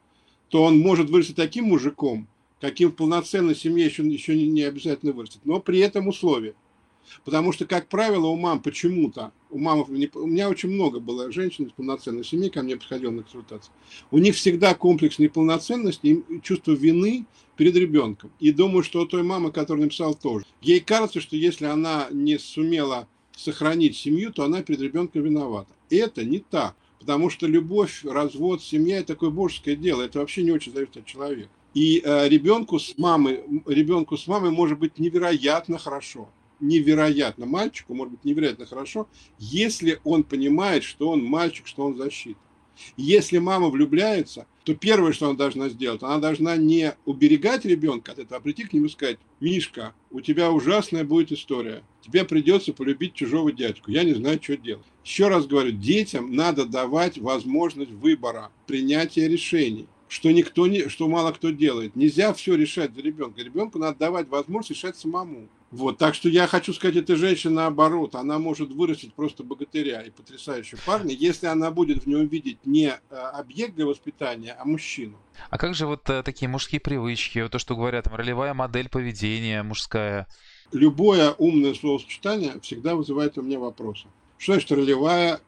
То 0.49 0.65
он 0.65 0.79
может 0.79 1.11
вырасти 1.11 1.33
таким 1.33 1.67
мужиком, 1.67 2.27
каким 2.61 2.91
в 2.91 2.95
полноценной 2.95 3.55
семье 3.55 3.85
еще, 3.85 4.03
еще 4.03 4.37
не, 4.37 4.63
обязательно 4.63 5.13
вырастет. 5.13 5.43
Но 5.45 5.61
при 5.61 5.79
этом 5.79 6.09
условии– 6.09 6.55
Потому 7.25 7.53
что, 7.53 7.67
как 7.67 7.89
правило, 7.89 8.27
у 8.27 8.37
мам 8.37 8.61
почему-то, 8.61 9.33
у 9.51 9.59
мам, 9.59 9.81
у 9.81 10.27
меня 10.27 10.49
очень 10.49 10.71
много 10.71 11.01
было 11.01 11.31
женщин 11.33 11.65
из 11.65 11.73
полноценной 11.73 12.25
семьи, 12.25 12.49
ко 12.49 12.63
мне 12.63 12.77
приходил 12.77 13.13
на 13.13 13.23
консультацию, 13.23 13.73
у 14.11 14.19
них 14.19 14.35
всегда 14.35 14.75
комплекс 14.75 15.19
неполноценности 15.19 16.07
и 16.07 16.41
чувство 16.43 16.73
вины 16.73 17.27
перед 17.57 17.75
ребенком. 17.77 18.31
И 18.39 18.53
думаю, 18.53 18.83
что 18.83 19.01
у 19.01 19.07
той 19.07 19.23
мамы, 19.23 19.51
которая 19.51 19.85
написала 19.85 20.15
тоже. 20.15 20.45
Ей 20.61 20.81
кажется, 20.81 21.21
что 21.21 21.37
если 21.37 21.67
она 21.67 22.09
не 22.11 22.39
сумела 22.39 23.09
сохранить 23.39 23.97
семью, 23.97 24.33
то 24.33 24.43
она 24.45 24.63
перед 24.63 24.81
ребенком 24.81 25.23
виновата. 25.23 25.73
Это 25.91 26.25
не 26.25 26.41
так. 26.41 26.75
Потому 26.99 27.31
что 27.31 27.47
любовь, 27.47 28.05
развод, 28.05 28.63
семья– 28.63 28.99
это 28.99 29.15
такое 29.15 29.31
божеское 29.31 29.77
дело. 29.77 30.03
Это 30.03 30.19
вообще 30.19 30.43
не 30.43 30.51
очень 30.51 30.73
зависит 30.73 30.97
от 30.97 31.07
человека. 31.07 31.51
И 31.73 32.03
э, 32.05 32.29
ребенку 32.29 32.81
с 32.81 32.99
мамой, 32.99 33.41
ребенку 33.67 34.17
с 34.17 34.27
мамой 34.27 34.51
может 34.51 34.79
быть 34.79 34.99
невероятно 34.99 35.79
хорошо 35.79 36.29
невероятно 36.61 37.47
мальчику, 37.47 37.95
может 37.95 38.15
быть, 38.15 38.25
невероятно 38.25 38.67
хорошо, 38.67 39.07
если 39.39 40.01
он 40.03 40.25
понимает, 40.25 40.83
что 40.83 41.09
он 41.11 41.23
мальчик, 41.23 41.69
что 41.69 41.85
он 41.85 41.97
защита. 41.97 42.41
Если 42.97 43.39
мама 43.39 43.69
влюбляется, 43.69 44.47
то 44.69 44.75
первое, 44.75 45.15
что 45.15 45.29
она 45.29 45.35
должна 45.35 45.71
сделать, 45.71 46.03
она 46.03 46.19
должна 46.19 46.55
не 46.59 46.95
уберегать 47.07 47.65
ребенка 47.65 48.13
от 48.13 48.19
этого, 48.19 48.37
а 48.37 48.41
прийти 48.41 48.65
к 48.65 48.75
нему 48.75 48.85
и 48.85 48.91
сказать, 48.91 49.19
Мишка, 49.41 49.95
у 50.11 50.21
тебя 50.21 50.53
ужасная 50.53 51.05
будет 51.05 51.33
история. 51.33 51.83
Тебе 52.03 52.23
придется 52.27 52.75
полюбить 52.75 53.15
чужого 53.15 53.51
дядьку. 53.51 53.91
Я 53.91 54.05
не 54.05 54.13
знаю, 54.13 54.39
что 54.43 54.59
делать. 54.59 54.85
Еще 55.03 55.29
раз 55.29 55.47
говорю, 55.47 55.71
детям 55.71 56.37
надо 56.37 56.67
давать 56.67 57.17
возможность 57.17 57.93
выбора, 57.93 58.51
принятия 58.67 59.27
решений 59.27 59.87
что 60.11 60.31
никто 60.31 60.67
не, 60.67 60.89
что 60.89 61.07
мало 61.07 61.33
кто 61.33 61.51
делает. 61.51 61.95
Нельзя 61.95 62.33
все 62.33 62.55
решать 62.55 62.95
за 62.95 63.03
ребенка. 63.03 63.43
Ребенку 63.43 63.79
надо 63.79 63.99
давать 63.99 64.27
возможность 64.29 64.71
решать 64.71 64.97
самому. 64.97 65.49
Вот, 65.71 65.99
так 65.99 66.15
что 66.15 66.31
я 66.31 66.47
хочу 66.47 66.73
сказать, 66.73 66.97
эта 66.97 67.17
женщина 67.17 67.55
наоборот, 67.55 68.15
она 68.15 68.39
может 68.39 68.71
вырастить 68.71 69.13
просто 69.13 69.43
богатыря 69.43 70.01
и 70.01 70.11
потрясающего 70.11 70.79
парня, 70.87 71.15
если 71.15 71.47
она 71.47 71.71
будет 71.71 72.05
в 72.05 72.07
нем 72.07 72.27
видеть 72.27 72.65
не 72.65 72.87
э, 72.89 73.15
объект 73.15 73.75
для 73.75 73.85
воспитания, 73.85 74.57
а 74.59 74.65
мужчину. 74.65 75.19
А 75.51 75.59
как 75.59 75.75
же 75.75 75.87
вот 75.87 76.09
э, 76.09 76.23
такие 76.23 76.49
мужские 76.49 76.81
привычки, 76.81 77.41
вот 77.41 77.53
то, 77.53 77.59
что 77.59 77.77
говорят, 77.77 78.05
там, 78.05 78.15
ролевая 78.15 78.55
модель 78.55 78.89
поведения 78.89 79.63
мужская? 79.63 80.27
Любое 80.73 81.33
умное 81.33 81.75
словосочетание 81.75 82.59
всегда 82.63 82.95
вызывает 82.95 83.37
у 83.37 83.43
меня 83.43 83.59
вопросы. 83.59 84.07
Что 84.39 84.55
значит 84.55 84.73
ролевая 84.73 85.41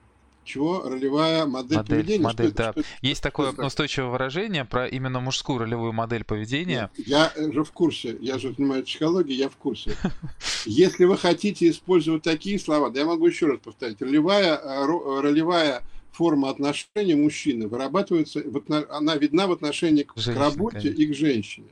чего 0.50 0.82
ролевая 0.82 1.46
модель, 1.46 1.78
модель 1.78 1.96
поведения. 1.96 2.24
Модель, 2.24 2.48
что, 2.48 2.56
да. 2.56 2.72
Что, 2.72 2.82
Есть 3.02 3.22
такое 3.22 3.52
что 3.52 3.66
устойчивое 3.66 4.10
выражение 4.10 4.64
про 4.64 4.86
именно 4.86 5.20
мужскую 5.20 5.58
ролевую 5.58 5.92
модель 5.92 6.24
поведения. 6.24 6.90
Нет, 6.96 7.06
я 7.06 7.32
же 7.36 7.64
в 7.64 7.72
курсе, 7.72 8.16
я 8.20 8.38
же 8.38 8.52
занимаюсь 8.52 8.86
психологией, 8.86 9.38
я 9.38 9.48
в 9.48 9.56
курсе. 9.56 9.92
Если 10.66 11.04
вы 11.04 11.16
хотите 11.16 11.70
использовать 11.70 12.22
такие 12.22 12.58
слова, 12.58 12.90
да 12.90 13.00
я 13.00 13.06
могу 13.06 13.26
еще 13.26 13.46
раз 13.46 13.60
повторить, 13.60 14.00
ролевая, 14.02 14.56
э, 14.56 15.20
ролевая 15.20 15.82
форма 16.12 16.50
отношений 16.50 17.14
мужчины 17.14 17.68
вырабатывается, 17.68 18.42
она 18.90 19.16
видна 19.16 19.46
в 19.46 19.52
отношении 19.52 20.02
к 20.02 20.12
Женщина, 20.16 20.44
работе 20.44 20.80
конечно. 20.80 21.02
и 21.02 21.06
к 21.06 21.14
женщине. 21.14 21.68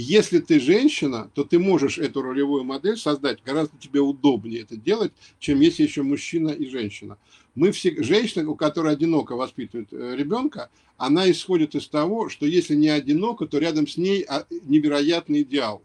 Если 0.00 0.38
ты 0.38 0.60
женщина, 0.60 1.28
то 1.34 1.42
ты 1.42 1.58
можешь 1.58 1.98
эту 1.98 2.22
ролевую 2.22 2.62
модель 2.62 2.96
создать 2.96 3.42
гораздо 3.42 3.76
тебе 3.78 4.00
удобнее 4.00 4.62
это 4.62 4.76
делать, 4.76 5.12
чем 5.40 5.60
если 5.60 5.82
еще 5.82 6.02
мужчина 6.02 6.50
и 6.50 6.68
женщина. 6.68 7.18
Мы 7.58 7.72
все, 7.72 8.00
женщина, 8.04 8.48
у 8.48 8.54
которой 8.54 8.92
одиноко 8.92 9.34
воспитывает 9.34 9.88
э, 9.92 10.14
ребенка, 10.14 10.70
она 10.96 11.28
исходит 11.28 11.74
из 11.74 11.88
того, 11.88 12.28
что 12.28 12.46
если 12.46 12.76
не 12.76 12.88
одиноко, 12.88 13.46
то 13.46 13.58
рядом 13.58 13.88
с 13.88 13.96
ней 13.96 14.24
а, 14.28 14.46
невероятный 14.62 15.42
идеал, 15.42 15.82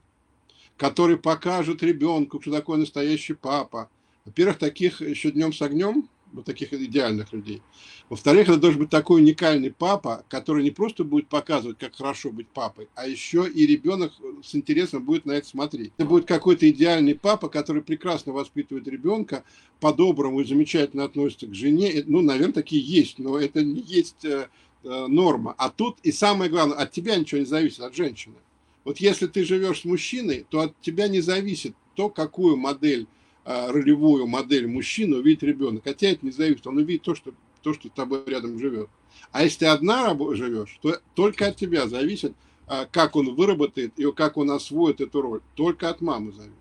который 0.78 1.18
покажет 1.18 1.82
ребенку, 1.82 2.40
что 2.40 2.52
такое 2.52 2.78
настоящий 2.78 3.34
папа. 3.34 3.90
Во-первых, 4.24 4.60
таких 4.60 5.02
еще 5.02 5.32
днем 5.32 5.52
с 5.52 5.64
огнем 5.64 6.08
вот 6.32 6.46
таких 6.46 6.74
идеальных 6.74 7.34
людей. 7.34 7.64
Во-вторых, 8.10 8.50
это 8.50 8.58
должен 8.58 8.82
быть 8.82 8.90
такой 8.90 9.22
уникальный 9.22 9.72
папа, 9.72 10.24
который 10.28 10.64
не 10.64 10.72
просто 10.72 11.04
будет 11.04 11.28
показывать, 11.28 11.80
как 11.80 11.96
хорошо 11.96 12.32
быть 12.32 12.48
папой, 12.48 12.88
а 12.96 13.08
еще 13.08 13.50
и 13.50 13.66
ребенок 13.66 14.12
с 14.44 14.54
интересом 14.56 15.04
будет 15.04 15.26
на 15.26 15.32
это 15.32 15.48
смотреть. 15.48 15.94
Это 15.98 16.08
будет 16.08 16.26
какой-то 16.26 16.70
идеальный 16.70 17.16
папа, 17.16 17.50
который 17.50 17.82
прекрасно 17.82 18.34
воспитывает 18.34 18.88
ребенка, 18.88 19.44
по-доброму 19.80 20.42
и 20.42 20.46
замечательно 20.46 21.06
относится 21.06 21.48
к 21.48 21.54
жене. 21.54 22.04
Ну, 22.06 22.22
наверное, 22.22 22.54
такие 22.54 22.82
есть, 22.82 23.20
но 23.20 23.38
это 23.40 23.64
не 23.64 23.82
есть 23.82 24.24
э, 24.26 24.48
э, 24.84 25.08
норма. 25.08 25.56
А 25.58 25.70
тут, 25.70 25.98
и 26.04 26.12
самое 26.12 26.52
главное, 26.52 26.78
от 26.78 26.92
тебя 26.92 27.16
ничего 27.16 27.40
не 27.40 27.46
зависит, 27.46 27.80
от 27.80 27.96
женщины. 27.96 28.36
Вот 28.84 28.98
если 28.98 29.28
ты 29.28 29.46
живешь 29.46 29.82
с 29.82 29.86
мужчиной, 29.86 30.46
то 30.50 30.62
от 30.62 30.74
тебя 30.82 31.08
не 31.08 31.22
зависит 31.22 31.74
то, 31.96 32.10
какую 32.10 32.58
модель 32.58 33.08
а, 33.46 33.72
ролевую 33.72 34.26
модель 34.26 34.68
мужчины 34.68 35.18
увидит 35.18 35.44
ребенок. 35.44 35.84
Хотя 35.84 36.08
это 36.10 36.26
не 36.26 36.32
зависит, 36.32 36.66
он 36.66 36.78
увидит 36.78 37.02
то, 37.04 37.14
что, 37.14 37.34
то, 37.64 37.74
что 37.74 37.88
с 37.88 37.92
тобой 37.92 38.24
рядом 38.28 38.60
живет. 38.60 38.90
А 39.32 39.44
если 39.44 39.60
ты 39.60 39.66
одна 39.68 40.16
живешь, 40.36 40.78
то 40.82 41.00
только 41.16 41.48
от 41.48 41.56
тебя 41.56 41.88
зависит, 41.88 42.34
а, 42.68 42.86
как 42.86 43.16
он 43.16 43.34
выработает 43.34 43.98
и 43.98 44.12
как 44.12 44.38
он 44.38 44.52
освоит 44.52 45.02
эту 45.02 45.22
роль. 45.22 45.42
Только 45.56 45.90
от 45.90 46.02
мамы 46.02 46.32
зависит. 46.32 46.54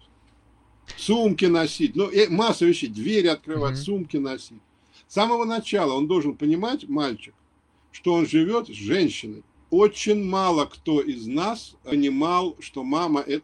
Сумки 0.97 1.45
носить, 1.45 1.95
ну, 1.95 2.11
масса 2.31 2.65
вещей, 2.65 2.89
двери 2.89 3.29
открывать, 3.29 3.75
mm-hmm. 3.75 3.83
сумки 3.83 4.17
носить. 4.17 4.61
С 5.07 5.15
самого 5.15 5.45
начала 5.45 5.95
он 5.95 6.07
должен 6.07 6.37
понимать, 6.37 6.89
мальчик, 6.89 7.35
что 7.91 8.15
он 8.15 8.27
живет 8.27 8.69
с 8.69 8.73
женщиной 8.73 9.43
очень 9.73 10.23
мало 10.23 10.67
кто 10.67 11.01
из 11.01 11.27
нас 11.27 11.77
понимал, 11.83 12.57
что 12.61 12.85
мама, 12.85 13.21
это 13.21 13.43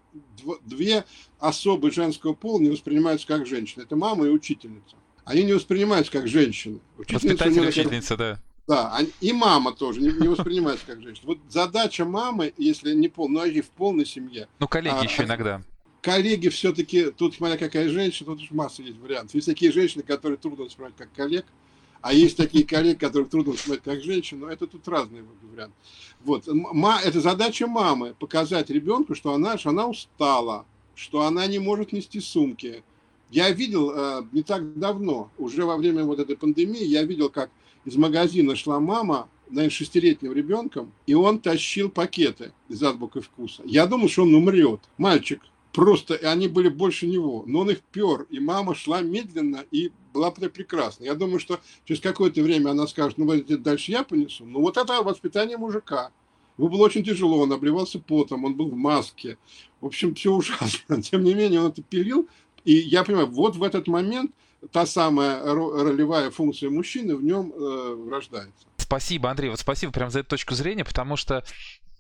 две 0.67 1.07
особы 1.39 1.91
женского 1.91 2.35
пола 2.35 2.61
не 2.61 2.69
воспринимаются 2.69 3.27
как 3.27 3.47
женщины. 3.47 3.85
Это 3.85 3.97
мама 3.97 4.27
и 4.27 4.29
учительница. 4.29 4.97
Они 5.29 5.45
не 5.45 5.53
воспринимаются 5.53 6.11
как 6.11 6.27
женщины. 6.27 6.81
Воспитатель 6.97 7.63
и 7.63 7.69
учительница, 7.69 8.17
да. 8.17 8.41
Да, 8.67 8.99
и 9.21 9.33
мама 9.33 9.73
тоже 9.73 10.01
не, 10.01 10.11
не 10.11 10.27
воспринимается 10.29 10.87
как 10.87 11.03
женщина. 11.03 11.27
Вот 11.27 11.39
задача 11.51 12.07
мамы, 12.07 12.55
если 12.57 12.95
не 12.95 13.09
пол, 13.09 13.29
но 13.29 13.45
и 13.45 13.61
в 13.61 13.69
полной 13.69 14.07
семье. 14.07 14.49
Ну, 14.59 14.67
коллеги 14.69 14.97
а, 14.99 15.05
еще 15.05 15.25
иногда. 15.25 15.63
Коллеги 16.01 16.49
все-таки, 16.49 17.11
тут 17.11 17.35
смотря 17.35 17.59
какая 17.59 17.91
женщина, 17.91 18.37
тут 18.37 18.51
масса 18.53 18.83
есть 18.83 18.99
вариантов. 18.99 19.35
Есть 19.35 19.47
такие 19.47 19.71
женщины, 19.71 20.03
которые 20.03 20.39
трудно 20.39 20.65
воспринимать 20.65 20.97
как 20.97 21.13
коллег, 21.13 21.45
А 22.01 22.15
есть 22.15 22.39
такие 22.39 22.65
коллеги, 22.65 22.97
которых 22.97 23.29
трудно 23.29 23.55
смотреть 23.55 23.85
как 23.85 24.03
женщину, 24.03 24.47
это 24.47 24.67
тут 24.67 24.89
разные 24.89 25.25
варианты. 25.43 25.75
Вот. 26.25 26.49
Это 26.49 27.21
задача 27.21 27.67
мамы, 27.67 28.15
показать 28.19 28.71
ребенку, 28.71 29.15
что 29.15 29.35
она, 29.35 29.59
что 29.59 29.71
она 29.71 29.89
устала, 29.89 30.65
что 30.95 31.23
она 31.23 31.47
не 31.47 31.59
может 31.59 31.93
нести 31.93 32.21
сумки. 32.21 32.83
Я 33.31 33.51
видел 33.51 33.91
э, 33.91 34.23
не 34.33 34.43
так 34.43 34.79
давно, 34.79 35.31
уже 35.39 35.65
во 35.65 35.77
время 35.77 36.05
вот 36.05 36.19
этой 36.19 36.37
пандемии, 36.37 36.85
я 36.85 37.03
видел, 37.03 37.29
как 37.29 37.51
из 37.85 37.97
магазина 37.97 38.57
шла 38.57 38.81
мама, 38.81 39.29
наверное, 39.49 39.71
шестилетним 39.71 40.33
ребенком, 40.33 40.93
и 41.07 41.15
он 41.15 41.39
тащил 41.39 41.91
пакеты 41.91 42.53
из 42.69 42.83
азбука 42.83 43.21
вкуса. 43.21 43.63
Я 43.65 43.87
думал, 43.87 44.09
что 44.09 44.23
он 44.23 44.35
умрет. 44.35 44.81
Мальчик, 44.97 45.43
просто 45.73 46.15
они 46.17 46.49
были 46.49 46.69
больше 46.69 47.07
него, 47.07 47.45
но 47.47 47.61
он 47.61 47.71
их 47.71 47.81
пер, 47.81 48.27
и 48.31 48.41
мама 48.41 48.75
шла 48.75 49.03
медленно 49.03 49.65
и 49.71 49.93
была 50.13 50.31
прекрасна. 50.31 51.05
Я 51.05 51.15
думаю, 51.15 51.39
что 51.39 51.61
через 51.85 52.01
какое-то 52.01 52.43
время 52.43 52.71
она 52.71 52.87
скажет, 52.87 53.19
ну, 53.19 53.27
вот 53.27 53.47
дальше 53.63 53.93
я 53.93 54.05
понесу. 54.05 54.45
Ну, 54.45 54.61
вот 54.61 54.77
это 54.77 55.03
воспитание 55.03 55.57
мужика. 55.57 56.11
Ему 56.59 56.69
было 56.69 56.87
очень 56.87 57.05
тяжело, 57.05 57.39
он 57.39 57.53
обливался 57.53 58.01
потом, 58.01 58.45
он 58.45 58.57
был 58.57 58.69
в 58.69 58.75
маске. 58.75 59.39
В 59.81 59.87
общем, 59.87 60.15
все 60.15 60.33
ужасно. 60.33 61.03
Тем 61.03 61.23
не 61.23 61.35
менее, 61.35 61.61
он 61.61 61.69
это 61.69 61.83
пилил. 61.83 62.29
И 62.69 62.75
я 62.75 63.03
понимаю, 63.03 63.29
вот 63.29 63.57
в 63.57 63.63
этот 63.63 63.89
момент 63.89 64.31
та 64.73 64.85
самая 64.85 65.43
ролевая 65.43 66.31
функция 66.31 66.69
мужчины 66.69 67.17
в 67.17 67.25
нем 67.25 67.51
э, 67.51 68.11
рождается. 68.11 68.67
Спасибо, 68.77 69.31
Андрей, 69.31 69.49
вот 69.49 69.59
спасибо 69.59 69.91
прям 69.91 70.11
за 70.11 70.21
эту 70.21 70.29
точку 70.29 70.55
зрения, 70.55 70.85
потому 70.85 71.17
что 71.17 71.45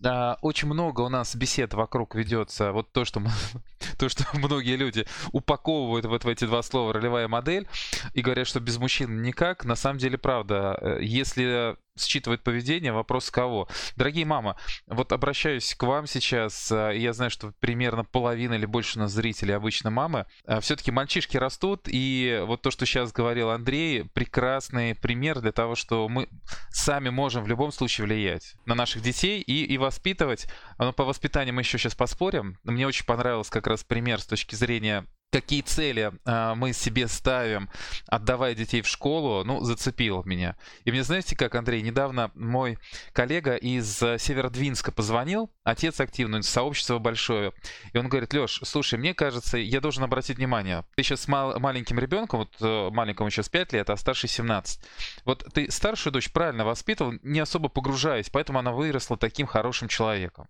а, 0.05 0.39
очень 0.43 0.69
много 0.69 1.01
у 1.01 1.09
нас 1.09 1.35
бесед 1.35 1.75
вокруг 1.75 2.15
ведется. 2.15 2.73
Вот 2.73 2.93
то, 2.93 3.05
что, 3.05 3.21
мы, 3.21 3.31
то, 3.99 4.09
что 4.09 4.25
многие 4.35 4.77
люди 4.77 5.07
упаковывают 5.33 6.07
вот 6.07 6.25
в 6.25 6.29
эти 6.29 6.45
два 6.45 6.63
слова 6.63 6.93
ролевая 6.93 7.29
модель 7.29 7.69
и 8.15 8.21
говорят, 8.21 8.47
что 8.47 8.61
без 8.61 8.79
мужчин 8.79 9.23
никак. 9.23 9.65
На 9.65 9.77
самом 9.77 9.99
деле, 9.99 10.19
правда, 10.19 10.79
э, 10.81 10.99
если 11.03 11.77
считывает 12.07 12.43
поведение, 12.43 12.93
вопрос 12.93 13.31
кого. 13.31 13.69
Дорогие 13.97 14.25
мамы, 14.25 14.55
вот 14.87 15.13
обращаюсь 15.13 15.75
к 15.75 15.83
вам 15.83 16.07
сейчас, 16.07 16.71
э, 16.71 16.93
я 16.97 17.13
знаю, 17.13 17.31
что 17.31 17.53
примерно 17.61 18.05
половина 18.05 18.55
или 18.55 18.67
больше 18.67 18.99
у 18.99 19.03
нас 19.03 19.13
зрителей 19.13 19.55
обычно 19.55 19.91
мамы. 19.91 20.27
Э, 20.47 20.61
Все-таки 20.61 20.91
мальчишки 20.91 21.37
растут, 21.37 21.83
и 21.87 22.43
вот 22.47 22.63
то, 22.63 22.71
что 22.71 22.87
сейчас 22.87 23.13
говорил 23.13 23.51
Андрей, 23.51 24.05
прекрасный 24.05 24.95
пример 24.95 25.41
для 25.41 25.53
того, 25.53 25.75
что 25.75 26.09
мы 26.09 26.29
сами 26.71 27.09
можем 27.11 27.45
в 27.45 27.49
любом 27.49 27.73
случае 27.73 28.07
влиять 28.07 28.55
на 28.67 28.75
наших 28.75 29.03
детей 29.03 29.41
и, 29.41 29.65
и 29.65 29.79
воспитывать. 29.89 30.47
Но 30.79 30.93
по 30.93 31.05
воспитанию 31.05 31.55
мы 31.55 31.63
еще 31.63 31.79
сейчас 31.79 31.95
поспорим. 31.95 32.59
Мне 32.63 32.87
очень 32.87 33.05
понравился 33.05 33.51
как 33.51 33.67
раз 33.67 33.85
пример 33.85 34.21
с 34.21 34.27
точки 34.27 34.55
зрения 34.55 35.07
какие 35.31 35.61
цели 35.61 36.13
э, 36.25 36.55
мы 36.55 36.73
себе 36.73 37.07
ставим, 37.07 37.69
отдавая 38.07 38.55
детей 38.55 38.81
в 38.81 38.89
школу, 38.89 39.45
ну, 39.45 39.61
зацепило 39.61 40.23
меня. 40.25 40.57
И 40.85 40.91
мне, 40.91 41.03
знаете, 41.03 41.37
как, 41.37 41.55
Андрей, 41.55 41.83
недавно 41.83 42.31
мой 42.35 42.79
коллега 43.13 43.55
из 43.55 44.03
э, 44.03 44.19
Северодвинска 44.19 44.91
позвонил, 44.91 45.51
отец 45.65 46.01
активный, 46.01 46.43
сообщество 46.43 46.99
большое, 46.99 47.53
и 47.93 47.99
он 47.99 48.09
говорит, 48.09 48.33
Леш, 48.33 48.61
слушай, 48.65 48.99
мне 48.99 49.13
кажется, 49.13 49.59
я 49.59 49.81
должен 49.81 50.03
обратить 50.03 50.39
внимание, 50.39 50.85
ты 50.97 51.03
сейчас 51.03 51.23
с 51.23 51.29
мал- 51.29 51.61
маленьким 51.61 51.99
ребенком, 51.99 52.41
вот 52.41 52.57
э, 52.61 52.91
маленькому 52.91 53.29
сейчас 53.29 53.51
5 53.51 53.73
лет, 53.75 53.91
а 53.91 53.97
старший 53.99 54.31
17, 54.31 54.81
вот 55.27 55.47
ты 55.53 55.71
старшую 55.71 56.13
дочь 56.15 56.33
правильно 56.33 56.65
воспитывал, 56.65 57.15
не 57.23 57.41
особо 57.41 57.69
погружаясь, 57.69 58.31
поэтому 58.31 58.61
она 58.61 58.73
выросла 58.73 59.19
таким 59.19 59.47
хорошим 59.47 59.89
человеком. 59.89 60.49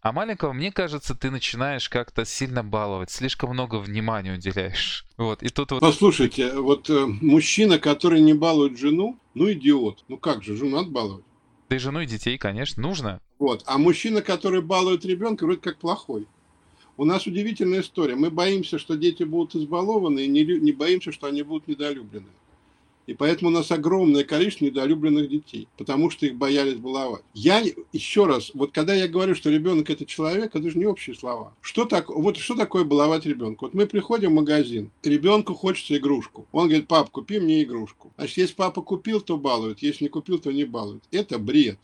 А 0.00 0.12
маленького, 0.12 0.52
мне 0.52 0.70
кажется, 0.70 1.14
ты 1.14 1.30
начинаешь 1.30 1.88
как-то 1.88 2.24
сильно 2.24 2.62
баловать, 2.62 3.10
слишком 3.10 3.50
много 3.50 3.76
внимания 3.76 4.17
уделяешь. 4.22 5.04
Вот, 5.18 5.42
и 5.42 5.48
тут 5.48 5.72
вот... 5.72 5.80
Послушайте, 5.80 6.52
вот 6.60 6.88
э, 6.90 7.06
мужчина, 7.06 7.80
который 7.80 8.20
не 8.20 8.34
балует 8.34 8.78
жену, 8.78 9.18
ну 9.34 9.50
идиот. 9.50 10.04
Ну 10.06 10.16
как 10.16 10.44
же, 10.44 10.54
жену 10.54 10.76
надо 10.76 10.90
баловать. 10.90 11.24
Да 11.68 11.74
и 11.74 11.78
жену, 11.80 12.00
и 12.00 12.06
детей, 12.06 12.38
конечно, 12.38 12.80
нужно. 12.80 13.20
Вот, 13.40 13.64
а 13.66 13.78
мужчина, 13.78 14.22
который 14.22 14.62
балует 14.62 15.04
ребенка, 15.04 15.44
вроде 15.44 15.60
как 15.60 15.78
плохой. 15.78 16.28
У 16.96 17.04
нас 17.04 17.26
удивительная 17.26 17.80
история. 17.80 18.14
Мы 18.14 18.30
боимся, 18.30 18.78
что 18.78 18.96
дети 18.96 19.24
будут 19.24 19.54
избалованы, 19.54 20.20
и 20.20 20.28
не, 20.28 20.44
не 20.44 20.72
боимся, 20.72 21.12
что 21.12 21.26
они 21.26 21.42
будут 21.42 21.68
недолюблены. 21.68 22.26
И 23.08 23.14
поэтому 23.14 23.48
у 23.48 23.52
нас 23.54 23.70
огромное 23.70 24.22
количество 24.22 24.66
недолюбленных 24.66 25.30
детей, 25.30 25.66
потому 25.78 26.10
что 26.10 26.26
их 26.26 26.34
боялись 26.34 26.76
баловать. 26.76 27.22
Я 27.32 27.64
еще 27.90 28.26
раз, 28.26 28.50
вот 28.52 28.72
когда 28.72 28.92
я 28.92 29.08
говорю, 29.08 29.34
что 29.34 29.48
ребенок 29.48 29.88
это 29.88 30.04
человек, 30.04 30.54
это 30.54 30.70
же 30.70 30.76
не 30.76 30.84
общие 30.84 31.16
слова. 31.16 31.54
Что 31.62 31.86
так, 31.86 32.10
вот 32.10 32.36
что 32.36 32.54
такое 32.54 32.84
баловать 32.84 33.24
ребенка? 33.24 33.64
Вот 33.64 33.72
мы 33.72 33.86
приходим 33.86 34.32
в 34.32 34.34
магазин, 34.34 34.90
ребенку 35.02 35.54
хочется 35.54 35.96
игрушку. 35.96 36.46
Он 36.52 36.68
говорит, 36.68 36.86
пап, 36.86 37.08
купи 37.08 37.40
мне 37.40 37.62
игрушку. 37.62 38.12
Значит, 38.18 38.36
если 38.36 38.54
папа 38.54 38.82
купил, 38.82 39.22
то 39.22 39.38
балует, 39.38 39.78
если 39.78 40.04
не 40.04 40.10
купил, 40.10 40.38
то 40.38 40.52
не 40.52 40.64
балует. 40.64 41.02
Это 41.10 41.38
бред. 41.38 41.78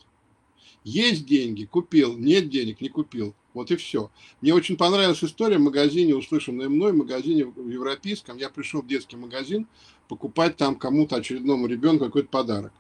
Есть 0.85 1.25
деньги, 1.25 1.65
купил, 1.65 2.19
нет 2.19 2.51
денег, 2.51 2.83
не 2.83 2.91
купил. 2.91 3.35
Вот 3.55 3.71
и 3.71 3.77
все. 3.77 4.11
Мне 4.43 4.53
очень 4.53 4.77
понравилась 4.77 5.23
история 5.25 5.57
в 5.57 5.63
магазине, 5.63 6.15
услышанная 6.15 6.69
мной, 6.69 6.93
в 6.93 6.97
магазине 6.97 7.47
в 7.47 7.69
европейском. 7.71 8.37
Я 8.37 8.51
пришел 8.51 8.83
в 8.83 8.87
детский 8.87 9.17
магазин 9.17 9.67
покупать 10.09 10.57
там 10.57 10.77
кому-то 10.77 11.17
очередному 11.17 11.67
ребенку 11.67 12.07
какой-то 12.07 12.29
подарок. 12.29 12.73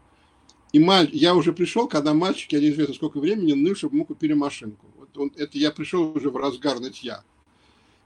И 0.73 0.79
маль... 0.79 1.09
я 1.13 1.35
уже 1.35 1.53
пришел, 1.53 1.87
когда 1.87 2.15
мальчик, 2.15 2.53
я 2.53 2.61
неизвестно 2.61 2.95
сколько 2.95 3.21
времени, 3.21 3.53
ныл, 3.53 3.77
чтобы 3.77 3.97
ему 3.97 4.05
купили 4.05 4.33
машинку. 4.33 4.87
Вот 4.97 5.17
он, 5.17 5.33
это 5.37 5.57
я 5.57 5.71
пришел 5.71 6.13
уже 6.17 6.31
в 6.31 6.37
разгар 6.37 6.81
нытья. 6.81 7.23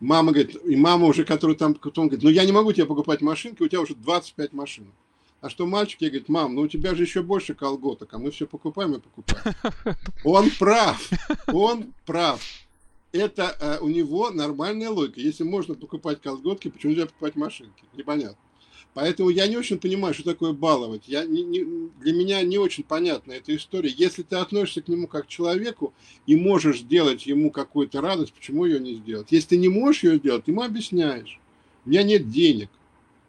Мама 0.00 0.32
говорит, 0.32 0.56
и 0.64 0.76
мама 0.76 1.06
уже, 1.06 1.24
которая 1.24 1.56
там, 1.56 1.76
он 1.82 2.08
говорит, 2.08 2.22
ну 2.22 2.30
я 2.30 2.44
не 2.44 2.52
могу 2.52 2.72
тебе 2.72 2.86
покупать 2.86 3.20
машинки, 3.20 3.62
у 3.62 3.68
тебя 3.68 3.80
уже 3.80 3.94
25 3.94 4.52
машинок. 4.52 4.92
А 5.40 5.50
что 5.50 5.66
мальчик, 5.66 6.00
я 6.00 6.08
говорит, 6.08 6.28
мам, 6.28 6.54
ну 6.54 6.62
у 6.62 6.68
тебя 6.68 6.94
же 6.94 7.04
еще 7.04 7.22
больше 7.22 7.54
колготок, 7.54 8.12
а 8.12 8.18
мы 8.18 8.30
все 8.32 8.46
покупаем 8.46 8.94
и 8.94 9.00
покупаем. 9.00 9.54
Он 10.24 10.50
прав, 10.58 11.10
он 11.52 11.94
прав. 12.04 12.42
Это 13.12 13.56
э, 13.60 13.78
у 13.80 13.88
него 13.88 14.30
нормальная 14.30 14.90
логика. 14.90 15.20
Если 15.20 15.44
можно 15.44 15.74
покупать 15.74 16.20
колготки, 16.20 16.68
почему 16.68 16.92
нельзя 16.92 17.06
покупать 17.06 17.36
машинки? 17.36 17.84
Непонятно. 17.94 18.36
Поэтому 18.94 19.28
я 19.30 19.46
не 19.46 19.56
очень 19.56 19.78
понимаю, 19.78 20.14
что 20.14 20.24
такое 20.24 20.52
баловать. 20.52 21.02
Я 21.06 21.24
не, 21.24 21.42
не, 21.42 21.90
для 22.00 22.12
меня 22.12 22.42
не 22.42 22.58
очень 22.58 22.82
понятна 22.82 23.32
эта 23.32 23.54
история. 23.54 23.92
Если 23.96 24.22
ты 24.22 24.36
относишься 24.36 24.82
к 24.82 24.88
нему 24.88 25.06
как 25.06 25.26
к 25.26 25.28
человеку 25.28 25.92
и 26.26 26.34
можешь 26.34 26.80
сделать 26.80 27.26
ему 27.26 27.50
какую-то 27.50 28.00
радость, 28.00 28.32
почему 28.32 28.64
ее 28.64 28.80
не 28.80 28.94
сделать? 28.94 29.28
Если 29.30 29.50
ты 29.50 29.56
не 29.56 29.68
можешь 29.68 30.02
ее 30.02 30.16
сделать, 30.16 30.44
ты 30.44 30.50
ему 30.50 30.62
объясняешь. 30.62 31.38
У 31.84 31.90
меня 31.90 32.02
нет 32.02 32.28
денег. 32.28 32.70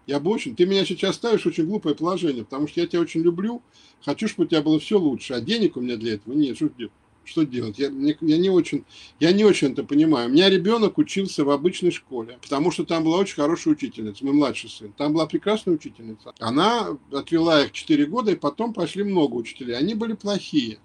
Я 0.08 0.20
бы 0.20 0.32
очень... 0.32 0.56
Ты 0.56 0.66
меня 0.66 0.86
сейчас 0.86 1.16
ставишь 1.16 1.44
в 1.44 1.48
очень 1.48 1.68
глупое 1.68 1.94
положение, 1.94 2.44
потому 2.44 2.68
что 2.68 2.82
я 2.82 2.88
тебя 2.88 3.02
очень 3.02 3.22
люблю, 3.22 3.62
хочу, 4.04 4.28
чтобы 4.28 4.46
у 4.46 4.50
тебя 4.50 4.64
было 4.64 4.80
все 4.80 4.98
лучше, 4.98 5.36
а 5.36 5.42
денег 5.42 5.78
у 5.78 5.82
меня 5.82 5.98
для 5.98 6.16
этого 6.16 6.34
нет. 6.34 6.56
Что 6.56 6.70
делать? 6.70 6.94
Что 7.30 7.44
делать? 7.44 7.78
Я, 7.78 7.92
я, 8.22 8.38
не 8.38 8.50
очень, 8.50 8.86
я 9.20 9.32
не 9.32 9.44
очень 9.44 9.74
это 9.74 9.84
понимаю. 9.84 10.30
У 10.30 10.32
меня 10.32 10.50
ребенок 10.50 10.98
учился 10.98 11.46
в 11.46 11.52
обычной 11.52 11.92
школе, 11.92 12.40
потому 12.42 12.72
что 12.72 12.86
там 12.86 13.04
была 13.04 13.18
очень 13.18 13.36
хорошая 13.36 13.76
учительница, 13.76 14.26
мой 14.26 14.34
младший 14.34 14.68
сын. 14.68 14.92
Там 14.98 15.14
была 15.14 15.28
прекрасная 15.28 15.76
учительница. 15.76 16.34
Она 16.40 16.98
отвела 17.12 17.66
их 17.66 17.72
4 17.72 18.08
года, 18.08 18.32
и 18.32 18.36
потом 18.36 18.74
пошли 18.74 19.04
много 19.04 19.36
учителей. 19.36 19.78
Они 19.78 19.94
были 19.94 20.14
плохие. 20.14 20.80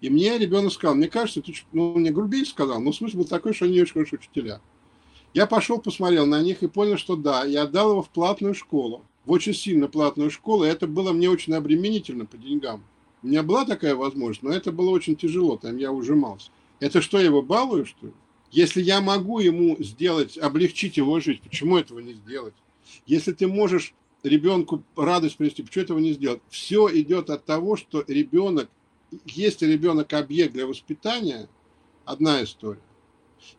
И 0.00 0.10
мне 0.10 0.36
ребенок 0.36 0.72
сказал, 0.72 0.96
мне 0.96 1.06
кажется, 1.06 1.42
ты, 1.42 1.54
ну, 1.70 1.94
мне 1.94 2.10
грубее 2.10 2.44
сказал, 2.44 2.80
но 2.80 2.92
смысл 2.92 3.18
был 3.18 3.24
такой, 3.24 3.54
что 3.54 3.66
они 3.66 3.80
очень 3.80 3.92
хорошие 3.92 4.18
учителя. 4.18 4.60
Я 5.32 5.46
пошел, 5.46 5.78
посмотрел 5.78 6.26
на 6.26 6.42
них 6.42 6.64
и 6.64 6.66
понял, 6.66 6.98
что 6.98 7.14
да, 7.14 7.44
я 7.44 7.62
отдал 7.62 7.92
его 7.92 8.02
в 8.02 8.08
платную 8.08 8.54
школу, 8.54 9.04
в 9.26 9.30
очень 9.30 9.54
сильно 9.54 9.86
платную 9.86 10.32
школу, 10.32 10.64
и 10.64 10.68
это 10.68 10.88
было 10.88 11.12
мне 11.12 11.30
очень 11.30 11.54
обременительно 11.54 12.26
по 12.26 12.36
деньгам. 12.36 12.82
У 13.24 13.26
меня 13.26 13.42
была 13.42 13.64
такая 13.64 13.94
возможность, 13.94 14.42
но 14.42 14.52
это 14.52 14.70
было 14.70 14.90
очень 14.90 15.16
тяжело, 15.16 15.56
там 15.56 15.78
я 15.78 15.90
ужимался. 15.90 16.50
Это 16.78 17.00
что, 17.00 17.18
я 17.18 17.24
его 17.24 17.40
балую, 17.40 17.86
что 17.86 18.08
ли? 18.08 18.12
Если 18.50 18.82
я 18.82 19.00
могу 19.00 19.38
ему 19.38 19.82
сделать, 19.82 20.36
облегчить 20.36 20.98
его 20.98 21.18
жизнь, 21.20 21.40
почему 21.42 21.78
этого 21.78 22.00
не 22.00 22.12
сделать? 22.12 22.52
Если 23.06 23.32
ты 23.32 23.46
можешь 23.46 23.94
ребенку 24.22 24.84
радость 24.94 25.38
принести, 25.38 25.62
почему 25.62 25.84
этого 25.84 25.98
не 26.00 26.12
сделать? 26.12 26.42
Все 26.50 26.86
идет 27.00 27.30
от 27.30 27.46
того, 27.46 27.76
что 27.76 28.04
ребенок, 28.06 28.68
если 29.24 29.72
ребенок 29.72 30.12
объект 30.12 30.52
для 30.52 30.66
воспитания, 30.66 31.48
одна 32.04 32.44
история. 32.44 32.82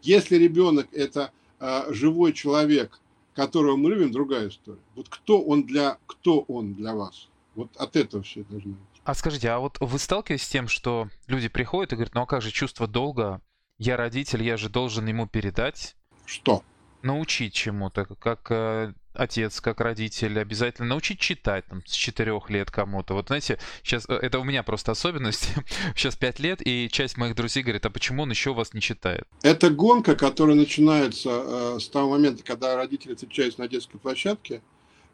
Если 0.04 0.36
ребенок 0.36 0.88
это 0.92 1.32
а, 1.60 1.92
живой 1.92 2.34
человек, 2.34 3.02
которого 3.34 3.78
мы 3.78 3.90
любим, 3.90 4.12
другая 4.12 4.50
история. 4.50 4.78
Вот 4.96 5.10
кто 5.10 5.42
он 5.42 5.64
для, 5.64 5.98
кто 6.06 6.42
он 6.42 6.76
для 6.76 6.94
вас? 6.94 7.30
Вот 7.56 7.76
от 7.78 7.96
этого 7.96 8.22
все 8.22 8.44
должно 8.44 8.74
быть. 8.74 8.95
А 9.06 9.14
скажите, 9.14 9.50
а 9.52 9.60
вот 9.60 9.78
вы 9.80 10.00
сталкиваетесь 10.00 10.48
с 10.48 10.50
тем, 10.50 10.68
что 10.68 11.10
люди 11.28 11.48
приходят 11.48 11.94
и 11.94 11.96
говорят, 11.96 12.16
ну 12.16 12.22
а 12.24 12.26
как 12.26 12.42
же 12.42 12.50
чувство 12.50 12.88
долга? 12.88 13.40
Я 13.78 13.98
родитель, 13.98 14.42
я 14.42 14.58
же 14.58 14.68
должен 14.68 15.06
ему 15.06 15.28
передать. 15.28 15.96
Что? 16.26 16.64
Научить 17.04 17.54
чему-то, 17.54 18.06
как 18.06 18.48
э, 18.50 18.94
отец, 19.14 19.62
как 19.62 19.80
родитель, 19.80 20.40
обязательно 20.40 20.88
научить 20.88 21.20
читать 21.20 21.66
там, 21.68 21.86
с 21.86 21.92
четырех 21.92 22.50
лет 22.50 22.72
кому-то. 22.72 23.14
Вот 23.14 23.28
знаете, 23.28 23.60
сейчас 23.84 24.06
э, 24.10 24.14
это 24.16 24.40
у 24.40 24.44
меня 24.44 24.64
просто 24.64 24.94
особенность. 24.94 25.54
сейчас 25.96 26.16
пять 26.16 26.40
лет, 26.40 26.66
и 26.66 26.90
часть 26.92 27.16
моих 27.18 27.36
друзей 27.36 27.62
говорит, 27.62 27.86
а 27.86 27.92
почему 27.92 28.24
он 28.24 28.32
еще 28.32 28.56
вас 28.56 28.74
не 28.74 28.82
читает? 28.82 29.28
Это 29.44 29.70
гонка, 29.70 30.16
которая 30.16 30.56
начинается 30.56 31.30
э, 31.30 31.80
с 31.80 31.88
того 31.90 32.10
момента, 32.10 32.44
когда 32.44 32.76
родители 32.76 33.14
встречаются 33.14 33.62
на 33.62 33.68
детской 33.68 34.00
площадке, 34.00 34.64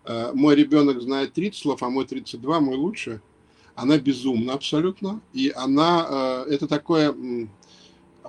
э, 0.05 0.31
мой 0.33 0.55
ребенок 0.55 1.01
знает 1.01 1.33
30 1.33 1.61
слов, 1.61 1.83
а 1.83 1.89
мой 1.89 2.05
32, 2.05 2.61
мой 2.61 2.77
лучше, 2.77 3.19
она 3.75 3.97
безумна 3.97 4.53
абсолютно. 4.53 5.21
И 5.33 5.51
она, 5.55 6.45
э, 6.47 6.53
это 6.53 6.67
такое 6.67 7.15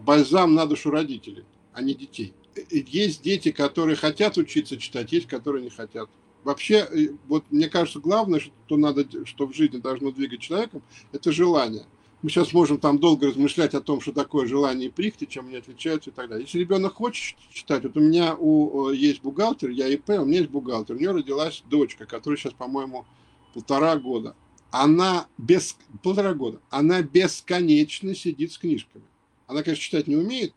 бальзам 0.00 0.54
на 0.54 0.66
душу 0.66 0.90
родителей, 0.90 1.44
а 1.72 1.82
не 1.82 1.94
детей. 1.94 2.34
Есть 2.70 3.22
дети, 3.22 3.50
которые 3.50 3.96
хотят 3.96 4.36
учиться 4.36 4.76
читать, 4.76 5.12
есть, 5.12 5.26
которые 5.26 5.62
не 5.64 5.70
хотят. 5.70 6.08
Вообще, 6.44 7.14
вот 7.28 7.44
мне 7.50 7.68
кажется, 7.68 8.00
главное, 8.00 8.40
что 8.40 8.76
надо, 8.76 9.06
что 9.26 9.46
в 9.46 9.54
жизни 9.54 9.78
должно 9.78 10.10
двигать 10.10 10.40
человеком, 10.40 10.82
это 11.12 11.30
желание. 11.30 11.84
Мы 12.20 12.30
сейчас 12.30 12.52
можем 12.52 12.78
там 12.78 12.98
долго 12.98 13.28
размышлять 13.28 13.74
о 13.74 13.80
том, 13.80 14.00
что 14.00 14.12
такое 14.12 14.46
желание 14.46 14.88
и 14.88 14.92
прихти, 14.92 15.24
чем 15.24 15.48
они 15.48 15.56
отличаются 15.56 16.10
и 16.10 16.12
так 16.12 16.28
далее. 16.28 16.44
Если 16.44 16.58
ребенок 16.58 16.94
хочет 16.94 17.36
читать, 17.50 17.82
вот 17.82 17.96
у 17.96 18.00
меня 18.00 18.36
у, 18.36 18.90
есть 18.90 19.22
бухгалтер, 19.22 19.70
я 19.70 19.88
ИП, 19.88 20.10
у 20.10 20.24
меня 20.24 20.38
есть 20.38 20.50
бухгалтер, 20.50 20.94
у 20.94 20.98
нее 20.98 21.10
родилась 21.10 21.64
дочка, 21.68 22.06
которая 22.06 22.38
сейчас, 22.38 22.52
по-моему, 22.52 23.06
полтора 23.54 23.96
года. 23.96 24.36
Она 24.72 25.28
без 25.38 25.76
полтора 26.02 26.34
года, 26.34 26.60
она 26.70 27.02
бесконечно 27.02 28.14
сидит 28.14 28.52
с 28.52 28.58
книжками. 28.58 29.04
Она, 29.46 29.62
конечно, 29.62 29.84
читать 29.84 30.08
не 30.08 30.16
умеет, 30.16 30.54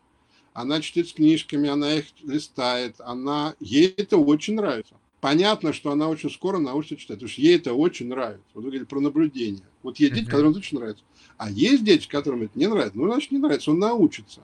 она 0.52 0.80
читает 0.80 1.08
с 1.08 1.12
книжками, 1.12 1.68
она 1.68 1.94
их 1.94 2.06
листает, 2.22 2.96
она 2.98 3.54
ей 3.60 3.88
это 3.96 4.16
очень 4.16 4.54
нравится 4.54 4.96
понятно, 5.26 5.72
что 5.72 5.90
она 5.90 6.08
очень 6.08 6.30
скоро 6.30 6.58
научится 6.58 6.96
читать, 6.96 7.16
потому 7.16 7.28
что 7.28 7.40
ей 7.40 7.56
это 7.56 7.74
очень 7.74 8.06
нравится. 8.06 8.44
Вот 8.54 8.62
вы 8.62 8.70
говорите 8.70 8.86
про 8.86 9.00
наблюдение. 9.00 9.64
Вот 9.82 9.98
есть 9.98 10.14
дети, 10.14 10.26
которым 10.26 10.50
это 10.50 10.60
очень 10.60 10.78
нравится. 10.78 11.02
А 11.36 11.50
есть 11.50 11.82
дети, 11.82 12.06
которым 12.06 12.42
это 12.42 12.56
не 12.56 12.68
нравится. 12.68 12.96
Ну, 12.96 13.10
значит, 13.10 13.32
не 13.32 13.38
нравится, 13.38 13.72
он 13.72 13.80
научится. 13.80 14.42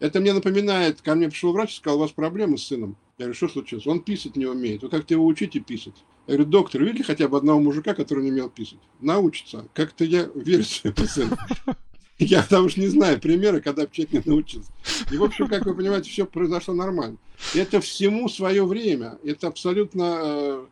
Это 0.00 0.20
мне 0.20 0.32
напоминает, 0.32 1.02
ко 1.02 1.14
мне 1.14 1.28
пришел 1.28 1.52
врач 1.52 1.72
и 1.72 1.76
сказал, 1.76 1.98
у 1.98 2.00
вас 2.00 2.12
проблемы 2.12 2.56
с 2.56 2.64
сыном. 2.64 2.96
Я 3.18 3.26
говорю, 3.26 3.34
что 3.34 3.48
случилось? 3.48 3.86
Он 3.86 4.00
писать 4.00 4.36
не 4.36 4.46
умеет. 4.46 4.82
Вы 4.82 4.88
как-то 4.88 5.12
его 5.12 5.26
учите 5.26 5.60
писать? 5.60 5.94
Я 6.26 6.34
говорю, 6.34 6.50
доктор, 6.50 6.82
видели 6.82 7.02
хотя 7.02 7.28
бы 7.28 7.36
одного 7.36 7.60
мужика, 7.60 7.94
который 7.94 8.24
не 8.24 8.30
умел 8.30 8.48
писать? 8.48 8.78
Научится. 9.00 9.66
Как-то 9.74 10.04
я 10.04 10.28
верю 10.34 10.64
своему 10.64 11.06
сыну. 11.06 11.36
Я 12.18 12.42
потому 12.42 12.68
что 12.68 12.80
не 12.80 12.86
знаю 12.86 13.20
примера, 13.20 13.60
когда 13.60 13.86
человек 13.88 14.12
не 14.12 14.22
научился. 14.24 14.70
И, 15.10 15.16
в 15.16 15.24
общем, 15.24 15.48
как 15.48 15.66
вы 15.66 15.74
понимаете, 15.74 16.10
все 16.10 16.26
произошло 16.26 16.72
нормально. 16.72 17.16
Это 17.54 17.80
всему 17.80 18.28
свое 18.28 18.64
время. 18.64 19.18
Это 19.24 19.48
абсолютно... 19.48 20.20
Э, 20.22 20.66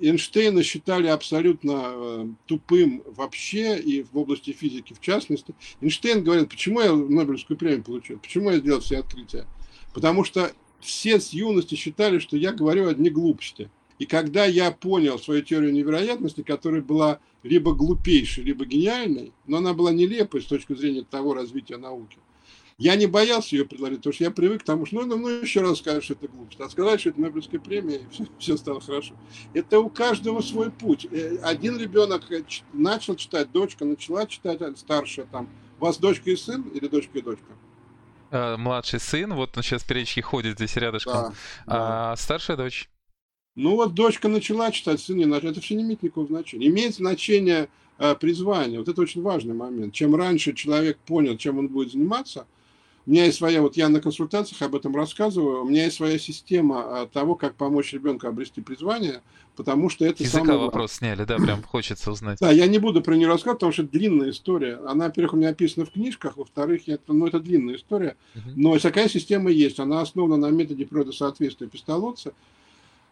Эйнштейна 0.00 0.62
считали 0.62 1.06
абсолютно 1.06 1.82
э, 1.86 2.26
тупым 2.46 3.02
вообще 3.06 3.78
и 3.78 4.02
в 4.02 4.18
области 4.18 4.52
физики 4.52 4.92
в 4.92 5.00
частности. 5.00 5.54
Эйнштейн 5.80 6.22
говорил, 6.22 6.46
почему 6.46 6.80
я 6.80 6.92
Нобелевскую 6.92 7.56
премию 7.56 7.82
получил, 7.82 8.18
почему 8.18 8.50
я 8.50 8.58
сделал 8.58 8.80
все 8.80 8.98
открытия. 8.98 9.46
Потому 9.94 10.24
что 10.24 10.52
все 10.80 11.20
с 11.20 11.30
юности 11.30 11.74
считали, 11.74 12.18
что 12.18 12.36
я 12.36 12.52
говорю 12.52 12.88
одни 12.88 13.08
глупости. 13.08 13.70
И 13.98 14.06
когда 14.06 14.44
я 14.44 14.70
понял 14.70 15.18
свою 15.18 15.42
теорию 15.42 15.72
невероятности, 15.72 16.42
которая 16.42 16.82
была 16.82 17.18
либо 17.42 17.74
глупейшей, 17.74 18.44
либо 18.44 18.66
гениальной, 18.66 19.32
но 19.46 19.58
она 19.58 19.72
была 19.72 19.92
нелепой 19.92 20.42
с 20.42 20.46
точки 20.46 20.74
зрения 20.74 21.02
того 21.02 21.34
развития 21.34 21.78
науки, 21.78 22.18
я 22.78 22.94
не 22.96 23.06
боялся 23.06 23.56
ее 23.56 23.64
предложить, 23.64 23.98
потому 23.98 24.12
что 24.12 24.24
я 24.24 24.30
привык 24.30 24.62
к 24.62 24.64
тому, 24.64 24.84
что 24.84 25.02
ну, 25.06 25.16
ну 25.16 25.28
еще 25.28 25.62
раз 25.62 25.78
скажешь, 25.78 26.04
что 26.04 26.12
это 26.12 26.28
глупость. 26.28 26.60
А 26.60 26.68
сказать, 26.68 27.00
что 27.00 27.08
это 27.08 27.20
Нобелевская 27.20 27.58
премия, 27.58 27.96
и 27.96 28.06
все, 28.10 28.26
все 28.38 28.56
стало 28.58 28.82
хорошо. 28.82 29.14
Это 29.54 29.80
у 29.80 29.88
каждого 29.88 30.42
свой 30.42 30.70
путь. 30.70 31.06
Э, 31.10 31.38
один 31.42 31.78
ребенок 31.78 32.24
начал 32.74 33.16
читать, 33.16 33.50
дочка 33.50 33.86
начала 33.86 34.26
читать, 34.26 34.60
а 34.60 34.76
старшая 34.76 35.24
там. 35.24 35.48
У 35.80 35.84
вас 35.86 35.96
дочка 35.96 36.30
и 36.30 36.36
сын 36.36 36.62
или 36.68 36.86
дочка 36.86 37.18
и 37.18 37.22
дочка? 37.22 37.46
Э, 38.30 38.56
младший 38.58 39.00
сын, 39.00 39.32
вот 39.32 39.56
он 39.56 39.62
сейчас 39.62 39.82
периодически 39.82 40.20
ходит 40.20 40.56
здесь 40.56 40.76
рядышком. 40.76 41.14
Да, 41.14 41.32
а 41.66 42.10
да. 42.10 42.16
старшая 42.16 42.58
дочь? 42.58 42.90
Ну 43.56 43.74
вот 43.74 43.94
дочка 43.94 44.28
начала 44.28 44.70
читать, 44.70 45.00
сын 45.00 45.16
не 45.16 45.24
начал. 45.24 45.48
Это 45.48 45.60
все 45.62 45.74
не 45.74 45.82
имеет 45.82 46.02
никакого 46.02 46.26
значения. 46.26 46.66
Имеет 46.66 46.94
значение 46.94 47.68
э, 47.98 48.14
призвание. 48.14 48.78
Вот 48.78 48.88
это 48.88 49.00
очень 49.00 49.22
важный 49.22 49.54
момент. 49.54 49.94
Чем 49.94 50.14
раньше 50.14 50.52
человек 50.52 50.98
понял, 50.98 51.38
чем 51.38 51.58
он 51.58 51.68
будет 51.68 51.92
заниматься, 51.92 52.46
у 53.06 53.10
меня 53.10 53.26
есть 53.26 53.38
своя, 53.38 53.62
вот 53.62 53.76
я 53.76 53.88
на 53.88 54.00
консультациях 54.00 54.60
об 54.62 54.74
этом 54.74 54.94
рассказываю, 54.94 55.62
у 55.62 55.64
меня 55.64 55.84
есть 55.84 55.96
своя 55.96 56.18
система 56.18 56.84
э, 56.86 57.06
того, 57.10 57.36
как 57.36 57.54
помочь 57.54 57.92
ребенку 57.92 58.26
обрести 58.26 58.60
призвание, 58.60 59.22
потому 59.54 59.88
что 59.88 60.04
это 60.04 60.24
Языка 60.24 60.44
самое... 60.44 60.58
вопрос 60.58 60.94
сняли, 60.94 61.24
да, 61.24 61.36
прям 61.36 61.62
хочется 61.62 62.10
узнать. 62.10 62.38
Да, 62.40 62.50
я 62.50 62.66
не 62.66 62.78
буду 62.78 63.00
про 63.00 63.14
нее 63.14 63.28
рассказывать, 63.28 63.60
потому 63.60 63.72
что 63.72 63.82
это 63.84 63.92
длинная 63.92 64.30
история. 64.30 64.80
Она, 64.86 65.06
во-первых, 65.06 65.34
у 65.34 65.36
меня 65.36 65.50
описана 65.50 65.86
в 65.86 65.92
книжках, 65.92 66.36
во-вторых, 66.36 66.88
это, 66.88 67.12
ну, 67.12 67.26
это 67.26 67.38
длинная 67.38 67.76
история. 67.76 68.16
Но 68.56 68.76
такая 68.78 69.08
система 69.08 69.50
есть, 69.50 69.78
она 69.78 70.00
основана 70.00 70.36
на 70.36 70.50
методе 70.50 70.84
природосоответствия 70.84 71.68
пистолотца 71.68 72.34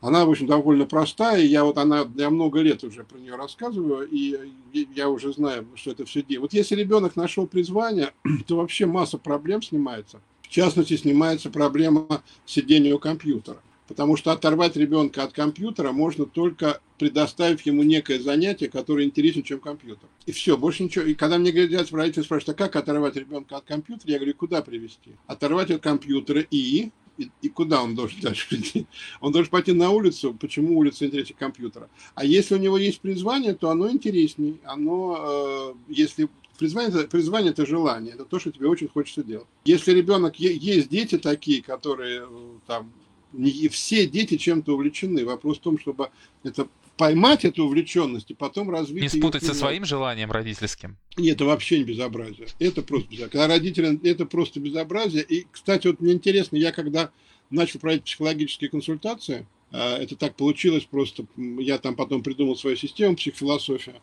она, 0.04 0.26
в 0.26 0.30
общем, 0.30 0.46
довольно 0.46 0.84
простая. 0.84 1.40
Я 1.40 1.64
вот 1.64 1.78
она, 1.78 2.06
я 2.16 2.28
много 2.28 2.60
лет 2.60 2.84
уже 2.84 3.04
про 3.04 3.16
нее 3.16 3.36
рассказываю, 3.36 4.06
и 4.06 4.52
я 4.94 5.08
уже 5.08 5.32
знаю, 5.32 5.66
что 5.76 5.92
это 5.92 6.04
все 6.04 6.22
делает. 6.22 6.42
Вот 6.42 6.52
если 6.52 6.74
ребенок 6.74 7.16
нашел 7.16 7.46
призвание, 7.46 8.12
то 8.46 8.56
вообще 8.56 8.84
масса 8.84 9.16
проблем 9.16 9.62
снимается. 9.62 10.20
В 10.42 10.50
частности, 10.50 10.98
снимается 10.98 11.48
проблема 11.48 12.22
сидения 12.44 12.92
у 12.92 12.98
компьютера. 12.98 13.56
Потому 13.88 14.18
что 14.18 14.32
оторвать 14.32 14.76
ребенка 14.76 15.22
от 15.22 15.32
компьютера 15.32 15.92
можно 15.92 16.26
только 16.26 16.80
предоставив 16.98 17.62
ему 17.62 17.82
некое 17.82 18.20
занятие, 18.20 18.68
которое 18.68 19.06
интереснее, 19.06 19.42
чем 19.42 19.58
компьютер. 19.58 20.06
И 20.26 20.32
все, 20.32 20.58
больше 20.58 20.84
ничего. 20.84 21.06
И 21.06 21.14
когда 21.14 21.38
мне 21.38 21.50
говорят, 21.50 21.90
родители 21.92 22.24
спрашивают, 22.24 22.60
а 22.60 22.62
как 22.62 22.76
оторвать 22.76 23.16
ребенка 23.16 23.56
от 23.56 23.64
компьютера, 23.64 24.12
я 24.12 24.18
говорю, 24.18 24.34
куда 24.34 24.60
привести? 24.60 25.12
Оторвать 25.26 25.70
от 25.70 25.80
компьютера 25.82 26.42
и 26.42 26.92
и, 27.16 27.48
куда 27.48 27.82
он 27.82 27.94
должен 27.94 28.20
дальше 28.20 28.56
идти? 28.56 28.86
Он 29.20 29.32
должен 29.32 29.50
пойти 29.50 29.72
на 29.72 29.90
улицу. 29.90 30.36
Почему 30.38 30.78
улица 30.78 31.06
интереснее 31.06 31.36
компьютера? 31.38 31.88
А 32.14 32.24
если 32.24 32.54
у 32.54 32.58
него 32.58 32.78
есть 32.78 33.00
призвание, 33.00 33.54
то 33.54 33.70
оно 33.70 33.90
интересней. 33.90 34.60
Оно, 34.64 35.74
э, 35.88 35.92
если 35.92 36.28
призвание, 36.58 37.06
призвание 37.06 37.52
это 37.52 37.66
желание, 37.66 38.14
это 38.14 38.24
то, 38.24 38.38
что 38.38 38.50
тебе 38.50 38.68
очень 38.68 38.88
хочется 38.88 39.22
делать. 39.22 39.46
Если 39.64 39.92
ребенок, 39.92 40.36
есть 40.36 40.88
дети 40.88 41.18
такие, 41.18 41.62
которые 41.62 42.26
э, 42.28 42.58
там, 42.66 42.92
не, 43.32 43.68
все 43.68 44.06
дети 44.06 44.36
чем-то 44.36 44.74
увлечены. 44.74 45.24
Вопрос 45.24 45.58
в 45.58 45.62
том, 45.62 45.78
чтобы 45.78 46.10
это 46.42 46.68
поймать 46.96 47.44
эту 47.44 47.64
увлеченность 47.64 48.30
и 48.30 48.34
потом 48.34 48.70
развить... 48.70 49.02
Не 49.02 49.08
спутать 49.08 49.42
со 49.44 49.54
своим 49.54 49.84
желанием 49.84 50.30
родительским. 50.30 50.96
Нет, 51.16 51.36
это 51.36 51.44
вообще 51.44 51.78
не 51.78 51.84
безобразие. 51.84 52.46
Это 52.58 52.82
просто 52.82 53.08
безобразие. 53.08 53.28
Когда 53.28 53.46
родители, 53.48 54.08
это 54.08 54.26
просто 54.26 54.60
безобразие. 54.60 55.24
И, 55.24 55.46
кстати, 55.50 55.86
вот 55.86 56.00
мне 56.00 56.12
интересно, 56.12 56.56
я 56.56 56.72
когда 56.72 57.10
начал 57.50 57.80
проводить 57.80 58.04
психологические 58.04 58.70
консультации, 58.70 59.46
а, 59.70 59.98
это 59.98 60.16
так 60.16 60.36
получилось 60.36 60.84
просто, 60.84 61.26
я 61.36 61.78
там 61.78 61.96
потом 61.96 62.22
придумал 62.22 62.56
свою 62.56 62.76
систему, 62.76 63.16
психофилософия, 63.16 64.00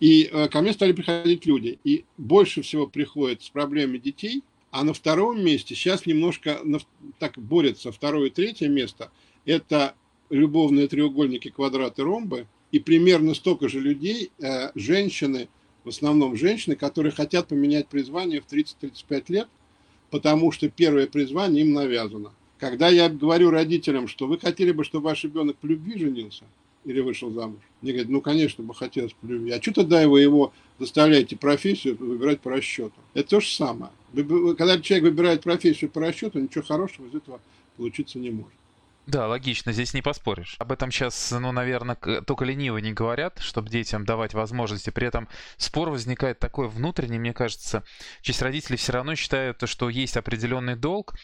и 0.00 0.28
а, 0.30 0.48
ко 0.48 0.60
мне 0.60 0.72
стали 0.72 0.92
приходить 0.92 1.46
люди, 1.46 1.78
и 1.82 2.04
больше 2.18 2.62
всего 2.62 2.86
приходят 2.86 3.42
с 3.42 3.48
проблемами 3.48 3.98
детей, 3.98 4.42
а 4.70 4.84
на 4.84 4.92
втором 4.92 5.42
месте 5.42 5.74
сейчас 5.74 6.04
немножко 6.04 6.60
так 7.18 7.38
борется 7.38 7.90
второе 7.90 8.26
и 8.26 8.30
третье 8.30 8.68
место, 8.68 9.10
это 9.46 9.94
любовные 10.34 10.88
треугольники, 10.88 11.48
квадраты, 11.48 12.02
ромбы, 12.02 12.46
и 12.72 12.80
примерно 12.80 13.34
столько 13.34 13.68
же 13.68 13.80
людей, 13.80 14.32
э, 14.40 14.70
женщины, 14.74 15.48
в 15.84 15.88
основном 15.88 16.36
женщины, 16.36 16.76
которые 16.76 17.12
хотят 17.12 17.48
поменять 17.48 17.88
призвание 17.88 18.40
в 18.40 18.46
30-35 18.46 19.24
лет, 19.28 19.48
потому 20.10 20.50
что 20.50 20.68
первое 20.68 21.06
призвание 21.06 21.64
им 21.64 21.72
навязано. 21.72 22.32
Когда 22.58 22.88
я 22.88 23.08
говорю 23.08 23.50
родителям, 23.50 24.08
что 24.08 24.26
вы 24.26 24.38
хотели 24.38 24.72
бы, 24.72 24.84
чтобы 24.84 25.04
ваш 25.04 25.24
ребенок 25.24 25.56
по 25.56 25.66
любви 25.66 25.98
женился 25.98 26.44
или 26.84 27.00
вышел 27.00 27.30
замуж, 27.30 27.60
мне 27.80 27.92
говорят, 27.92 28.10
ну, 28.10 28.20
конечно, 28.20 28.64
бы 28.64 28.74
хотелось 28.74 29.12
по 29.12 29.26
любви. 29.26 29.52
А 29.52 29.62
что 29.62 29.72
тогда 29.72 30.08
вы 30.08 30.22
его 30.22 30.52
заставляете 30.78 31.36
профессию 31.36 31.96
выбирать 31.96 32.40
по 32.40 32.50
расчету? 32.50 32.94
Это 33.12 33.28
то 33.28 33.40
же 33.40 33.48
самое. 33.48 33.92
Когда 34.12 34.80
человек 34.80 35.04
выбирает 35.04 35.42
профессию 35.42 35.90
по 35.90 36.00
расчету, 36.00 36.40
ничего 36.40 36.64
хорошего 36.64 37.06
из 37.06 37.14
этого 37.14 37.40
получиться 37.76 38.18
не 38.18 38.30
может. 38.30 38.52
Да, 39.06 39.28
логично, 39.28 39.72
здесь 39.72 39.92
не 39.92 40.00
поспоришь. 40.00 40.56
Об 40.58 40.72
этом 40.72 40.90
сейчас, 40.90 41.30
ну, 41.30 41.52
наверное, 41.52 41.96
только 41.96 42.44
ленивые 42.44 42.82
не 42.82 42.92
говорят, 42.92 43.38
чтобы 43.40 43.68
детям 43.68 44.06
давать 44.06 44.32
возможности. 44.32 44.90
При 44.90 45.06
этом 45.06 45.28
спор 45.58 45.90
возникает 45.90 46.38
такой 46.38 46.68
внутренний, 46.68 47.18
мне 47.18 47.34
кажется. 47.34 47.84
Часть 48.22 48.40
родителей 48.40 48.78
все 48.78 48.92
равно 48.92 49.14
считают, 49.14 49.62
что 49.68 49.90
есть 49.90 50.16
определенный 50.16 50.76
долг, 50.76 51.14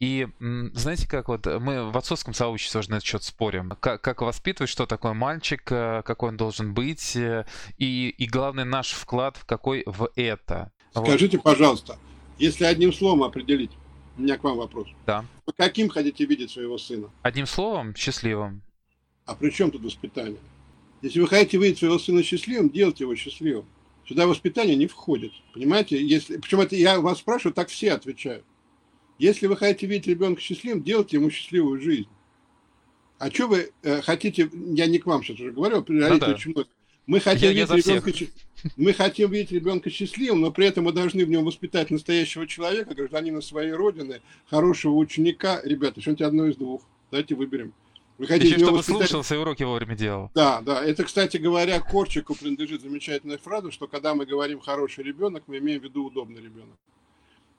и 0.00 0.26
знаете, 0.40 1.06
как 1.06 1.28
вот 1.28 1.44
мы 1.44 1.90
в 1.90 1.96
отцовском 1.96 2.32
сообществе 2.32 2.80
уже 2.80 2.90
на 2.90 2.94
этот 2.96 3.06
счет 3.06 3.22
спорим. 3.22 3.70
Как, 3.80 4.00
как 4.00 4.22
воспитывать, 4.22 4.70
что 4.70 4.86
такое 4.86 5.12
мальчик, 5.12 5.60
э, 5.70 6.02
какой 6.06 6.30
он 6.30 6.38
должен 6.38 6.72
быть, 6.72 7.14
э, 7.16 7.44
и, 7.76 8.08
и 8.08 8.26
главный 8.26 8.64
наш 8.64 8.92
вклад 8.92 9.36
в 9.36 9.44
какой 9.44 9.82
в 9.84 10.10
это. 10.16 10.72
Скажите, 10.92 11.36
вот. 11.36 11.44
пожалуйста, 11.44 11.98
если 12.38 12.64
одним 12.64 12.94
словом 12.94 13.22
определить, 13.22 13.72
у 14.20 14.22
меня 14.22 14.36
к 14.36 14.44
вам 14.44 14.58
вопрос. 14.58 14.86
Да. 15.06 15.24
Вы 15.46 15.52
каким 15.56 15.88
хотите 15.88 16.26
видеть 16.26 16.50
своего 16.50 16.76
сына? 16.76 17.10
Одним 17.22 17.46
словом, 17.46 17.94
счастливым. 17.96 18.62
А 19.24 19.34
при 19.34 19.50
чем 19.50 19.70
тут 19.70 19.82
воспитание? 19.82 20.38
Если 21.00 21.20
вы 21.20 21.26
хотите 21.26 21.56
видеть 21.56 21.78
своего 21.78 21.98
сына 21.98 22.22
счастливым, 22.22 22.68
делайте 22.68 23.04
его 23.04 23.14
счастливым. 23.14 23.64
Сюда 24.06 24.26
воспитание 24.26 24.76
не 24.76 24.86
входит. 24.86 25.32
Понимаете? 25.54 26.04
Если, 26.04 26.36
причем 26.36 26.60
это 26.60 26.76
я 26.76 27.00
вас 27.00 27.18
спрашиваю, 27.18 27.54
так 27.54 27.68
все 27.68 27.92
отвечают. 27.92 28.44
Если 29.18 29.46
вы 29.46 29.56
хотите 29.56 29.86
видеть 29.86 30.08
ребенка 30.08 30.40
счастливым, 30.40 30.82
делайте 30.82 31.16
ему 31.16 31.30
счастливую 31.30 31.80
жизнь. 31.80 32.08
А 33.18 33.30
что 33.30 33.48
вы 33.48 33.72
э, 33.82 34.02
хотите, 34.02 34.50
я 34.52 34.86
не 34.86 34.98
к 34.98 35.06
вам 35.06 35.22
сейчас 35.22 35.40
уже 35.40 35.52
говорю, 35.52 35.84
ну, 35.88 36.18
да. 36.18 36.36
Мы 37.10 37.18
хотим, 37.18 37.50
я, 37.50 37.64
видеть 37.64 37.86
я 37.86 37.96
ребенка, 37.96 38.32
мы 38.76 38.92
хотим 38.92 39.30
видеть 39.32 39.50
ребенка 39.50 39.90
счастливым, 39.90 40.42
но 40.42 40.52
при 40.52 40.66
этом 40.66 40.84
мы 40.84 40.92
должны 40.92 41.24
в 41.24 41.28
нем 41.28 41.44
воспитать 41.44 41.90
настоящего 41.90 42.46
человека, 42.46 42.94
гражданина 42.94 43.40
своей 43.40 43.72
родины, 43.72 44.20
хорошего 44.46 44.94
ученика. 44.94 45.60
Ребята, 45.64 46.00
что-нибудь 46.00 46.22
одно 46.22 46.46
из 46.46 46.54
двух. 46.54 46.82
Давайте 47.10 47.34
выберем. 47.34 47.72
Вы 48.16 48.28
хотите 48.28 48.50
Еще 48.50 48.60
чтобы 48.60 48.78
воспитать... 48.78 49.08
слушался 49.08 49.34
и 49.34 49.38
уроки 49.38 49.64
вовремя 49.64 49.96
делал. 49.96 50.30
Да, 50.36 50.60
да. 50.60 50.84
Это, 50.84 51.02
кстати 51.02 51.36
говоря, 51.36 51.80
Корчику 51.80 52.36
принадлежит 52.36 52.82
замечательная 52.82 53.38
фраза, 53.38 53.72
что 53.72 53.88
когда 53.88 54.14
мы 54.14 54.24
говорим 54.24 54.60
«хороший 54.60 55.02
ребенок», 55.02 55.42
мы 55.48 55.58
имеем 55.58 55.80
в 55.80 55.84
виду 55.84 56.04
«удобный 56.04 56.40
ребенок». 56.40 56.78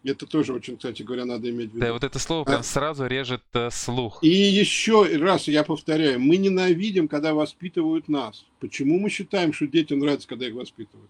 Это 0.04 0.26
тоже 0.26 0.54
очень, 0.54 0.78
кстати 0.78 1.04
говоря, 1.04 1.26
надо 1.26 1.50
иметь 1.50 1.72
в 1.72 1.76
виду. 1.76 1.86
Да, 1.86 1.94
вот 1.94 2.04
это 2.04 2.18
слово 2.18 2.44
прям 2.44 2.62
а... 2.62 2.64
сразу 2.64 3.06
режет 3.06 3.44
э, 3.54 3.70
слух. 3.70 4.20
И 4.24 4.30
еще 4.30 5.04
раз 5.18 5.48
я 5.48 5.64
повторяю, 5.64 6.20
мы 6.20 6.38
ненавидим, 6.38 7.08
когда 7.08 7.36
воспитывают 7.36 8.08
нас. 8.08 8.46
Почему 8.60 9.00
мы 9.00 9.10
считаем, 9.10 9.54
что 9.54 9.68
детям 9.68 10.00
нравится, 10.00 10.28
когда 10.28 10.48
их 10.48 10.56
воспитывают? 10.56 11.10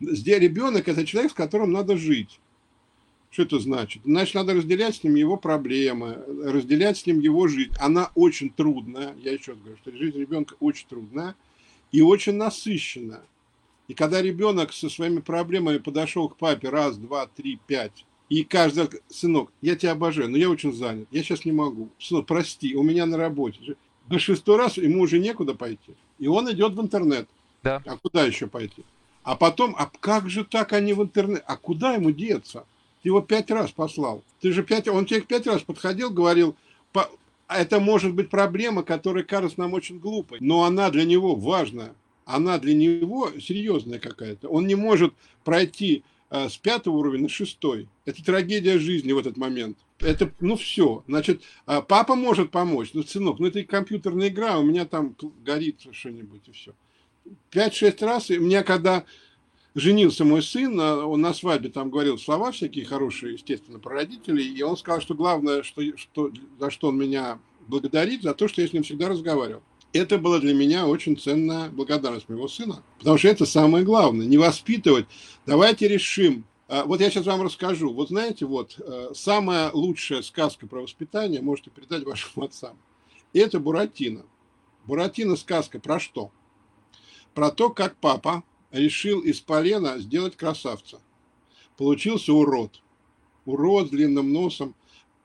Здесь 0.00 0.40
ребенок– 0.40 0.88
это 0.88 1.06
человек, 1.06 1.30
с 1.32 1.34
которым 1.34 1.72
надо 1.72 1.96
жить. 1.96 2.38
Что 3.30 3.44
это 3.44 3.58
значит? 3.60 4.02
Значит, 4.04 4.34
надо 4.34 4.52
разделять 4.52 4.96
с 4.96 5.04
ним 5.04 5.14
его 5.14 5.38
проблемы, 5.38 6.22
разделять 6.44 6.98
с 6.98 7.06
ним 7.06 7.18
его 7.18 7.48
жизнь. 7.48 7.72
Она 7.80 8.10
очень 8.14 8.50
трудная, 8.50 9.14
я 9.22 9.32
еще 9.32 9.52
раз 9.52 9.60
говорю, 9.60 9.78
что 9.78 9.96
жизнь 9.96 10.18
ребенка 10.18 10.54
очень 10.60 10.86
трудная 10.86 11.34
и 11.92 12.02
очень 12.02 12.34
насыщенная. 12.34 13.22
И 13.92 13.94
когда 13.94 14.22
ребенок 14.22 14.72
со 14.72 14.88
своими 14.88 15.20
проблемами 15.20 15.76
подошел 15.76 16.26
к 16.26 16.38
папе 16.38 16.70
раз, 16.70 16.96
два, 16.96 17.26
три, 17.26 17.60
пять, 17.66 18.06
и 18.30 18.42
каждый, 18.42 18.88
сынок, 19.10 19.52
я 19.60 19.76
тебя 19.76 19.92
обожаю, 19.92 20.30
но 20.30 20.38
я 20.38 20.48
очень 20.48 20.72
занят, 20.72 21.06
я 21.10 21.22
сейчас 21.22 21.44
не 21.44 21.52
могу. 21.52 21.90
Сынок, 21.98 22.24
прости, 22.24 22.74
у 22.74 22.82
меня 22.82 23.04
на 23.04 23.18
работе. 23.18 23.76
На 24.08 24.18
шестой 24.18 24.56
раз 24.56 24.78
ему 24.78 25.02
уже 25.02 25.18
некуда 25.18 25.52
пойти. 25.52 25.92
И 26.18 26.26
он 26.26 26.50
идет 26.50 26.72
в 26.72 26.80
интернет. 26.80 27.28
Да. 27.62 27.82
А 27.84 27.98
куда 27.98 28.24
еще 28.24 28.46
пойти? 28.46 28.82
А 29.24 29.36
потом, 29.36 29.76
а 29.78 29.90
как 30.00 30.30
же 30.30 30.42
так 30.44 30.72
они 30.72 30.94
в 30.94 31.02
интернет? 31.02 31.44
А 31.46 31.58
куда 31.58 31.92
ему 31.92 32.12
деться? 32.12 32.64
Ты 33.02 33.10
его 33.10 33.20
пять 33.20 33.50
раз 33.50 33.72
послал. 33.72 34.22
Ты 34.40 34.52
же 34.52 34.62
пять, 34.62 34.88
он 34.88 35.04
тебе 35.04 35.20
пять 35.20 35.46
раз 35.46 35.60
подходил, 35.60 36.08
говорил, 36.08 36.56
это 37.46 37.78
может 37.78 38.14
быть 38.14 38.30
проблема, 38.30 38.84
которая 38.84 39.22
кажется 39.22 39.60
нам 39.60 39.74
очень 39.74 39.98
глупой, 39.98 40.38
но 40.40 40.64
она 40.64 40.88
для 40.88 41.04
него 41.04 41.34
важная 41.34 41.92
она 42.24 42.58
для 42.58 42.74
него 42.74 43.30
серьезная 43.40 43.98
какая-то. 43.98 44.48
Он 44.48 44.66
не 44.66 44.74
может 44.74 45.14
пройти 45.44 46.04
э, 46.30 46.48
с 46.48 46.56
пятого 46.56 46.96
уровня 46.96 47.22
на 47.22 47.28
шестой. 47.28 47.88
Это 48.04 48.24
трагедия 48.24 48.78
жизни 48.78 49.12
в 49.12 49.18
этот 49.18 49.36
момент. 49.36 49.78
Это, 49.98 50.32
ну, 50.40 50.56
все. 50.56 51.04
Значит, 51.06 51.42
э, 51.66 51.80
папа 51.86 52.14
может 52.14 52.50
помочь. 52.50 52.90
Ну, 52.94 53.02
сынок, 53.02 53.38
ну, 53.38 53.46
это 53.46 53.62
компьютерная 53.64 54.28
игра, 54.28 54.58
у 54.58 54.62
меня 54.62 54.84
там 54.86 55.16
горит 55.44 55.80
что-нибудь, 55.92 56.42
и 56.48 56.52
все. 56.52 56.72
Пять-шесть 57.50 58.02
раз, 58.02 58.30
и 58.30 58.38
мне 58.38 58.62
когда 58.62 59.04
женился 59.74 60.24
мой 60.24 60.42
сын, 60.42 60.78
он 60.78 61.20
на 61.20 61.32
свадьбе 61.32 61.70
там 61.70 61.88
говорил 61.90 62.18
слова 62.18 62.50
всякие 62.50 62.84
хорошие, 62.84 63.34
естественно, 63.34 63.78
про 63.78 63.94
родителей, 63.94 64.44
и 64.44 64.62
он 64.62 64.76
сказал, 64.76 65.00
что 65.00 65.14
главное, 65.14 65.62
что, 65.62 65.82
что, 65.96 66.30
за 66.58 66.70
что 66.70 66.88
он 66.88 66.98
меня 66.98 67.38
благодарит, 67.68 68.22
за 68.22 68.34
то, 68.34 68.48
что 68.48 68.60
я 68.60 68.68
с 68.68 68.72
ним 68.72 68.82
всегда 68.82 69.08
разговаривал 69.08 69.62
это 69.92 70.18
была 70.18 70.38
для 70.38 70.54
меня 70.54 70.86
очень 70.86 71.18
ценная 71.18 71.70
благодарность 71.70 72.28
моего 72.28 72.48
сына. 72.48 72.82
Потому 72.98 73.18
что 73.18 73.28
это 73.28 73.46
самое 73.46 73.84
главное, 73.84 74.26
не 74.26 74.38
воспитывать. 74.38 75.06
Давайте 75.46 75.88
решим. 75.88 76.44
А, 76.68 76.84
вот 76.84 77.00
я 77.00 77.10
сейчас 77.10 77.26
вам 77.26 77.42
расскажу. 77.42 77.92
Вот 77.92 78.08
знаете, 78.08 78.46
вот 78.46 78.76
э, 78.78 79.10
самая 79.14 79.70
лучшая 79.72 80.22
сказка 80.22 80.66
про 80.66 80.80
воспитание 80.80 81.42
можете 81.42 81.70
передать 81.70 82.04
вашим 82.04 82.42
отцам. 82.44 82.78
Это 83.34 83.60
Буратино. 83.60 84.24
Буратино 84.86 85.36
сказка 85.36 85.78
про 85.78 86.00
что? 86.00 86.30
Про 87.34 87.50
то, 87.50 87.70
как 87.70 87.96
папа 87.96 88.42
решил 88.70 89.20
из 89.20 89.40
полена 89.40 89.98
сделать 89.98 90.36
красавца. 90.36 91.00
Получился 91.76 92.32
урод. 92.32 92.80
Урод 93.44 93.88
с 93.88 93.90
длинным 93.90 94.32
носом. 94.32 94.74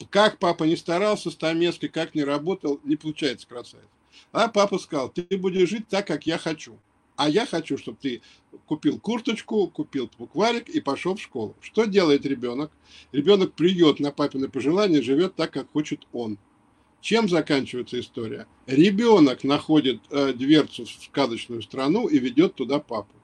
Как 0.10 0.38
папа 0.38 0.66
не 0.66 0.76
старался, 0.76 1.32
стамеской, 1.32 1.88
как 1.88 2.14
не 2.14 2.24
работал, 2.24 2.80
не 2.84 2.96
получается 2.96 3.48
красавец. 3.48 3.88
А 4.32 4.48
папа 4.48 4.78
сказал, 4.78 5.10
ты 5.10 5.26
будешь 5.38 5.70
жить 5.70 5.88
так, 5.88 6.08
как 6.08 6.26
я 6.26 6.38
хочу. 6.38 6.78
А 7.16 7.30
я 7.30 7.48
хочу, 7.48 7.78
чтобы 7.78 7.98
ты 8.00 8.22
купил 8.68 9.00
курточку, 9.00 9.68
купил 9.68 10.10
букварик 10.20 10.70
и 10.70 10.80
пошел 10.80 11.16
в 11.16 11.22
школу. 11.22 11.56
Что 11.62 11.86
делает 11.86 12.26
ребенок? 12.28 12.72
Ребенок 13.12 13.54
плюет 13.54 14.00
на 14.00 14.12
папины 14.12 14.48
пожелания, 14.50 15.02
живет 15.02 15.36
так, 15.36 15.52
как 15.52 15.72
хочет 15.72 16.02
он. 16.14 16.38
Чем 17.02 17.28
заканчивается 17.28 18.00
история? 18.00 18.48
Ребенок 18.68 19.44
находит 19.44 20.02
э, 20.12 20.34
дверцу 20.34 20.86
в 20.86 20.90
сказочную 20.90 21.62
страну 21.64 22.08
и 22.08 22.20
ведет 22.20 22.56
туда 22.56 22.80
папу. 22.80 23.16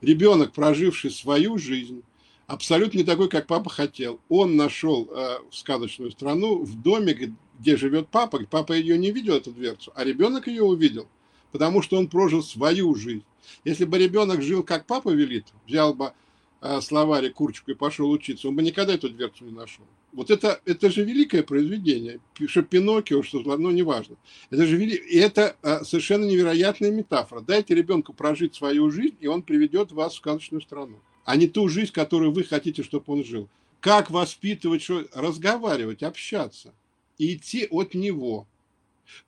Ребенок, 0.00 0.52
проживший 0.52 1.10
свою 1.10 1.58
жизнь, 1.58 2.02
абсолютно 2.46 2.98
не 2.98 3.04
такой, 3.04 3.28
как 3.28 3.46
папа 3.46 3.70
хотел. 3.70 4.20
Он 4.28 4.56
нашел 4.56 5.08
э, 5.10 5.38
сказочную 5.50 6.12
страну 6.12 6.62
в 6.62 6.80
доме, 6.80 7.36
где 7.58 7.76
живет 7.76 8.08
папа. 8.08 8.40
Папа 8.50 8.72
ее 8.72 8.98
не 8.98 9.10
видел, 9.10 9.34
эту 9.34 9.52
дверцу, 9.52 9.92
а 9.94 10.04
ребенок 10.04 10.46
ее 10.46 10.62
увидел, 10.62 11.06
потому 11.52 11.82
что 11.82 11.96
он 11.96 12.08
прожил 12.08 12.42
свою 12.42 12.94
жизнь. 12.94 13.24
Если 13.64 13.84
бы 13.84 13.98
ребенок 13.98 14.42
жил, 14.42 14.62
как 14.62 14.86
папа 14.86 15.10
велит, 15.10 15.46
взял 15.66 15.94
бы 15.94 16.12
э, 16.60 16.80
словарь 16.80 17.30
курочку 17.30 17.70
и 17.70 17.74
пошел 17.74 18.10
учиться, 18.10 18.48
он 18.48 18.56
бы 18.56 18.62
никогда 18.62 18.94
эту 18.94 19.10
дверцу 19.10 19.44
не 19.44 19.52
нашел. 19.52 19.84
Вот 20.12 20.30
это, 20.30 20.60
это 20.64 20.90
же 20.90 21.04
великое 21.04 21.42
произведение, 21.42 22.20
что 22.46 22.62
Пиноккио, 22.62 23.22
что 23.22 23.40
ну, 23.40 23.70
неважно. 23.70 24.16
Это 24.50 24.66
же 24.66 24.76
вели... 24.76 24.96
и 24.96 25.18
это 25.18 25.56
э, 25.62 25.84
совершенно 25.84 26.24
невероятная 26.24 26.90
метафора. 26.90 27.40
Дайте 27.40 27.74
ребенку 27.74 28.12
прожить 28.12 28.54
свою 28.54 28.90
жизнь, 28.90 29.16
и 29.20 29.26
он 29.26 29.42
приведет 29.42 29.92
вас 29.92 30.14
в 30.14 30.16
сказочную 30.16 30.60
страну 30.60 31.00
а 31.24 31.36
не 31.36 31.46
ту 31.46 31.68
жизнь, 31.68 31.92
которую 31.92 32.32
вы 32.32 32.44
хотите, 32.44 32.82
чтобы 32.82 33.04
он 33.06 33.24
жил. 33.24 33.48
Как 33.80 34.10
воспитывать, 34.10 34.82
что 34.82 35.04
разговаривать, 35.12 36.02
общаться 36.02 36.72
и 37.18 37.34
идти 37.34 37.66
от 37.70 37.94
него. 37.94 38.46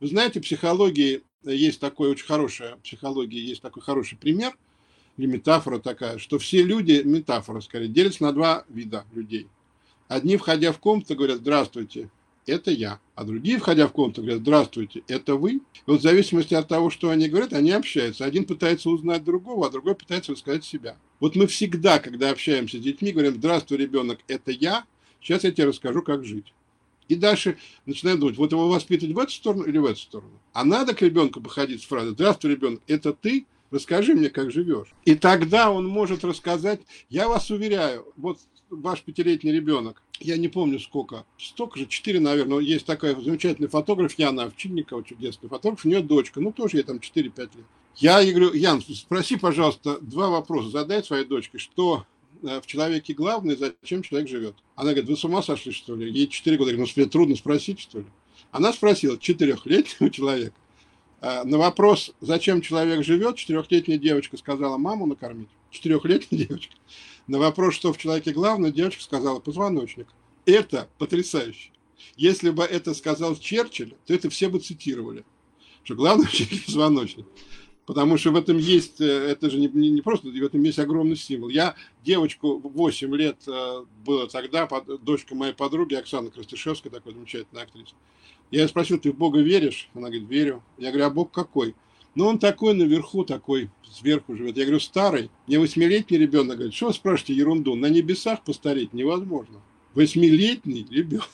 Вы 0.00 0.08
знаете, 0.08 0.40
в 0.40 0.42
психологии 0.42 1.22
есть 1.42 1.80
такой 1.80 2.10
очень 2.10 2.26
хорошая, 2.26 2.76
психологии 2.76 3.38
есть 3.38 3.62
такой 3.62 3.82
хороший 3.82 4.18
пример, 4.18 4.56
или 5.16 5.26
метафора 5.26 5.78
такая, 5.78 6.18
что 6.18 6.38
все 6.38 6.62
люди, 6.62 7.02
метафора 7.04 7.60
скорее, 7.60 7.88
делятся 7.88 8.24
на 8.24 8.32
два 8.32 8.64
вида 8.68 9.04
людей. 9.14 9.48
Одни, 10.08 10.36
входя 10.36 10.72
в 10.72 10.78
комнату, 10.78 11.14
говорят 11.14 11.38
«Здравствуйте, 11.38 12.10
это 12.46 12.70
я. 12.70 13.00
А 13.14 13.24
другие, 13.24 13.58
входя 13.58 13.88
в 13.88 13.92
комнату, 13.92 14.22
говорят, 14.22 14.40
здравствуйте, 14.40 15.02
это 15.08 15.34
вы. 15.34 15.54
И 15.54 15.62
вот 15.86 16.00
в 16.00 16.02
зависимости 16.02 16.54
от 16.54 16.68
того, 16.68 16.90
что 16.90 17.10
они 17.10 17.28
говорят, 17.28 17.52
они 17.52 17.72
общаются. 17.72 18.24
Один 18.24 18.44
пытается 18.44 18.88
узнать 18.88 19.24
другого, 19.24 19.66
а 19.66 19.70
другой 19.70 19.96
пытается 19.96 20.32
рассказать 20.32 20.64
себя. 20.64 20.96
Вот 21.18 21.34
мы 21.34 21.46
всегда, 21.48 21.98
когда 21.98 22.30
общаемся 22.30 22.78
с 22.78 22.80
детьми, 22.80 23.12
говорим, 23.12 23.34
здравствуй, 23.34 23.78
ребенок, 23.78 24.20
это 24.28 24.52
я. 24.52 24.84
Сейчас 25.20 25.44
я 25.44 25.50
тебе 25.50 25.66
расскажу, 25.66 26.02
как 26.02 26.24
жить. 26.24 26.52
И 27.08 27.14
дальше 27.14 27.58
начинаем 27.84 28.20
думать, 28.20 28.36
вот 28.36 28.52
его 28.52 28.68
воспитывать 28.68 29.14
в 29.14 29.18
эту 29.18 29.32
сторону 29.32 29.64
или 29.64 29.78
в 29.78 29.84
эту 29.84 30.00
сторону. 30.00 30.40
А 30.52 30.64
надо 30.64 30.94
к 30.94 31.02
ребенку 31.02 31.40
походить 31.40 31.82
с 31.82 31.86
фразой 31.86 32.10
«Здравствуй, 32.12 32.52
ребенок, 32.52 32.80
это 32.86 33.12
ты? 33.12 33.46
Расскажи 33.70 34.14
мне, 34.14 34.30
как 34.30 34.50
живешь». 34.50 34.88
И 35.04 35.14
тогда 35.14 35.70
он 35.70 35.86
может 35.86 36.24
рассказать, 36.24 36.80
я 37.08 37.28
вас 37.28 37.50
уверяю, 37.50 38.06
вот 38.16 38.38
ваш 38.70 39.02
пятилетний 39.02 39.52
ребенок, 39.52 40.02
я 40.18 40.36
не 40.36 40.48
помню 40.48 40.80
сколько, 40.80 41.24
столько 41.38 41.78
же, 41.78 41.86
четыре, 41.86 42.20
наверное, 42.20 42.58
есть 42.58 42.86
такой 42.86 43.14
замечательный 43.22 43.68
фотограф 43.68 44.18
Яна 44.18 44.44
Овчинникова, 44.44 45.04
чудесный 45.04 45.48
фотограф, 45.48 45.84
у 45.84 45.88
нее 45.88 46.00
дочка, 46.00 46.40
ну 46.40 46.52
тоже 46.52 46.78
ей 46.78 46.82
там 46.82 46.96
4-5 46.96 47.40
лет. 47.40 47.50
Я 47.96 48.20
ей 48.20 48.32
говорю, 48.32 48.52
Ян, 48.52 48.82
спроси, 48.82 49.36
пожалуйста, 49.36 49.98
два 50.00 50.28
вопроса, 50.28 50.70
задай 50.70 51.02
своей 51.02 51.24
дочке, 51.24 51.58
что 51.58 52.04
в 52.60 52.66
человеке 52.66 53.14
главное, 53.14 53.56
зачем 53.56 54.02
человек 54.02 54.28
живет. 54.28 54.54
Она 54.74 54.90
говорит, 54.92 55.08
вы 55.10 55.16
с 55.16 55.24
ума 55.24 55.42
сошли, 55.42 55.72
что 55.72 55.94
ли? 55.94 56.10
Ей 56.10 56.28
4 56.28 56.56
года, 56.56 56.70
я 56.70 56.76
говорю, 56.76 56.88
ну, 56.88 56.92
тебе 56.92 57.10
трудно 57.10 57.36
спросить, 57.36 57.80
что 57.80 57.98
ли? 57.98 58.06
Она 58.50 58.72
спросила 58.72 59.18
четырехлетнего 59.18 60.10
человека, 60.12 60.54
э, 61.20 61.44
на 61.44 61.58
вопрос, 61.58 62.12
зачем 62.20 62.60
человек 62.60 63.04
живет, 63.04 63.36
четырехлетняя 63.36 63.98
девочка 63.98 64.36
сказала, 64.36 64.76
маму 64.76 65.06
накормить. 65.06 65.48
Четырехлетняя 65.70 66.44
девочка. 66.46 66.74
На 67.26 67.38
вопрос, 67.38 67.74
что 67.74 67.92
в 67.92 67.98
человеке 67.98 68.32
главное, 68.32 68.70
девочка 68.70 69.02
сказала 69.02 69.40
позвоночник. 69.40 70.06
Это 70.44 70.88
потрясающе. 70.98 71.70
Если 72.16 72.50
бы 72.50 72.62
это 72.62 72.94
сказал 72.94 73.36
Черчилль, 73.36 73.94
то 74.06 74.14
это 74.14 74.30
все 74.30 74.48
бы 74.48 74.60
цитировали. 74.60 75.24
Что 75.82 75.94
главное 75.94 76.26
в 76.26 76.32
человеке 76.32 76.62
позвоночник. 76.66 77.26
Потому 77.86 78.18
что 78.18 78.32
в 78.32 78.36
этом 78.36 78.58
есть, 78.58 79.00
э, 79.00 79.04
это 79.04 79.48
же 79.48 79.58
не, 79.58 79.68
не, 79.68 79.90
не 79.90 80.02
просто, 80.02 80.28
в 80.28 80.34
этом 80.34 80.60
есть 80.62 80.78
огромный 80.80 81.16
символ. 81.16 81.48
Я 81.48 81.76
девочку 82.04 82.58
8 82.58 83.14
лет 83.14 83.38
э, 83.46 83.84
было 84.04 84.26
тогда, 84.26 84.66
под, 84.66 85.04
дочка 85.04 85.36
моей 85.36 85.54
подруги 85.54 85.94
Оксана 85.94 86.30
Крастышевская, 86.30 86.92
такой 86.92 87.14
замечательная 87.14 87.62
актриса. 87.62 87.94
Я 88.50 88.62
ее 88.62 88.68
спросил, 88.68 88.98
ты 88.98 89.12
в 89.12 89.16
Бога 89.16 89.40
веришь? 89.40 89.88
Она 89.94 90.08
говорит, 90.08 90.28
верю. 90.28 90.64
Я 90.78 90.90
говорю, 90.90 91.06
а 91.06 91.10
Бог 91.10 91.30
какой? 91.30 91.76
Ну, 92.16 92.26
он 92.26 92.38
такой 92.40 92.74
наверху, 92.74 93.24
такой 93.24 93.70
сверху 93.88 94.34
живет. 94.34 94.56
Я 94.56 94.64
говорю, 94.64 94.80
старый. 94.80 95.30
Мне 95.46 95.60
восьмилетний 95.60 96.18
ребенок 96.18 96.56
говорит, 96.56 96.74
что 96.74 96.86
вы 96.86 96.94
спрашиваете 96.94 97.34
ерунду? 97.34 97.76
На 97.76 97.88
небесах 97.88 98.42
постареть 98.42 98.94
невозможно. 98.94 99.60
Восьмилетний 99.94 100.86
ребенок. 100.90 101.28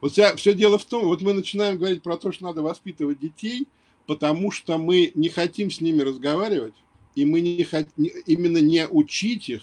Вот 0.00 0.12
вся, 0.12 0.34
все 0.36 0.54
дело 0.54 0.78
в 0.78 0.84
том, 0.84 1.04
вот 1.04 1.20
мы 1.20 1.34
начинаем 1.34 1.76
говорить 1.76 2.02
про 2.02 2.16
то, 2.16 2.32
что 2.32 2.44
надо 2.44 2.62
воспитывать 2.62 3.18
детей, 3.18 3.66
потому 4.10 4.50
что 4.50 4.76
мы 4.76 5.12
не 5.14 5.28
хотим 5.28 5.70
с 5.70 5.80
ними 5.80 6.02
разговаривать, 6.02 6.74
и 7.14 7.24
мы 7.24 7.40
не 7.40 7.62
хотим 7.62 8.06
именно 8.26 8.58
не 8.58 8.88
учить 8.88 9.48
их, 9.48 9.62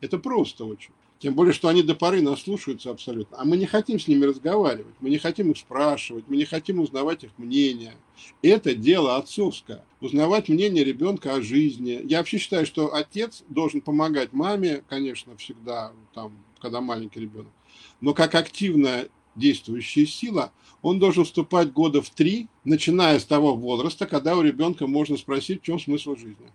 это 0.00 0.18
просто 0.18 0.64
очень. 0.64 0.90
Тем 1.20 1.34
более, 1.34 1.52
что 1.52 1.68
они 1.68 1.84
до 1.84 1.94
поры 1.94 2.20
нас 2.20 2.42
слушаются 2.42 2.90
абсолютно. 2.90 3.38
А 3.38 3.44
мы 3.44 3.56
не 3.56 3.66
хотим 3.66 4.00
с 4.00 4.08
ними 4.08 4.24
разговаривать, 4.24 4.96
мы 4.98 5.08
не 5.08 5.18
хотим 5.18 5.52
их 5.52 5.58
спрашивать, 5.58 6.24
мы 6.26 6.36
не 6.36 6.44
хотим 6.44 6.80
узнавать 6.80 7.22
их 7.22 7.30
мнение. 7.36 7.94
Это 8.42 8.74
дело 8.74 9.18
отцовское. 9.18 9.84
Узнавать 10.00 10.48
мнение 10.48 10.82
ребенка 10.82 11.36
о 11.36 11.40
жизни. 11.40 12.00
Я 12.08 12.18
вообще 12.18 12.38
считаю, 12.38 12.66
что 12.66 12.92
отец 12.92 13.44
должен 13.48 13.82
помогать 13.82 14.32
маме, 14.32 14.82
конечно, 14.88 15.36
всегда, 15.36 15.92
там, 16.12 16.36
когда 16.60 16.80
маленький 16.80 17.20
ребенок. 17.20 17.52
Но 18.00 18.14
как 18.14 18.34
активная 18.34 19.10
действующая 19.36 20.06
сила, 20.06 20.52
он 20.82 20.98
должен 20.98 21.24
вступать 21.24 21.72
года 21.72 22.02
в 22.02 22.10
три, 22.10 22.48
начиная 22.64 23.18
с 23.18 23.24
того 23.24 23.54
возраста, 23.54 24.06
когда 24.06 24.36
у 24.36 24.42
ребенка 24.42 24.86
можно 24.86 25.16
спросить, 25.16 25.62
в 25.62 25.64
чем 25.64 25.78
смысл 25.78 26.16
жизни. 26.16 26.52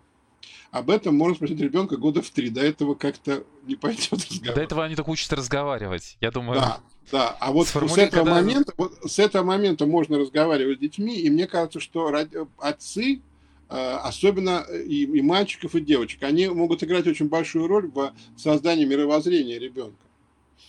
Об 0.71 0.89
этом 0.89 1.15
можно 1.15 1.35
спросить 1.35 1.59
ребенка 1.59 1.97
года 1.97 2.21
в 2.21 2.29
три. 2.29 2.49
До 2.49 2.61
этого 2.61 2.95
как-то 2.95 3.43
не 3.63 3.75
пойдет 3.75 4.11
разговор. 4.29 4.55
До 4.55 4.61
этого 4.61 4.85
они 4.85 4.95
только 4.95 5.09
учатся 5.09 5.35
разговаривать. 5.35 6.17
Я 6.21 6.31
думаю. 6.31 6.61
Да, 6.61 6.79
да. 7.11 7.29
А 7.39 7.51
вот 7.51 7.67
с 7.67 7.75
этого, 7.75 8.23
когда... 8.23 8.35
момента, 8.35 8.73
вот 8.77 8.93
с 9.05 9.19
этого 9.19 9.43
момента 9.43 9.85
можно 9.85 10.17
разговаривать 10.17 10.77
с 10.77 10.81
детьми, 10.81 11.19
и 11.19 11.29
мне 11.29 11.45
кажется, 11.45 11.81
что 11.81 12.09
отцы, 12.57 13.21
э, 13.69 13.97
особенно 14.03 14.65
и, 14.85 15.03
и 15.03 15.21
мальчиков, 15.21 15.75
и 15.75 15.81
девочек, 15.81 16.23
они 16.23 16.47
могут 16.47 16.83
играть 16.83 17.05
очень 17.05 17.27
большую 17.27 17.67
роль 17.67 17.91
в 17.93 18.13
создании 18.37 18.85
мировоззрения 18.85 19.59
ребенка, 19.59 20.05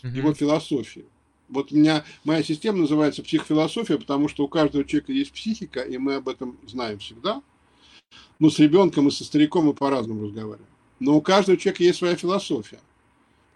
mm-hmm. 0.02 0.16
его 0.16 0.34
философии. 0.34 1.04
Вот 1.52 1.70
у 1.70 1.76
меня 1.76 2.04
моя 2.24 2.42
система 2.42 2.78
называется 2.78 3.22
психофилософия, 3.22 3.98
потому 3.98 4.28
что 4.28 4.44
у 4.44 4.48
каждого 4.48 4.84
человека 4.84 5.12
есть 5.12 5.32
психика, 5.32 5.80
и 5.80 5.98
мы 5.98 6.14
об 6.14 6.28
этом 6.28 6.58
знаем 6.66 6.98
всегда. 6.98 7.42
Ну, 8.38 8.50
с 8.50 8.58
ребенком 8.58 9.08
и 9.08 9.10
со 9.10 9.24
стариком 9.24 9.66
мы 9.66 9.74
по-разному 9.74 10.24
разговариваем. 10.24 10.68
Но 10.98 11.16
у 11.16 11.20
каждого 11.20 11.58
человека 11.58 11.84
есть 11.84 11.98
своя 11.98 12.16
философия. 12.16 12.80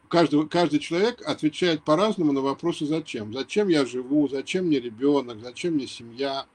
Каждый, 0.09 0.47
каждый 0.49 0.79
человек 0.79 1.23
отвечает 1.27 1.83
по-разному 1.83 2.33
на 2.33 2.41
вопросы 2.41 2.87
«зачем?». 2.87 3.33
Зачем 3.33 3.69
я 3.69 3.85
живу? 3.85 4.29
Зачем 4.29 4.67
мне 4.67 4.79
ребенок? 4.79 5.41
Зачем 5.43 5.75
мне 5.75 5.87
семья? 5.87 6.47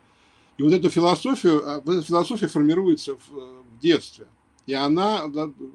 И 0.57 0.63
вот 0.63 0.71
эту 0.71 0.89
философию, 0.89 1.61
а, 1.65 1.79
эта 1.79 2.01
философия 2.01 2.47
формируется 2.47 3.15
в, 3.15 3.29
в 3.29 3.79
детстве. 3.81 4.27
И 4.67 4.73
она 4.73 5.23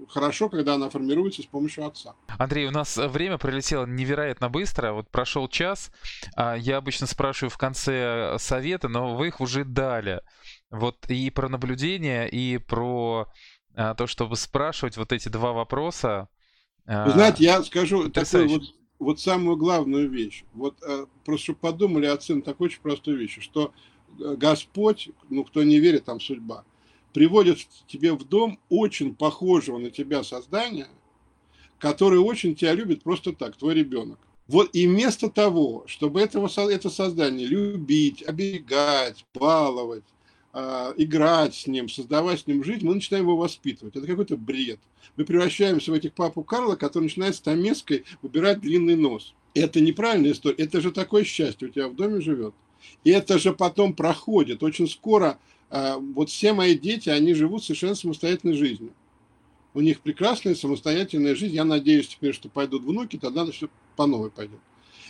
хорошо, 0.09 0.49
когда 0.49 0.75
она 0.75 0.89
формируется 0.89 1.43
с 1.43 1.47
помощью 1.47 1.87
отца. 1.87 2.15
Андрей, 2.39 2.67
у 2.67 2.71
нас 2.71 2.97
время 2.97 3.37
пролетело 3.37 3.85
невероятно 3.85 4.49
быстро. 4.49 4.93
Вот 4.93 5.11
прошел 5.11 5.49
час. 5.49 5.91
А, 6.37 6.55
я 6.55 6.77
обычно 6.77 7.07
спрашиваю 7.07 7.51
в 7.51 7.59
конце 7.59 8.37
совета, 8.39 8.89
но 8.89 9.17
вы 9.17 9.29
их 9.29 9.41
уже 9.41 9.65
дали. 9.65 10.23
Вот 10.71 11.07
и 11.09 11.31
про 11.31 11.49
наблюдение, 11.49 12.29
и 12.29 12.59
про 12.59 13.27
а, 13.75 13.95
то, 13.95 14.07
чтобы 14.07 14.37
спрашивать 14.37 14.97
вот 14.97 15.13
эти 15.13 15.29
два 15.29 15.53
вопроса. 15.53 16.29
А, 16.87 17.07
Вы 17.07 17.13
знаете, 17.13 17.45
я 17.45 17.63
скажу 17.63 18.09
такую 18.09 18.49
вот, 18.49 18.63
вот 18.99 19.21
самую 19.21 19.57
главную 19.57 20.09
вещь. 20.09 20.45
Вот 20.55 20.83
а, 20.83 21.07
просто 21.25 21.53
подумали 21.55 22.07
о 22.07 22.17
цене 22.17 22.43
такой 22.43 22.69
очень 22.69 22.81
простой 22.81 23.17
вещи, 23.17 23.41
что 23.41 23.73
э, 24.19 24.35
Господь, 24.37 25.11
ну 25.29 25.45
кто 25.45 25.63
не 25.63 25.79
верит, 25.79 26.05
там 26.05 26.21
судьба, 26.21 26.65
приводит 27.17 27.67
тебе 27.87 28.13
в 28.13 28.25
дом 28.25 28.59
очень 28.69 29.15
похожего 29.15 29.79
на 29.79 29.91
тебя 29.91 30.23
создания, 30.23 30.87
который 31.79 32.19
очень 32.19 32.55
тебя 32.55 32.75
любит 32.75 33.03
просто 33.03 33.33
так, 33.33 33.57
твой 33.57 33.73
ребенок. 33.73 34.19
Вот 34.49 34.69
и 34.75 34.87
вместо 34.87 35.31
того, 35.31 35.85
чтобы 35.87 36.21
этого, 36.21 36.51
это 36.69 36.91
создание 36.91 37.47
любить, 37.47 38.23
оберегать, 38.23 39.25
баловать, 39.33 40.05
а, 40.53 40.93
играть 40.99 41.55
с 41.55 41.67
ним, 41.67 41.89
создавать 41.89 42.41
с 42.41 42.47
ним 42.47 42.63
жизнь, 42.63 42.85
мы 42.85 42.97
начинаем 42.97 43.25
его 43.25 43.39
воспитывать. 43.39 43.97
Это 43.97 44.07
какой-то 44.07 44.37
бред. 44.37 44.81
Мы 45.17 45.25
превращаемся 45.25 45.93
в 45.93 45.95
этих 45.95 46.13
папу 46.13 46.45
Карла, 46.45 46.77
который 46.77 47.05
начинает 47.05 47.35
с 47.35 47.41
томеской 47.41 48.05
выбирать 48.21 48.61
длинный 48.61 48.97
нос. 48.97 49.33
Это 49.55 49.81
неправильная 49.81 50.33
история. 50.33 50.57
Это 50.63 50.83
же 50.83 50.93
такое 50.93 51.25
счастье 51.25 51.69
у 51.69 51.71
тебя 51.71 51.89
в 51.89 51.97
доме 51.97 52.21
живет. 52.21 52.53
И 53.05 53.11
это 53.11 53.39
же 53.39 53.55
потом 53.55 53.95
проходит. 53.95 54.63
Очень 54.63 54.87
скоро 54.87 55.39
вот 55.71 56.31
все 56.31 56.53
мои 56.53 56.79
дети, 56.79 57.09
они 57.09 57.35
живут 57.35 57.65
совершенно 57.65 57.95
самостоятельной 57.95 58.57
жизнью. 58.57 58.93
У 59.75 59.81
них 59.81 60.01
прекрасная 60.01 60.55
самостоятельная 60.55 61.35
жизнь. 61.35 61.55
Я 61.55 61.65
надеюсь 61.65 62.09
теперь, 62.09 62.33
что 62.33 62.49
пойдут 62.49 62.85
внуки, 62.85 63.19
тогда 63.19 63.45
все 63.51 63.69
по 63.95 64.07
новой 64.07 64.31
пойдет. 64.31 64.61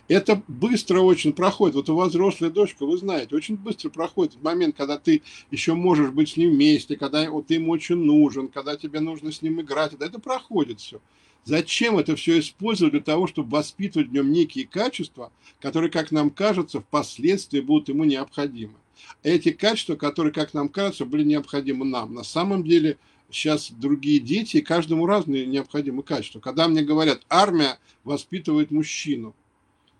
Это 0.09 0.43
быстро 0.47 1.01
очень 1.01 1.33
проходит. 1.33 1.75
Вот 1.75 1.89
у 1.89 1.97
вас 1.97 2.11
взрослая 2.11 2.51
дочка, 2.51 2.87
вы 2.87 2.97
знаете, 2.97 3.35
очень 3.35 3.57
быстро 3.57 3.91
проходит 3.91 4.43
момент, 4.43 4.77
когда 4.77 4.99
ты 4.99 5.23
еще 5.51 5.75
можешь 5.75 6.11
быть 6.11 6.31
с 6.31 6.37
ним 6.37 6.51
вместе, 6.53 6.97
когда 6.97 7.29
вот, 7.31 7.49
ты 7.49 7.55
ему 7.55 7.73
очень 7.73 7.97
нужен, 7.97 8.49
когда 8.49 8.77
тебе 8.77 9.01
нужно 9.01 9.33
с 9.33 9.43
ним 9.43 9.61
играть. 9.61 9.95
Это 9.95 10.21
проходит 10.21 10.81
все. 10.81 11.01
Зачем 11.45 11.99
это 11.99 12.17
все 12.17 12.41
использовать 12.41 12.93
для 12.93 13.03
того, 13.03 13.27
чтобы 13.27 13.51
воспитывать 13.51 14.09
в 14.09 14.13
нем 14.13 14.33
некие 14.33 14.67
качества, 14.67 15.31
которые, 15.61 15.91
как 15.91 16.11
нам 16.11 16.31
кажется, 16.31 16.81
впоследствии 16.81 17.61
будут 17.61 17.89
ему 17.89 18.05
необходимы? 18.05 18.75
Эти 19.23 19.53
качества, 19.53 19.97
которые, 19.97 20.33
как 20.33 20.55
нам 20.55 20.69
кажется, 20.69 21.05
были 21.05 21.25
необходимы 21.25 21.85
нам. 21.85 22.15
На 22.15 22.25
самом 22.25 22.65
деле 22.65 22.99
сейчас 23.31 23.71
другие 23.71 24.21
дети, 24.21 24.59
и 24.59 24.63
каждому 24.63 25.07
разные 25.07 25.47
необходимые 25.47 26.05
качества. 26.05 26.41
Когда 26.41 26.69
мне 26.69 26.83
говорят, 26.83 27.23
армия 27.29 27.79
воспитывает 28.05 28.71
мужчину– 28.71 29.35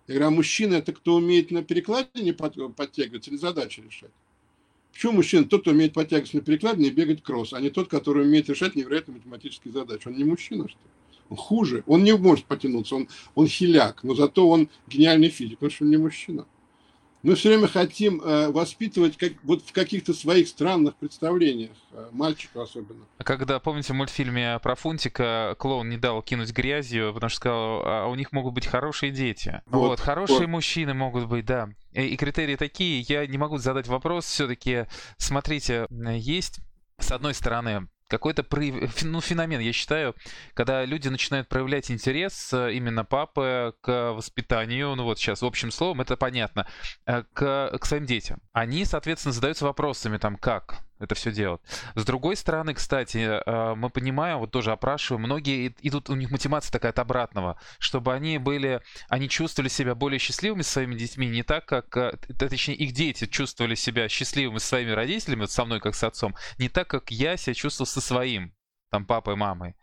я 0.07 0.15
говорю, 0.15 0.27
а 0.29 0.31
мужчина 0.31 0.75
это 0.75 0.93
кто 0.93 1.17
умеет 1.17 1.51
на 1.51 1.65
перекладине 1.65 2.33
подтягиваться 2.33 3.31
или 3.31 3.39
задачи 3.39 3.81
решать? 3.81 4.11
Почему 4.93 5.13
мужчина 5.13 5.45
тот, 5.45 5.63
кто 5.63 5.73
умеет 5.73 5.93
подтягиваться 5.93 6.37
на 6.37 6.43
перекладине 6.43 6.89
и 6.89 6.93
бегать 6.93 7.23
кросс, 7.23 7.53
а 7.53 7.61
не 7.61 7.71
тот, 7.71 7.89
который 7.89 8.25
умеет 8.25 8.49
решать 8.49 8.77
невероятные 8.77 9.17
математические 9.17 9.73
задачи? 9.73 10.07
Он 10.07 10.17
не 10.17 10.25
мужчина, 10.25 10.69
что 10.69 10.79
ли? 10.79 10.91
Он 11.29 11.37
хуже. 11.37 11.83
Он 11.87 12.05
не 12.05 12.17
может 12.17 12.45
потянуться, 12.45 12.95
он, 12.95 13.09
он 13.35 13.49
хиляк, 13.49 14.05
но 14.05 14.15
зато 14.15 14.49
он 14.49 14.69
гениальный 14.87 15.29
физик, 15.29 15.59
потому 15.59 15.71
что 15.71 15.85
он 15.85 15.91
не 15.91 15.97
мужчина. 15.97 16.47
Мы 17.27 17.35
все 17.35 17.49
время 17.49 17.67
хотим 17.67 18.21
э, 18.21 18.53
воспитывать 18.53 19.17
как, 19.17 19.33
вот 19.43 19.61
в 19.63 19.73
каких-то 19.73 20.15
своих 20.15 20.47
странных 20.47 20.95
представлениях, 20.95 21.73
э, 21.91 22.09
мальчика 22.13 22.63
особенно. 22.63 23.05
А 23.19 23.25
когда, 23.25 23.59
помните, 23.59 23.93
в 23.93 23.97
мультфильме 23.97 24.61
про 24.61 24.77
Фунтика 24.77 25.57
клоун 25.59 25.89
не 25.89 25.97
дал 25.97 26.23
кинуть 26.23 26.53
грязью, 26.53 27.13
потому 27.13 27.29
что 27.29 27.37
сказал, 27.39 27.83
а 27.85 28.07
у 28.07 28.15
них 28.15 28.31
могут 28.31 28.55
быть 28.55 28.69
хорошие 28.69 29.11
дети. 29.11 29.61
Вот, 29.67 29.89
вот 29.89 29.99
хорошие 29.99 30.43
вот. 30.43 30.51
мужчины 30.51 30.95
могут 30.95 31.27
быть, 31.27 31.45
да. 31.45 31.69
И, 31.95 32.03
и 32.03 32.17
критерии 32.17 32.55
такие, 32.55 33.01
я 33.01 33.27
не 33.27 33.39
могу 33.39 33.59
задать 33.59 33.89
вопрос, 33.89 34.27
все-таки, 34.27 34.87
смотрите, 35.19 35.89
есть, 35.91 36.61
с 37.01 37.11
одной 37.11 37.35
стороны, 37.35 37.89
какой-то 38.09 38.45
ну, 39.03 39.21
феномен, 39.21 39.61
я 39.61 39.73
считаю, 39.73 40.15
когда 40.55 40.85
люди 40.85 41.09
начинают 41.09 41.49
проявлять 41.49 41.91
интерес 41.91 42.53
э, 42.53 42.75
именно 42.75 43.05
папы 43.05 43.75
к 43.81 44.13
воспитанию, 44.13 44.95
ну 44.95 45.05
вот 45.05 45.19
сейчас 45.19 45.43
общим 45.43 45.71
словом, 45.71 46.01
это 46.01 46.17
понятно, 46.17 46.67
э, 47.07 47.25
к, 47.33 47.79
к 47.79 47.85
своим 47.87 48.07
детям. 48.07 48.41
Они, 48.53 48.85
соответственно, 48.85 49.33
задаются 49.33 49.65
вопросами 49.65 50.19
там, 50.19 50.37
как, 50.37 50.86
это 50.99 51.15
все 51.15 51.33
делать. 51.33 51.61
С 51.95 52.05
другой 52.05 52.37
стороны, 52.37 52.75
кстати, 52.75 53.19
э, 53.19 53.75
мы 53.75 53.91
понимаем, 53.91 54.39
вот 54.39 54.51
тоже 54.51 54.73
опрашиваем, 54.73 55.23
многие 55.23 55.75
идут, 55.83 56.11
у 56.11 56.15
них 56.15 56.31
мотивация 56.31 56.73
такая 56.73 56.93
от 56.93 56.99
обратного, 56.99 57.61
чтобы 57.79 58.15
они 58.15 58.39
были, 58.39 58.81
они 59.09 59.29
чувствовали 59.29 59.69
себя 59.69 59.95
более 59.95 60.19
счастливыми 60.19 60.63
со 60.63 60.73
своими 60.73 60.95
детьми, 60.95 61.29
не 61.29 61.43
так, 61.43 61.67
как, 61.67 61.97
э, 61.97 62.17
точнее, 62.39 62.75
их 62.75 62.93
дети 62.93 63.27
чувствовали 63.27 63.75
себя 63.75 64.09
счастливыми 64.09 64.59
со 64.59 64.69
своими 64.69 64.91
родителями, 64.91 65.41
вот 65.41 65.51
со 65.51 65.65
мной 65.65 65.81
как 65.81 65.95
с 65.95 66.03
отцом, 66.03 66.35
не 66.59 66.69
так, 66.69 66.89
как 66.89 67.11
я 67.11 67.37
себя 67.37 67.55
чувствовал 67.55 67.87
со 67.87 68.01
своим, 68.01 68.55
там, 68.91 69.05
папой, 69.05 69.37
мамой. 69.37 69.75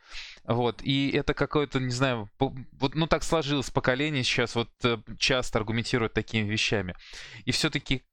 Вот, 0.46 0.82
и 0.82 1.12
это 1.12 1.34
какое-то, 1.34 1.80
не 1.80 1.92
знаю, 1.92 2.30
вот, 2.40 2.96
ну, 2.96 3.08
так 3.08 3.24
сложилось 3.24 3.70
поколение 3.70 4.24
сейчас, 4.24 4.56
вот, 4.56 4.70
э, 4.84 4.98
часто 5.18 5.60
аргументирует 5.60 6.14
такими 6.14 6.50
вещами. 6.50 6.96
И 7.46 7.52
все-таки 7.52 8.04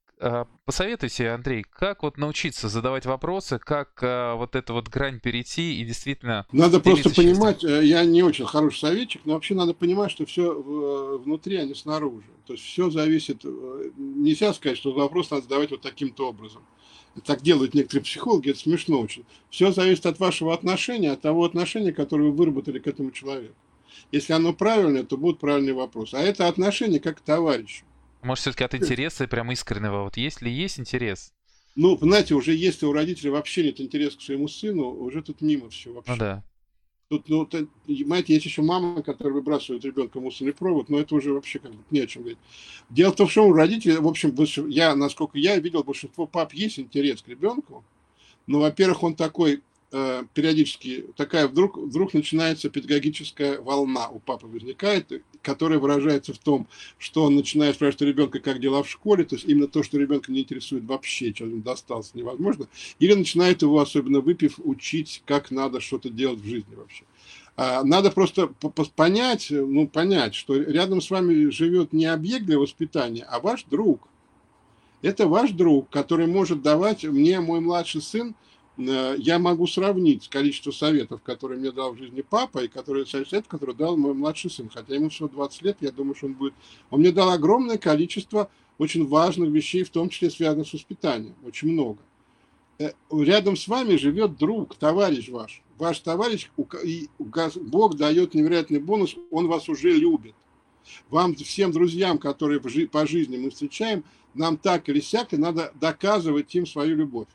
посоветуйте, 0.65 1.29
Андрей, 1.29 1.63
как 1.63 2.03
вот 2.03 2.17
научиться 2.17 2.69
задавать 2.69 3.05
вопросы, 3.05 3.59
как 3.59 3.99
а, 4.03 4.35
вот 4.35 4.55
эту 4.55 4.73
вот 4.73 4.87
грань 4.87 5.19
перейти 5.19 5.81
и 5.81 5.83
действительно... 5.83 6.45
Надо 6.51 6.79
просто 6.79 7.09
понимать, 7.09 7.63
э, 7.63 7.83
я 7.85 8.05
не 8.05 8.21
очень 8.21 8.45
хороший 8.45 8.79
советчик, 8.79 9.21
но 9.25 9.33
вообще 9.33 9.55
надо 9.55 9.73
понимать, 9.73 10.11
что 10.11 10.25
все 10.25 10.53
э, 10.53 11.17
внутри, 11.17 11.57
а 11.57 11.65
не 11.65 11.73
снаружи. 11.73 12.27
То 12.45 12.53
есть 12.53 12.65
все 12.65 12.89
зависит... 12.89 13.41
Э, 13.43 13.89
нельзя 13.97 14.53
сказать, 14.53 14.77
что 14.77 14.91
вопрос 14.91 15.31
надо 15.31 15.43
задавать 15.43 15.71
вот 15.71 15.81
таким-то 15.81 16.29
образом. 16.29 16.61
Так 17.25 17.41
делают 17.41 17.73
некоторые 17.73 18.03
психологи, 18.03 18.51
это 18.51 18.59
смешно 18.59 19.01
очень. 19.01 19.25
Все 19.49 19.71
зависит 19.71 20.05
от 20.05 20.19
вашего 20.19 20.53
отношения, 20.53 21.11
от 21.11 21.21
того 21.21 21.43
отношения, 21.43 21.91
которое 21.91 22.29
вы 22.29 22.31
выработали 22.31 22.79
к 22.79 22.87
этому 22.87 23.11
человеку. 23.11 23.55
Если 24.11 24.33
оно 24.33 24.53
правильное, 24.53 25.03
то 25.03 25.17
будут 25.17 25.39
правильные 25.39 25.73
вопросы. 25.73 26.15
А 26.15 26.21
это 26.21 26.47
отношение 26.47 26.99
как 26.99 27.17
к 27.17 27.21
товарищу. 27.21 27.85
Может, 28.23 28.41
все-таки 28.41 28.63
от 28.63 28.75
интереса 28.75 29.27
прям 29.27 29.51
искреннего. 29.51 30.03
Вот 30.03 30.17
есть 30.17 30.41
ли 30.41 30.51
есть 30.51 30.79
интерес? 30.79 31.33
Ну, 31.75 31.97
знаете, 31.97 32.33
уже 32.35 32.53
если 32.53 32.85
у 32.85 32.93
родителей 32.93 33.29
вообще 33.29 33.63
нет 33.63 33.79
интереса 33.79 34.17
к 34.17 34.21
своему 34.21 34.47
сыну, 34.47 34.89
уже 34.89 35.21
тут 35.21 35.41
мимо 35.41 35.69
все 35.69 35.93
вообще. 35.93 36.11
Ну 36.11 36.17
да. 36.17 36.43
Тут, 37.09 37.27
ну, 37.27 37.45
то, 37.45 37.67
понимаете, 37.85 38.33
есть 38.33 38.45
еще 38.45 38.61
мамы, 38.61 39.03
которые 39.03 39.33
выбрасывают 39.33 39.83
ребенка 39.83 40.19
мусорный 40.19 40.53
провод, 40.53 40.89
но 40.89 40.99
это 40.99 41.13
уже 41.15 41.33
вообще 41.33 41.59
как 41.59 41.71
бы 41.71 41.83
не 41.89 41.99
о 41.99 42.07
чем 42.07 42.23
говорить. 42.23 42.39
Дело 42.89 43.11
в 43.11 43.15
том, 43.15 43.27
что 43.27 43.45
у 43.45 43.53
родителей, 43.53 43.97
в 43.97 44.07
общем, 44.07 44.33
я, 44.69 44.95
насколько 44.95 45.37
я 45.37 45.57
видел, 45.59 45.83
большинство 45.83 46.25
пап 46.25 46.53
есть 46.53 46.79
интерес 46.79 47.21
к 47.21 47.27
ребенку, 47.27 47.83
но, 48.47 48.59
во-первых, 48.61 49.03
он 49.03 49.15
такой 49.15 49.61
Э, 49.93 50.23
периодически 50.33 51.07
такая 51.17 51.49
вдруг, 51.49 51.75
вдруг 51.75 52.13
начинается 52.13 52.69
педагогическая 52.69 53.59
волна 53.59 54.07
у 54.07 54.19
папы 54.19 54.47
возникает, 54.47 55.11
которая 55.41 55.79
выражается 55.79 56.33
в 56.33 56.37
том, 56.37 56.67
что 56.97 57.25
он 57.25 57.35
начинает 57.35 57.75
спрашивать 57.75 58.03
ребенка, 58.03 58.39
как 58.39 58.61
дела 58.61 58.83
в 58.83 58.89
школе, 58.89 59.25
то 59.25 59.35
есть 59.35 59.45
именно 59.49 59.67
то, 59.67 59.83
что 59.83 59.97
ребенка 59.97 60.31
не 60.31 60.41
интересует 60.41 60.85
вообще, 60.85 61.33
что 61.35 61.43
он 61.43 61.61
достался, 61.61 62.11
невозможно, 62.13 62.67
или 62.99 63.13
начинает 63.15 63.63
его, 63.63 63.81
особенно 63.81 64.21
выпив, 64.21 64.59
учить, 64.59 65.23
как 65.25 65.51
надо 65.51 65.81
что-то 65.81 66.09
делать 66.09 66.39
в 66.39 66.47
жизни 66.47 66.73
вообще. 66.73 67.03
А, 67.57 67.83
надо 67.83 68.11
просто 68.11 68.47
понять, 68.95 69.47
ну, 69.49 69.89
понять, 69.89 70.35
что 70.35 70.55
рядом 70.55 71.01
с 71.01 71.11
вами 71.11 71.49
живет 71.49 71.91
не 71.91 72.05
объект 72.05 72.45
для 72.45 72.57
воспитания, 72.57 73.25
а 73.29 73.41
ваш 73.41 73.65
друг. 73.65 74.07
Это 75.01 75.27
ваш 75.27 75.51
друг, 75.51 75.89
который 75.89 76.27
может 76.27 76.61
давать 76.61 77.03
мне, 77.03 77.41
мой 77.41 77.59
младший 77.59 78.01
сын, 78.01 78.35
я 79.17 79.39
могу 79.39 79.67
сравнить 79.67 80.29
количество 80.29 80.71
советов, 80.71 81.21
которые 81.23 81.59
мне 81.59 81.71
дал 81.71 81.93
в 81.93 81.97
жизни 81.97 82.21
папа, 82.21 82.63
и 82.63 82.67
которые, 82.67 83.05
совет, 83.05 83.45
который 83.47 83.75
дал 83.75 83.97
мой 83.97 84.13
младший 84.13 84.49
сын. 84.49 84.69
Хотя 84.73 84.95
ему 84.95 85.09
всего 85.09 85.27
20 85.27 85.61
лет, 85.63 85.77
я 85.81 85.91
думаю, 85.91 86.15
что 86.15 86.27
он 86.27 86.33
будет... 86.33 86.53
Он 86.89 86.99
мне 86.99 87.11
дал 87.11 87.29
огромное 87.29 87.77
количество 87.77 88.49
очень 88.77 89.07
важных 89.07 89.49
вещей, 89.49 89.83
в 89.83 89.89
том 89.89 90.09
числе 90.09 90.29
связанных 90.29 90.67
с 90.67 90.73
воспитанием. 90.73 91.35
Очень 91.45 91.73
много. 91.73 91.99
Э, 92.79 92.91
рядом 93.11 93.55
с 93.55 93.67
вами 93.67 93.95
живет 93.95 94.37
друг, 94.37 94.75
товарищ 94.75 95.29
ваш. 95.29 95.61
Ваш 95.77 95.99
товарищ, 95.99 96.49
и 96.83 97.09
Бог 97.19 97.95
дает 97.95 98.33
невероятный 98.33 98.79
бонус, 98.79 99.15
он 99.29 99.47
вас 99.47 99.67
уже 99.69 99.91
любит. 99.91 100.35
Вам, 101.09 101.35
всем 101.35 101.71
друзьям, 101.71 102.17
которые 102.17 102.59
по 102.59 103.05
жизни 103.07 103.37
мы 103.37 103.49
встречаем, 103.49 104.03
нам 104.33 104.57
так 104.57 104.89
или 104.89 104.99
сяк, 104.99 105.33
и 105.33 105.37
надо 105.37 105.71
доказывать 105.79 106.53
им 106.55 106.65
свою 106.65 106.95
любовь. 106.95 107.27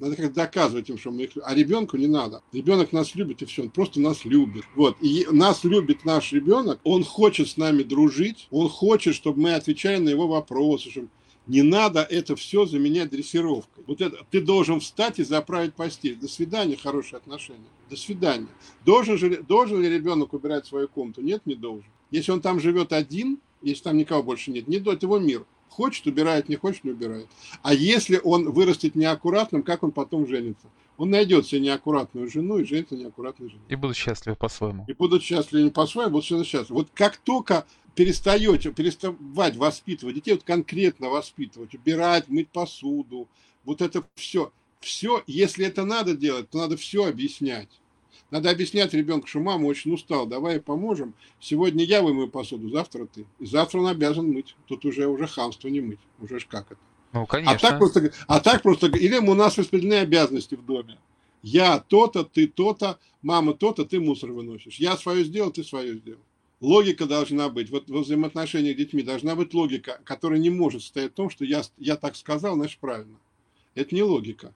Надо 0.00 0.16
как 0.16 0.32
доказывать 0.32 0.88
им, 0.88 0.96
что 0.96 1.10
мы 1.10 1.24
их... 1.24 1.30
А 1.44 1.54
ребенку 1.54 1.98
не 1.98 2.06
надо. 2.06 2.42
Ребенок 2.52 2.92
нас 2.92 3.14
любит, 3.14 3.42
и 3.42 3.44
все. 3.44 3.62
Он 3.62 3.70
просто 3.70 4.00
нас 4.00 4.24
любит. 4.24 4.64
Вот. 4.74 4.96
И 5.02 5.26
нас 5.30 5.62
любит 5.62 6.06
наш 6.06 6.32
ребенок. 6.32 6.80
Он 6.84 7.04
хочет 7.04 7.48
с 7.48 7.58
нами 7.58 7.82
дружить. 7.82 8.48
Он 8.50 8.70
хочет, 8.70 9.14
чтобы 9.14 9.42
мы 9.42 9.54
отвечали 9.54 9.98
на 9.98 10.08
его 10.08 10.26
вопросы. 10.26 10.90
Чтобы... 10.90 11.08
Не 11.46 11.62
надо 11.62 12.00
это 12.00 12.34
все 12.34 12.64
заменять 12.64 13.10
дрессировкой. 13.10 13.84
Вот 13.86 14.00
это, 14.00 14.24
ты 14.30 14.40
должен 14.40 14.80
встать 14.80 15.18
и 15.18 15.22
заправить 15.22 15.74
постель. 15.74 16.16
До 16.16 16.28
свидания, 16.28 16.76
хорошие 16.76 17.18
отношения. 17.18 17.68
До 17.90 17.96
свидания. 17.96 18.48
Должен, 18.86 19.18
же, 19.18 19.42
должен 19.42 19.82
ли 19.82 19.88
ребенок 19.88 20.32
убирать 20.32 20.64
свою 20.64 20.88
комнату? 20.88 21.20
Нет, 21.20 21.42
не 21.44 21.56
должен. 21.56 21.90
Если 22.10 22.32
он 22.32 22.40
там 22.40 22.58
живет 22.58 22.94
один, 22.94 23.38
если 23.60 23.82
там 23.84 23.98
никого 23.98 24.22
больше 24.22 24.50
нет, 24.50 24.66
не 24.66 24.78
это 24.78 24.98
его 25.02 25.18
мир. 25.18 25.44
Хочет, 25.70 26.06
убирает, 26.06 26.48
не 26.48 26.56
хочет, 26.56 26.84
не 26.84 26.90
убирает. 26.90 27.28
А 27.62 27.72
если 27.72 28.20
он 28.22 28.50
вырастет 28.50 28.94
неаккуратным, 28.96 29.62
как 29.62 29.82
он 29.82 29.92
потом 29.92 30.26
женится? 30.26 30.66
Он 30.98 31.08
найдет 31.08 31.46
себе 31.46 31.62
неаккуратную 31.62 32.28
жену 32.28 32.58
и 32.58 32.64
женится 32.64 32.96
неаккуратной 32.96 33.48
женой. 33.48 33.64
И 33.68 33.76
будут 33.76 33.96
счастливы 33.96 34.36
по-своему. 34.36 34.84
И 34.86 34.92
будут 34.92 35.22
счастливы 35.22 35.70
по-своему, 35.70 36.10
будут 36.10 36.26
все 36.26 36.42
счастливы. 36.44 36.80
Вот 36.80 36.88
как 36.92 37.16
только 37.16 37.64
перестаете, 37.94 38.72
переставать 38.72 39.56
воспитывать 39.56 40.16
детей, 40.16 40.32
вот 40.32 40.42
конкретно 40.42 41.08
воспитывать, 41.08 41.74
убирать, 41.74 42.28
мыть 42.28 42.50
посуду, 42.50 43.28
вот 43.64 43.80
это 43.80 44.04
все, 44.16 44.52
все, 44.80 45.22
если 45.26 45.64
это 45.64 45.84
надо 45.84 46.14
делать, 46.14 46.50
то 46.50 46.58
надо 46.58 46.76
все 46.76 47.06
объяснять. 47.06 47.68
Надо 48.30 48.50
объяснять 48.50 48.94
ребенку, 48.94 49.26
что 49.26 49.40
мама 49.40 49.66
очень 49.66 49.92
устал, 49.92 50.26
давай 50.26 50.60
поможем. 50.60 51.14
Сегодня 51.40 51.84
я 51.84 52.02
вымою 52.02 52.28
посуду, 52.28 52.68
завтра 52.70 53.06
ты. 53.06 53.26
И 53.40 53.46
завтра 53.46 53.78
он 53.78 53.88
обязан 53.88 54.30
мыть. 54.30 54.54
Тут 54.66 54.84
уже 54.84 55.06
уже 55.08 55.26
хамство 55.26 55.68
не 55.68 55.80
мыть. 55.80 55.98
Уже 56.20 56.38
ж 56.38 56.46
как 56.46 56.72
это. 56.72 56.80
Ну, 57.12 57.26
конечно. 57.26 57.52
А 57.54 57.58
так 57.58 57.78
просто, 57.78 58.12
а 58.28 58.40
так 58.40 58.62
просто 58.62 58.86
или 58.86 59.16
у 59.16 59.34
нас 59.34 59.58
распределены 59.58 59.94
обязанности 59.94 60.54
в 60.54 60.64
доме. 60.64 60.98
Я 61.42 61.78
то-то, 61.80 62.22
ты 62.22 62.46
то-то, 62.46 62.98
мама 63.22 63.54
то-то, 63.54 63.84
ты 63.84 63.98
мусор 63.98 64.30
выносишь. 64.30 64.76
Я 64.76 64.96
свое 64.96 65.24
сделал, 65.24 65.50
ты 65.50 65.64
свое 65.64 65.96
сделал. 65.96 66.20
Логика 66.60 67.06
должна 67.06 67.48
быть. 67.48 67.70
Вот 67.70 67.88
во 67.88 68.00
взаимоотношениях 68.00 68.76
с 68.76 68.78
детьми 68.78 69.02
должна 69.02 69.34
быть 69.34 69.54
логика, 69.54 70.00
которая 70.04 70.38
не 70.38 70.50
может 70.50 70.82
состоять 70.82 71.12
в 71.12 71.14
том, 71.14 71.30
что 71.30 71.44
я, 71.44 71.62
я 71.78 71.96
так 71.96 72.14
сказал, 72.14 72.54
значит 72.54 72.78
правильно. 72.78 73.16
Это 73.74 73.94
не 73.94 74.02
логика. 74.02 74.54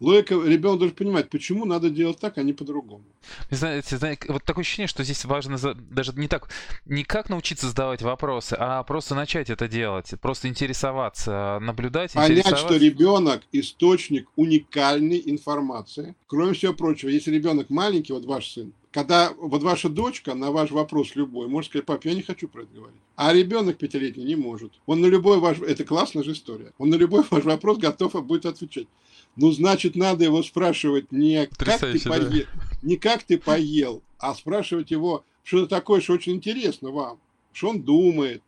Логика, 0.00 0.34
ребенок 0.34 0.78
должен 0.80 0.96
понимать, 0.96 1.30
почему 1.30 1.64
надо 1.64 1.88
делать 1.88 2.18
так, 2.18 2.36
а 2.38 2.42
не 2.42 2.52
по-другому. 2.52 3.04
Знаете, 3.50 3.96
знаете, 3.96 4.26
вот 4.28 4.42
такое 4.44 4.62
ощущение, 4.62 4.88
что 4.88 5.04
здесь 5.04 5.24
важно 5.24 5.56
даже 5.74 6.12
не 6.14 6.28
так, 6.28 6.48
не 6.84 7.04
как 7.04 7.28
научиться 7.30 7.68
задавать 7.68 8.02
вопросы, 8.02 8.56
а 8.58 8.82
просто 8.82 9.14
начать 9.14 9.50
это 9.50 9.68
делать, 9.68 10.12
просто 10.20 10.48
интересоваться, 10.48 11.58
наблюдать, 11.60 12.12
Понять, 12.12 12.58
что 12.58 12.76
ребенок 12.76 13.42
источник 13.52 14.28
уникальной 14.36 15.22
информации. 15.24 16.14
Кроме 16.26 16.54
всего 16.54 16.74
прочего, 16.74 17.08
если 17.08 17.30
ребенок 17.30 17.70
маленький, 17.70 18.12
вот 18.12 18.24
ваш 18.24 18.50
сын, 18.50 18.72
когда 18.94 19.32
вот 19.36 19.62
ваша 19.62 19.88
дочка 19.88 20.34
на 20.34 20.52
ваш 20.52 20.70
вопрос 20.70 21.16
любой 21.16 21.48
может 21.48 21.70
сказать, 21.70 21.84
пап, 21.84 22.04
я 22.04 22.14
не 22.14 22.22
хочу 22.22 22.46
про 22.46 22.62
это 22.62 22.74
говорить. 22.74 23.00
А 23.16 23.32
ребенок 23.32 23.76
пятилетний 23.76 24.24
не 24.24 24.36
может. 24.36 24.72
Он 24.86 25.00
на 25.00 25.06
любой 25.06 25.40
ваш... 25.40 25.58
Это 25.58 25.84
классная 25.84 26.22
же 26.22 26.32
история. 26.32 26.72
Он 26.78 26.90
на 26.90 26.94
любой 26.94 27.24
ваш 27.30 27.44
вопрос 27.44 27.78
готов 27.78 28.12
будет 28.24 28.46
отвечать. 28.46 28.86
Ну, 29.36 29.50
значит, 29.50 29.96
надо 29.96 30.24
его 30.24 30.42
спрашивать 30.42 31.10
не 31.10 31.46
как 31.46 31.80
ты 31.80 32.00
поел, 32.00 32.30
да. 32.30 32.44
не 32.82 32.96
как 32.96 33.22
ты 33.24 33.36
поел, 33.38 34.02
а 34.18 34.34
спрашивать 34.34 34.90
его 34.90 35.24
что-то 35.42 35.66
такое, 35.66 36.00
что 36.00 36.14
очень 36.14 36.34
интересно 36.34 36.90
вам, 36.90 37.18
что 37.52 37.70
он 37.70 37.82
думает. 37.82 38.42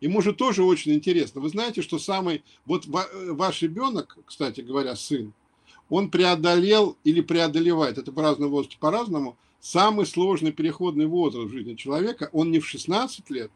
Ему 0.00 0.22
же 0.22 0.32
тоже 0.32 0.62
очень 0.62 0.92
интересно. 0.94 1.40
Вы 1.40 1.48
знаете, 1.48 1.82
что 1.82 1.98
самый... 1.98 2.44
Вот 2.66 2.86
ваш 2.86 3.62
ребенок, 3.62 4.16
кстати 4.24 4.60
говоря, 4.60 4.94
сын, 4.94 5.32
он 5.90 6.10
преодолел 6.10 6.96
или 7.02 7.20
преодолевает, 7.20 7.98
это 7.98 8.12
по 8.12 8.22
разному 8.22 8.52
возрасту, 8.52 8.78
по-разному, 8.78 9.36
самый 9.60 10.06
сложный 10.06 10.52
переходный 10.52 11.06
возраст 11.06 11.48
в 11.48 11.52
жизни 11.52 11.74
человека, 11.74 12.30
он 12.32 12.52
не 12.52 12.60
в 12.60 12.66
16 12.66 13.28
лет, 13.30 13.50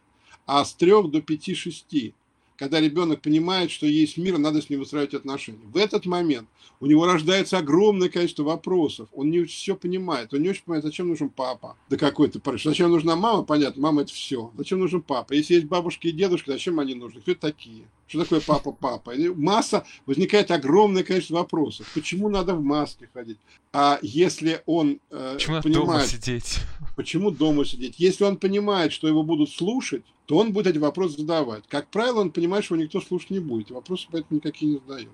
а 0.47 0.65
с 0.65 0.75
3 0.75 0.91
до 1.09 1.19
5-6 1.19 2.13
когда 2.57 2.81
ребенок 2.81 3.21
понимает, 3.23 3.71
что 3.71 3.87
есть 3.87 4.17
мир, 4.17 4.39
надо 4.39 4.63
с 4.63 4.71
ним 4.71 4.81
выстраивать 4.81 5.15
отношения. 5.15 5.61
В 5.65 5.77
этот 5.77 6.07
момент 6.07 6.49
у 6.83 6.87
него 6.87 7.07
рождается 7.07 7.59
огромное 7.59 8.09
количество 8.09 8.43
вопросов, 8.43 9.09
он 9.13 9.31
не 9.31 9.45
все 9.45 9.77
понимает, 9.77 10.35
он 10.35 10.43
не 10.43 10.49
очень 10.49 10.65
понимает, 10.65 10.85
зачем 10.85 11.09
нужен 11.09 11.29
папа, 11.29 11.77
да 11.89 11.97
какой-то 11.97 12.41
зачем 12.59 12.91
нужна 12.91 13.15
мама, 13.15 13.45
понятно, 13.45 13.83
мама 13.83 14.03
это 14.03 14.13
все, 14.13 14.51
зачем 14.59 14.81
нужен 14.81 15.01
папа, 15.01 15.33
если 15.33 15.55
есть 15.55 15.67
бабушки 15.67 16.09
и 16.09 16.13
дедушки, 16.13 16.51
зачем 16.51 16.81
они 16.81 16.95
нужны, 16.95 17.21
кто 17.21 17.31
это 17.31 17.41
такие, 17.41 17.85
что 18.09 18.23
такое 18.23 18.41
папа-папа, 18.41 19.13
масса, 19.37 19.87
возникает 20.07 20.51
огромное 20.51 21.05
количество 21.05 21.37
вопросов, 21.37 21.89
почему 21.95 22.29
надо 22.29 22.55
в 22.55 22.63
маске 22.63 23.09
ходить, 23.15 23.39
а 23.73 24.01
если 24.03 24.63
он 24.67 24.99
э, 25.11 25.35
почему 25.35 25.63
понимает, 25.63 25.87
дома 25.87 26.07
сидеть? 26.07 26.59
почему 26.97 27.31
дома 27.31 27.65
сидеть, 27.65 27.95
если 27.99 28.25
он 28.25 28.37
понимает, 28.37 28.93
что 28.93 29.07
его 29.07 29.23
будут 29.23 29.51
слушать, 29.51 30.03
то 30.33 30.39
он 30.39 30.55
будет 30.55 30.69
эти 30.69 30.79
вопросы 30.79 31.19
задавать. 31.19 31.65
Как 31.69 31.89
правило, 31.89 32.21
он 32.23 32.31
понимает, 32.31 32.65
что 32.65 32.75
его 32.75 32.85
никто 32.85 33.03
слушать 33.03 33.29
не 33.29 33.39
будет. 33.39 33.71
Вопросы 33.71 34.09
поэтому 34.11 34.37
никакие 34.39 34.73
не 34.73 34.79
задает. 34.79 35.11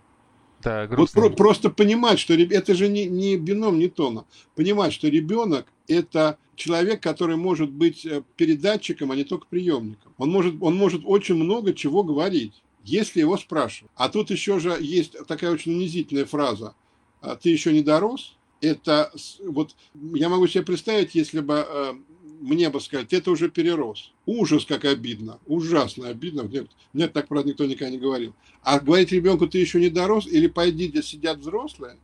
Да, 0.62 0.86
вот 0.92 1.10
про, 1.10 1.28
просто 1.28 1.70
понимать, 1.70 2.20
что 2.20 2.34
это 2.34 2.72
же 2.76 2.86
не, 2.86 3.06
не 3.06 3.36
бином, 3.36 3.80
не 3.80 3.88
тона. 3.88 4.26
Понимать, 4.54 4.92
что 4.92 5.08
ребенок 5.08 5.66
это 5.88 6.38
человек, 6.54 7.02
который 7.02 7.34
может 7.34 7.68
быть 7.68 8.06
э, 8.06 8.22
передатчиком, 8.36 9.10
а 9.10 9.16
не 9.16 9.24
только 9.24 9.48
приемником. 9.48 10.14
Он 10.18 10.30
может, 10.30 10.54
он 10.60 10.76
может 10.76 11.02
очень 11.04 11.34
много 11.34 11.74
чего 11.74 12.04
говорить, 12.04 12.62
если 12.84 13.18
его 13.18 13.36
спрашивают. 13.36 13.90
А 13.96 14.08
тут 14.10 14.30
еще 14.30 14.60
же 14.60 14.76
есть 14.78 15.16
такая 15.26 15.50
очень 15.50 15.72
унизительная 15.72 16.26
фраза. 16.26 16.76
«А 17.22 17.34
ты 17.34 17.48
еще 17.48 17.72
не 17.72 17.82
дорос? 17.82 18.36
Это 18.60 19.10
вот 19.44 19.74
я 20.14 20.28
могу 20.28 20.46
себе 20.46 20.62
представить, 20.62 21.16
если 21.16 21.40
бы 21.40 21.66
э, 21.68 21.94
мне 22.40 22.70
бы 22.70 22.80
сказать, 22.80 23.12
это 23.12 23.30
уже 23.30 23.50
перерос. 23.50 24.12
Ужас, 24.26 24.64
как 24.64 24.84
обидно. 24.84 25.38
Ужасно 25.46 26.08
обидно. 26.08 26.44
Мне, 26.44 26.66
мне 26.92 27.08
так, 27.08 27.28
правда, 27.28 27.50
никто 27.50 27.64
никогда 27.64 27.90
не 27.90 27.98
говорил. 27.98 28.34
А 28.62 28.80
говорить 28.80 29.12
ребенку, 29.12 29.46
ты 29.46 29.58
еще 29.58 29.80
не 29.80 29.88
дорос, 29.88 30.26
или 30.26 30.46
пойди, 30.46 30.88
где 30.88 31.02
сидят 31.02 31.38
взрослые, 31.38 31.96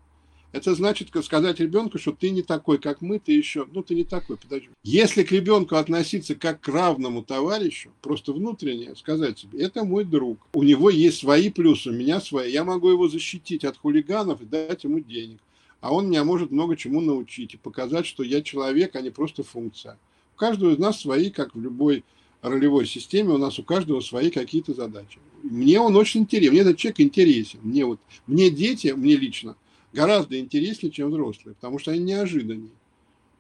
это 0.55 0.73
значит 0.77 1.09
сказать 1.25 1.59
ребенку, 1.59 1.99
что 1.99 2.13
ты 2.13 2.31
не 2.31 2.43
такой, 2.43 2.79
как 2.79 3.01
мы, 3.01 3.19
ты 3.19 3.33
еще, 3.33 3.67
ну, 3.73 3.83
ты 3.83 3.97
не 3.97 4.05
такой, 4.05 4.37
подожди. 4.37 4.69
Если 4.85 5.25
к 5.25 5.33
ребенку 5.33 5.75
относиться 5.75 6.37
как 6.37 6.61
к 6.61 6.69
равному 6.69 7.25
товарищу, 7.25 7.91
просто 8.01 8.33
внутренне 8.33 8.95
сказать 8.95 9.41
себе, 9.41 9.63
это 9.63 9.85
мой 9.85 10.05
друг, 10.05 10.39
у 10.53 10.63
него 10.63 10.91
есть 10.91 11.19
свои 11.19 11.51
плюсы, 11.51 11.91
у 11.91 11.93
меня 11.93 12.21
свои, 12.21 12.53
я 12.53 12.63
могу 12.63 12.89
его 12.89 13.09
защитить 13.09 13.65
от 13.65 13.77
хулиганов 13.77 14.43
и 14.43 14.45
дать 14.45 14.85
ему 14.85 15.01
денег, 15.01 15.41
а 15.81 15.93
он 15.93 16.09
меня 16.09 16.23
может 16.23 16.53
много 16.53 16.77
чему 16.77 17.01
научить 17.01 17.55
и 17.55 17.59
показать, 17.59 18.07
что 18.07 18.23
я 18.23 18.41
человек, 18.41 18.95
а 18.95 19.01
не 19.01 19.11
просто 19.11 19.43
функция. 19.43 19.99
У 20.35 20.39
каждого 20.39 20.73
из 20.73 20.79
нас 20.79 21.01
свои, 21.01 21.31
как 21.31 21.55
в 21.55 21.61
любой 21.61 22.05
ролевой 22.43 22.87
системе, 22.87 23.31
у 23.31 23.39
нас 23.39 23.59
у 23.59 23.63
каждого 23.63 24.01
свои 24.01 24.31
какие-то 24.31 24.75
задачи. 24.75 25.19
Мне 25.43 25.79
он 25.79 25.97
очень 25.97 26.23
интересен, 26.23 26.53
мне 26.53 26.63
этот 26.63 26.77
человек 26.77 27.01
интересен. 27.01 27.61
Мне, 27.63 27.85
вот, 27.85 28.01
мне 28.27 28.51
дети, 28.51 28.89
мне 28.89 29.17
лично, 29.17 29.57
гораздо 29.93 30.39
интереснее, 30.39 30.91
чем 30.91 31.11
взрослые, 31.11 31.55
потому 31.55 31.79
что 31.79 31.93
они 31.93 32.01
неожиданнее. 32.01 32.73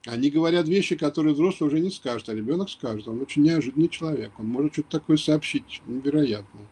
Они 0.07 0.30
говорят 0.30 0.68
вещи, 0.68 0.97
которые 0.97 1.34
взрослый 1.34 1.68
уже 1.68 1.80
не 1.80 1.90
скажет, 1.90 2.28
а 2.28 2.34
ребенок 2.34 2.68
скажет. 2.68 3.09
Он 3.09 3.20
очень 3.22 3.42
неожиданный 3.42 3.88
человек. 3.88 4.32
Он 4.38 4.47
может 4.47 4.74
что-то 4.74 4.90
такое 4.90 5.16
сообщить 5.16 5.80
невероятное. 5.86 6.68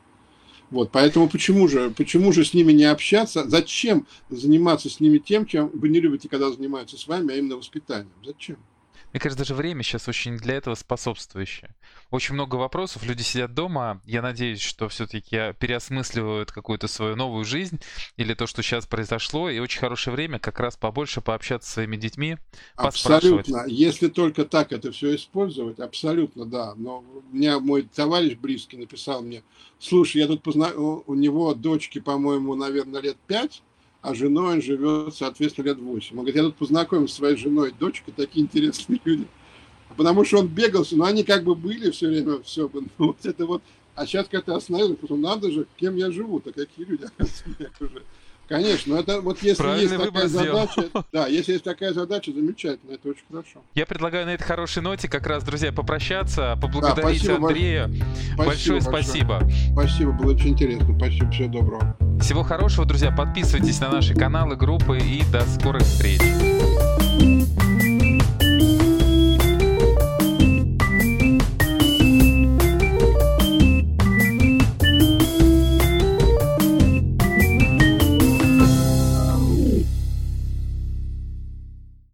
Вот, 0.71 0.91
поэтому 0.93 1.29
почему 1.29 1.67
же, 1.67 1.91
почему 1.91 2.33
же 2.33 2.45
с 2.45 2.55
ними 2.55 2.73
не 2.73 2.85
общаться? 2.85 3.49
Зачем 3.49 4.07
заниматься 4.29 4.89
с 4.89 5.01
ними 5.01 5.19
тем, 5.19 5.47
чем 5.47 5.71
вы 5.73 5.89
не 5.89 6.01
любите, 6.01 6.29
когда 6.29 6.51
занимаются 6.51 6.97
с 6.97 7.07
вами, 7.07 7.33
а 7.33 7.37
именно 7.37 7.57
воспитанием? 7.57 8.13
Зачем? 8.25 8.59
Мне 9.13 9.21
кажется, 9.21 9.45
даже 9.45 9.55
время 9.55 9.83
сейчас 9.83 10.09
очень 10.09 10.37
для 10.37 10.55
этого 10.55 10.75
способствующее. 10.75 11.75
Очень 12.11 12.35
много 12.35 12.57
вопросов, 12.57 13.05
люди 13.05 13.23
сидят 13.23 13.55
дома. 13.55 14.01
Я 14.05 14.23
надеюсь, 14.23 14.61
что 14.61 14.89
все-таки 14.89 15.55
переосмысливают 15.59 16.51
какую-то 16.51 16.89
свою 16.89 17.17
новую 17.17 17.45
жизнь 17.45 17.81
или 18.17 18.35
то, 18.35 18.47
что 18.47 18.63
сейчас 18.63 18.87
произошло. 18.87 19.51
И 19.51 19.59
очень 19.59 19.81
хорошее 19.81 20.15
время 20.15 20.39
как 20.39 20.61
раз 20.61 20.77
побольше 20.77 21.21
пообщаться 21.21 21.69
с 21.69 21.75
своими 21.75 21.97
детьми, 21.97 22.39
Абсолютно. 22.75 23.65
Если 23.67 24.09
только 24.09 24.45
так 24.45 24.73
это 24.73 24.93
все 24.93 25.15
использовать, 25.15 25.79
абсолютно 25.79 26.47
да. 26.47 26.75
Но 26.77 27.05
у 27.31 27.37
меня 27.37 27.61
мой 27.61 27.83
товарищ 27.83 28.37
близкий 28.37 28.77
написал 28.77 29.23
мне, 29.23 29.43
слушай, 29.79 30.19
я 30.19 30.27
тут 30.27 30.43
позна... 30.43 30.73
у 30.75 31.15
него 31.15 31.55
дочки, 31.55 32.01
по-моему, 32.01 32.55
наверное, 32.55 33.03
лет 33.03 33.17
пять, 33.27 33.63
а 34.03 34.15
женой 34.15 34.55
он 34.55 34.63
живет, 34.63 35.15
соответственно, 35.15 35.67
лет 35.67 35.79
8. 35.79 36.11
Он 36.11 36.25
говорит, 36.25 36.37
я 36.37 36.43
тут 36.43 36.57
познакомился 36.57 37.15
с 37.15 37.17
своей 37.19 37.37
женой, 37.37 37.73
дочкой, 37.79 38.13
такие 38.15 38.45
интересные 38.45 39.01
люди. 39.05 39.27
Потому 39.97 40.25
что 40.25 40.41
он 40.41 40.49
бегался, 40.49 40.97
но 40.97 41.05
они 41.05 41.23
как 41.23 41.45
бы 41.45 41.55
были 41.55 41.91
все 41.91 42.09
время, 42.09 42.43
все, 42.43 42.69
ну, 42.73 42.89
вот 42.99 43.25
это 43.25 43.47
вот. 43.47 43.63
А 43.95 44.07
сейчас 44.07 44.27
как-то 44.29 44.57
остановился, 44.57 44.95
потому 44.95 45.21
что 45.21 45.29
надо 45.29 45.51
же, 45.51 45.67
кем 45.77 45.97
я 45.97 46.11
живу-то, 46.11 46.53
какие 46.53 46.85
люди, 46.85 47.07
уже. 47.81 48.03
Конечно, 48.53 48.97
это 48.97 49.23
вот 49.23 49.43
если 49.43 49.63
Правильный 49.63 49.97
есть 49.97 50.13
такая 50.13 50.29
задача, 50.29 50.85
да, 51.11 51.27
если 51.27 51.53
есть 51.53 51.65
такая 51.65 51.95
задача, 51.95 52.33
замечательно, 52.33 52.93
это 52.93 53.09
очень 53.09 53.23
хорошо. 53.31 53.63
Я 53.75 53.87
предлагаю 53.87 54.27
на 54.27 54.35
этой 54.35 54.45
хорошей 54.45 54.83
ноте 54.83 55.09
как 55.09 55.27
раз, 55.27 55.43
друзья, 55.43 55.73
попрощаться, 55.73 56.59
поблагодарить 56.61 57.25
да, 57.25 57.37
Андрея. 57.37 57.91
Спасибо 58.35 58.45
большое 58.45 58.81
спасибо. 58.83 59.49
Спасибо, 59.73 60.13
было 60.13 60.35
очень 60.35 60.49
интересно. 60.49 60.95
Спасибо, 60.99 61.31
всего 61.31 61.49
доброго. 61.49 61.97
Всего 62.21 62.43
хорошего, 62.43 62.85
друзья. 62.85 63.11
Подписывайтесь 63.11 63.81
на 63.81 63.91
наши 63.91 64.15
каналы, 64.15 64.55
группы 64.55 64.99
и 64.99 65.23
до 65.33 65.41
скорых 65.47 65.83
встреч. 65.83 66.21